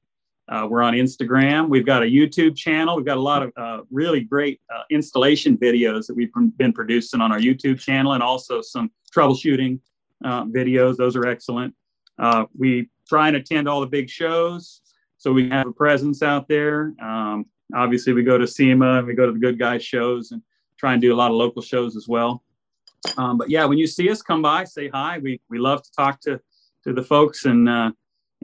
Uh, 0.49 0.67
we're 0.71 0.83
on 0.83 0.95
Instagram. 0.95 1.69
We've 1.69 1.85
got 1.85 2.03
a 2.03 2.07
YouTube 2.07 2.57
channel. 2.57 2.97
We've 2.97 3.05
got 3.05 3.17
a 3.17 3.21
lot 3.21 3.43
of 3.43 3.53
uh, 3.57 3.83
really 3.91 4.21
great 4.21 4.61
uh, 4.73 4.83
installation 4.91 5.57
videos 5.59 6.07
that 6.07 6.15
we've 6.15 6.31
been 6.57 6.73
producing 6.73 7.21
on 7.21 7.33
our 7.33 7.41
YouTube 7.41 7.81
channel 7.81 8.13
and 8.13 8.23
also 8.23 8.63
some 8.63 8.91
troubleshooting 9.15 9.81
uh, 10.25 10.45
videos. 10.45 10.97
Those 10.97 11.17
are 11.17 11.27
excellent. 11.27 11.75
Uh, 12.19 12.47
we 12.57 12.89
try 13.09 13.29
and 13.29 13.37
attend 13.37 13.69
all 13.69 13.81
the 13.81 13.87
big 13.87 14.09
shows 14.09 14.83
so 15.19 15.33
we 15.33 15.49
have 15.49 15.67
a 15.67 15.73
presence 15.73 16.23
out 16.23 16.47
there. 16.49 16.95
Um, 17.03 17.47
obviously, 17.75 18.13
we 18.13 18.23
go 18.23 18.39
to 18.39 18.47
SEMA 18.47 18.99
and 18.99 19.07
we 19.07 19.15
go 19.15 19.27
to 19.27 19.33
the 19.33 19.39
Goodguys 19.39 19.81
shows 19.81 20.31
and 20.33 20.43
try 20.79 20.93
and 20.93 21.03
do 21.03 21.15
a 21.15 21.17
lot 21.17 21.31
of 21.31 21.37
local 21.37 21.63
shows 21.63 21.97
as 21.97 22.07
well. 22.09 22.43
Um, 23.17 23.39
but 23.39 23.51
yeah, 23.51 23.65
when 23.65 23.79
you 23.79 23.87
see 23.87 24.11
us, 24.11 24.23
come 24.23 24.43
by, 24.43 24.65
say 24.65 24.89
hi. 24.89 25.19
We, 25.19 25.41
we 25.49 25.59
love 25.59 25.83
to 25.83 25.93
talk 25.93 26.21
to, 26.23 26.41
to 26.85 26.93
the 26.93 27.03
folks 27.03 27.45
and, 27.45 27.69
uh, 27.69 27.93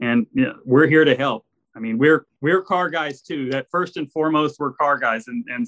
and 0.01 0.25
you 0.33 0.45
know, 0.45 0.55
we're 0.65 0.87
here 0.87 1.05
to 1.05 1.15
help. 1.15 1.45
I 1.75 1.79
mean, 1.79 1.97
we're 1.97 2.25
we're 2.41 2.61
car 2.61 2.89
guys 2.89 3.21
too. 3.21 3.49
That 3.49 3.67
first 3.71 3.97
and 3.97 4.11
foremost, 4.11 4.59
we're 4.59 4.73
car 4.73 4.97
guys, 4.97 5.27
and 5.27 5.43
and 5.49 5.67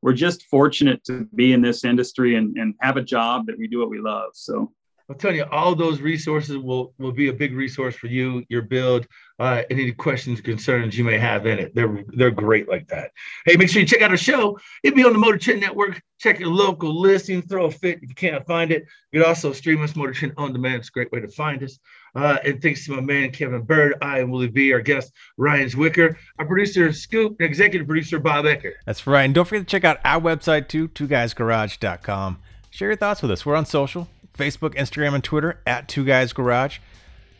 we're 0.00 0.14
just 0.14 0.44
fortunate 0.44 1.04
to 1.04 1.28
be 1.34 1.52
in 1.52 1.62
this 1.62 1.84
industry 1.84 2.36
and, 2.36 2.56
and 2.56 2.74
have 2.80 2.96
a 2.96 3.02
job 3.02 3.46
that 3.46 3.58
we 3.58 3.68
do 3.68 3.78
what 3.78 3.90
we 3.90 4.00
love. 4.00 4.30
So 4.34 4.72
I'm 5.08 5.18
telling 5.18 5.36
you, 5.36 5.44
all 5.50 5.74
those 5.74 6.00
resources 6.00 6.56
will 6.56 6.94
will 6.98 7.12
be 7.12 7.28
a 7.28 7.32
big 7.32 7.54
resource 7.54 7.94
for 7.94 8.06
you, 8.06 8.44
your 8.48 8.62
build, 8.62 9.06
uh, 9.38 9.62
any 9.70 9.90
questions, 9.92 10.40
concerns 10.40 10.96
you 10.96 11.04
may 11.04 11.18
have 11.18 11.46
in 11.46 11.58
it. 11.58 11.74
They're 11.74 12.04
they're 12.08 12.30
great 12.30 12.68
like 12.68 12.88
that. 12.88 13.10
Hey, 13.44 13.56
make 13.56 13.68
sure 13.68 13.80
you 13.80 13.86
check 13.86 14.02
out 14.02 14.10
our 14.10 14.16
show. 14.16 14.58
It'll 14.82 14.96
be 14.96 15.04
on 15.04 15.12
the 15.12 15.18
Motor 15.18 15.38
Trend 15.38 15.60
Network. 15.60 16.00
Check 16.18 16.38
your 16.38 16.50
local 16.50 17.00
listing, 17.00 17.42
throw 17.42 17.66
a 17.66 17.70
fit 17.70 17.98
if 18.02 18.08
you 18.08 18.14
can't 18.14 18.46
find 18.46 18.70
it. 18.70 18.84
You 19.10 19.20
can 19.20 19.28
also 19.28 19.52
stream 19.52 19.82
us 19.82 19.96
Motor 19.96 20.12
Trend 20.12 20.34
on 20.36 20.52
demand. 20.52 20.76
It's 20.76 20.88
a 20.88 20.92
great 20.92 21.10
way 21.10 21.20
to 21.20 21.28
find 21.28 21.62
us. 21.62 21.78
Uh, 22.14 22.38
and 22.44 22.62
thanks 22.62 22.84
to 22.84 22.92
my 22.92 23.00
man 23.00 23.30
Kevin 23.30 23.62
Byrd, 23.62 23.94
I 24.02 24.20
am 24.20 24.30
Willie 24.30 24.48
B, 24.48 24.72
our 24.72 24.80
guest 24.80 25.12
Ryan 25.36 25.68
Zwicker, 25.68 26.16
our 26.38 26.46
producer 26.46 26.92
Scoop, 26.92 27.36
and 27.40 27.48
executive 27.48 27.86
producer 27.86 28.18
Bob 28.18 28.44
Ecker. 28.44 28.74
That's 28.86 29.06
right. 29.06 29.24
And 29.24 29.34
don't 29.34 29.46
forget 29.46 29.66
to 29.66 29.70
check 29.70 29.84
out 29.84 29.98
our 30.04 30.20
website 30.20 30.68
too, 30.68 30.88
twoguysgarage.com. 30.88 32.38
Share 32.70 32.88
your 32.88 32.96
thoughts 32.96 33.22
with 33.22 33.30
us. 33.30 33.44
We're 33.44 33.56
on 33.56 33.66
social. 33.66 34.08
Facebook, 34.42 34.74
Instagram, 34.74 35.14
and 35.14 35.22
Twitter 35.22 35.60
at 35.64 35.86
Two 35.86 36.04
Guys 36.04 36.32
Garage. 36.32 36.78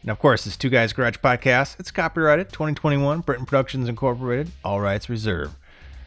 And 0.03 0.11
of 0.13 0.21
course, 0.21 0.47
it's 0.47 0.57
Two 0.57 0.71
Guys 0.71 0.93
Garage 0.93 1.17
Podcast. 1.17 1.81
It's 1.81 1.91
copyrighted 1.91 2.51
2021, 2.51 3.23
Britain 3.23 3.45
Productions 3.45 3.89
Incorporated, 3.89 4.53
all 4.65 4.81
rights 4.81 5.09
reserved. 5.09 5.57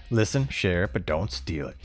Listen, 0.09 0.47
share, 0.47 0.87
but 0.87 1.05
don't 1.05 1.29
steal 1.29 1.67
it. 1.67 1.75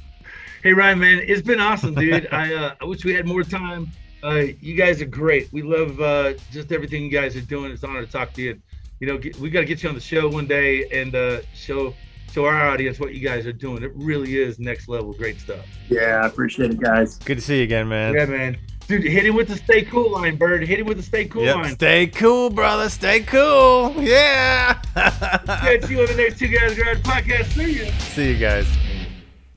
Hey, 0.63 0.75
Ryan, 0.75 1.01
man, 1.01 1.25
it's 1.27 1.43
been 1.43 1.59
awesome, 1.59 1.95
dude. 1.95 2.29
I, 2.31 2.55
uh, 2.55 2.75
I 2.81 2.85
wish 2.85 3.05
we 3.05 3.13
had 3.13 3.27
more 3.27 3.43
time. 3.43 3.91
Uh, 4.23 4.45
you 4.61 4.77
guys 4.77 5.03
are 5.03 5.07
great. 5.07 5.53
We 5.53 5.63
love 5.63 6.01
uh, 6.01 6.35
just 6.53 6.71
everything 6.71 7.03
you 7.03 7.11
guys 7.11 7.35
are 7.35 7.41
doing. 7.41 7.73
It's 7.73 7.83
an 7.83 7.91
honor 7.91 8.07
to 8.07 8.13
talk 8.13 8.33
to 8.35 8.43
you. 8.43 8.63
You 9.01 9.09
know, 9.09 9.19
get, 9.19 9.37
we 9.41 9.51
got 9.51 9.61
to 9.61 9.67
get 9.67 9.83
you 9.83 9.89
on 9.89 9.97
the 9.97 10.01
show 10.01 10.29
one 10.29 10.47
day 10.47 10.87
and 10.91 11.17
uh, 11.17 11.41
show 11.53 11.95
show 12.31 12.45
our 12.45 12.69
audience 12.69 13.01
what 13.01 13.13
you 13.13 13.27
guys 13.27 13.45
are 13.45 13.53
doing. 13.53 13.83
It 13.83 13.91
really 13.97 14.39
is 14.39 14.61
next 14.61 14.89
level, 14.89 15.13
great 15.13 15.41
stuff. 15.41 15.67
Yeah, 15.89 16.21
I 16.23 16.29
appreciate 16.29 16.71
it, 16.71 16.81
guys. 16.81 17.19
Good 17.19 17.39
to 17.39 17.41
see 17.41 17.59
you 17.59 17.65
again, 17.65 17.89
man. 17.89 18.15
Yeah, 18.15 18.27
man. 18.27 18.57
Dude, 18.91 19.05
hit 19.05 19.25
him 19.25 19.37
with 19.37 19.47
the 19.47 19.55
stay 19.55 19.83
cool 19.83 20.11
line, 20.11 20.35
Byrd. 20.35 20.65
Hit 20.67 20.81
him 20.81 20.87
with 20.87 20.97
the 20.97 21.03
stay 21.05 21.25
cool 21.27 21.45
Yep, 21.45 21.55
line. 21.55 21.75
stay 21.75 22.07
cool, 22.09 22.51
brother. 22.51 22.89
Stay 22.89 23.21
cool. 23.21 23.95
Yeah. 24.03 24.75
Catch 24.95 25.89
you 25.89 26.01
on 26.01 26.07
the 26.09 26.15
next 26.17 26.41
Two 26.41 26.49
Guys 26.49 26.75
Garage 26.75 26.99
podcast. 26.99 27.45
See 27.53 27.85
ya. 27.85 27.91
See 28.01 28.33
you 28.33 28.37
guys. 28.39 28.67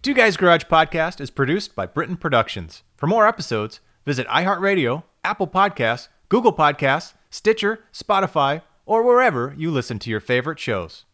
Two 0.04 0.14
Guys 0.14 0.38
Garage 0.38 0.66
Podcast 0.66 1.20
is 1.20 1.32
produced 1.32 1.76
by 1.76 1.88
Britain 1.88 2.16
Productions. 2.16 2.84
For 2.96 3.08
more 3.08 3.28
episodes, 3.28 3.80
visit 4.06 4.28
iHeartRadio, 4.28 5.02
Apple 5.24 5.48
Podcasts, 5.48 6.10
Google 6.30 6.54
Podcasts, 6.54 7.16
Stitcher, 7.32 7.86
Spotify, 7.92 8.62
or 8.86 9.02
wherever 9.02 9.56
you 9.58 9.72
listen 9.72 9.98
to 9.98 10.12
your 10.12 10.20
favorite 10.20 10.60
shows. 10.60 11.06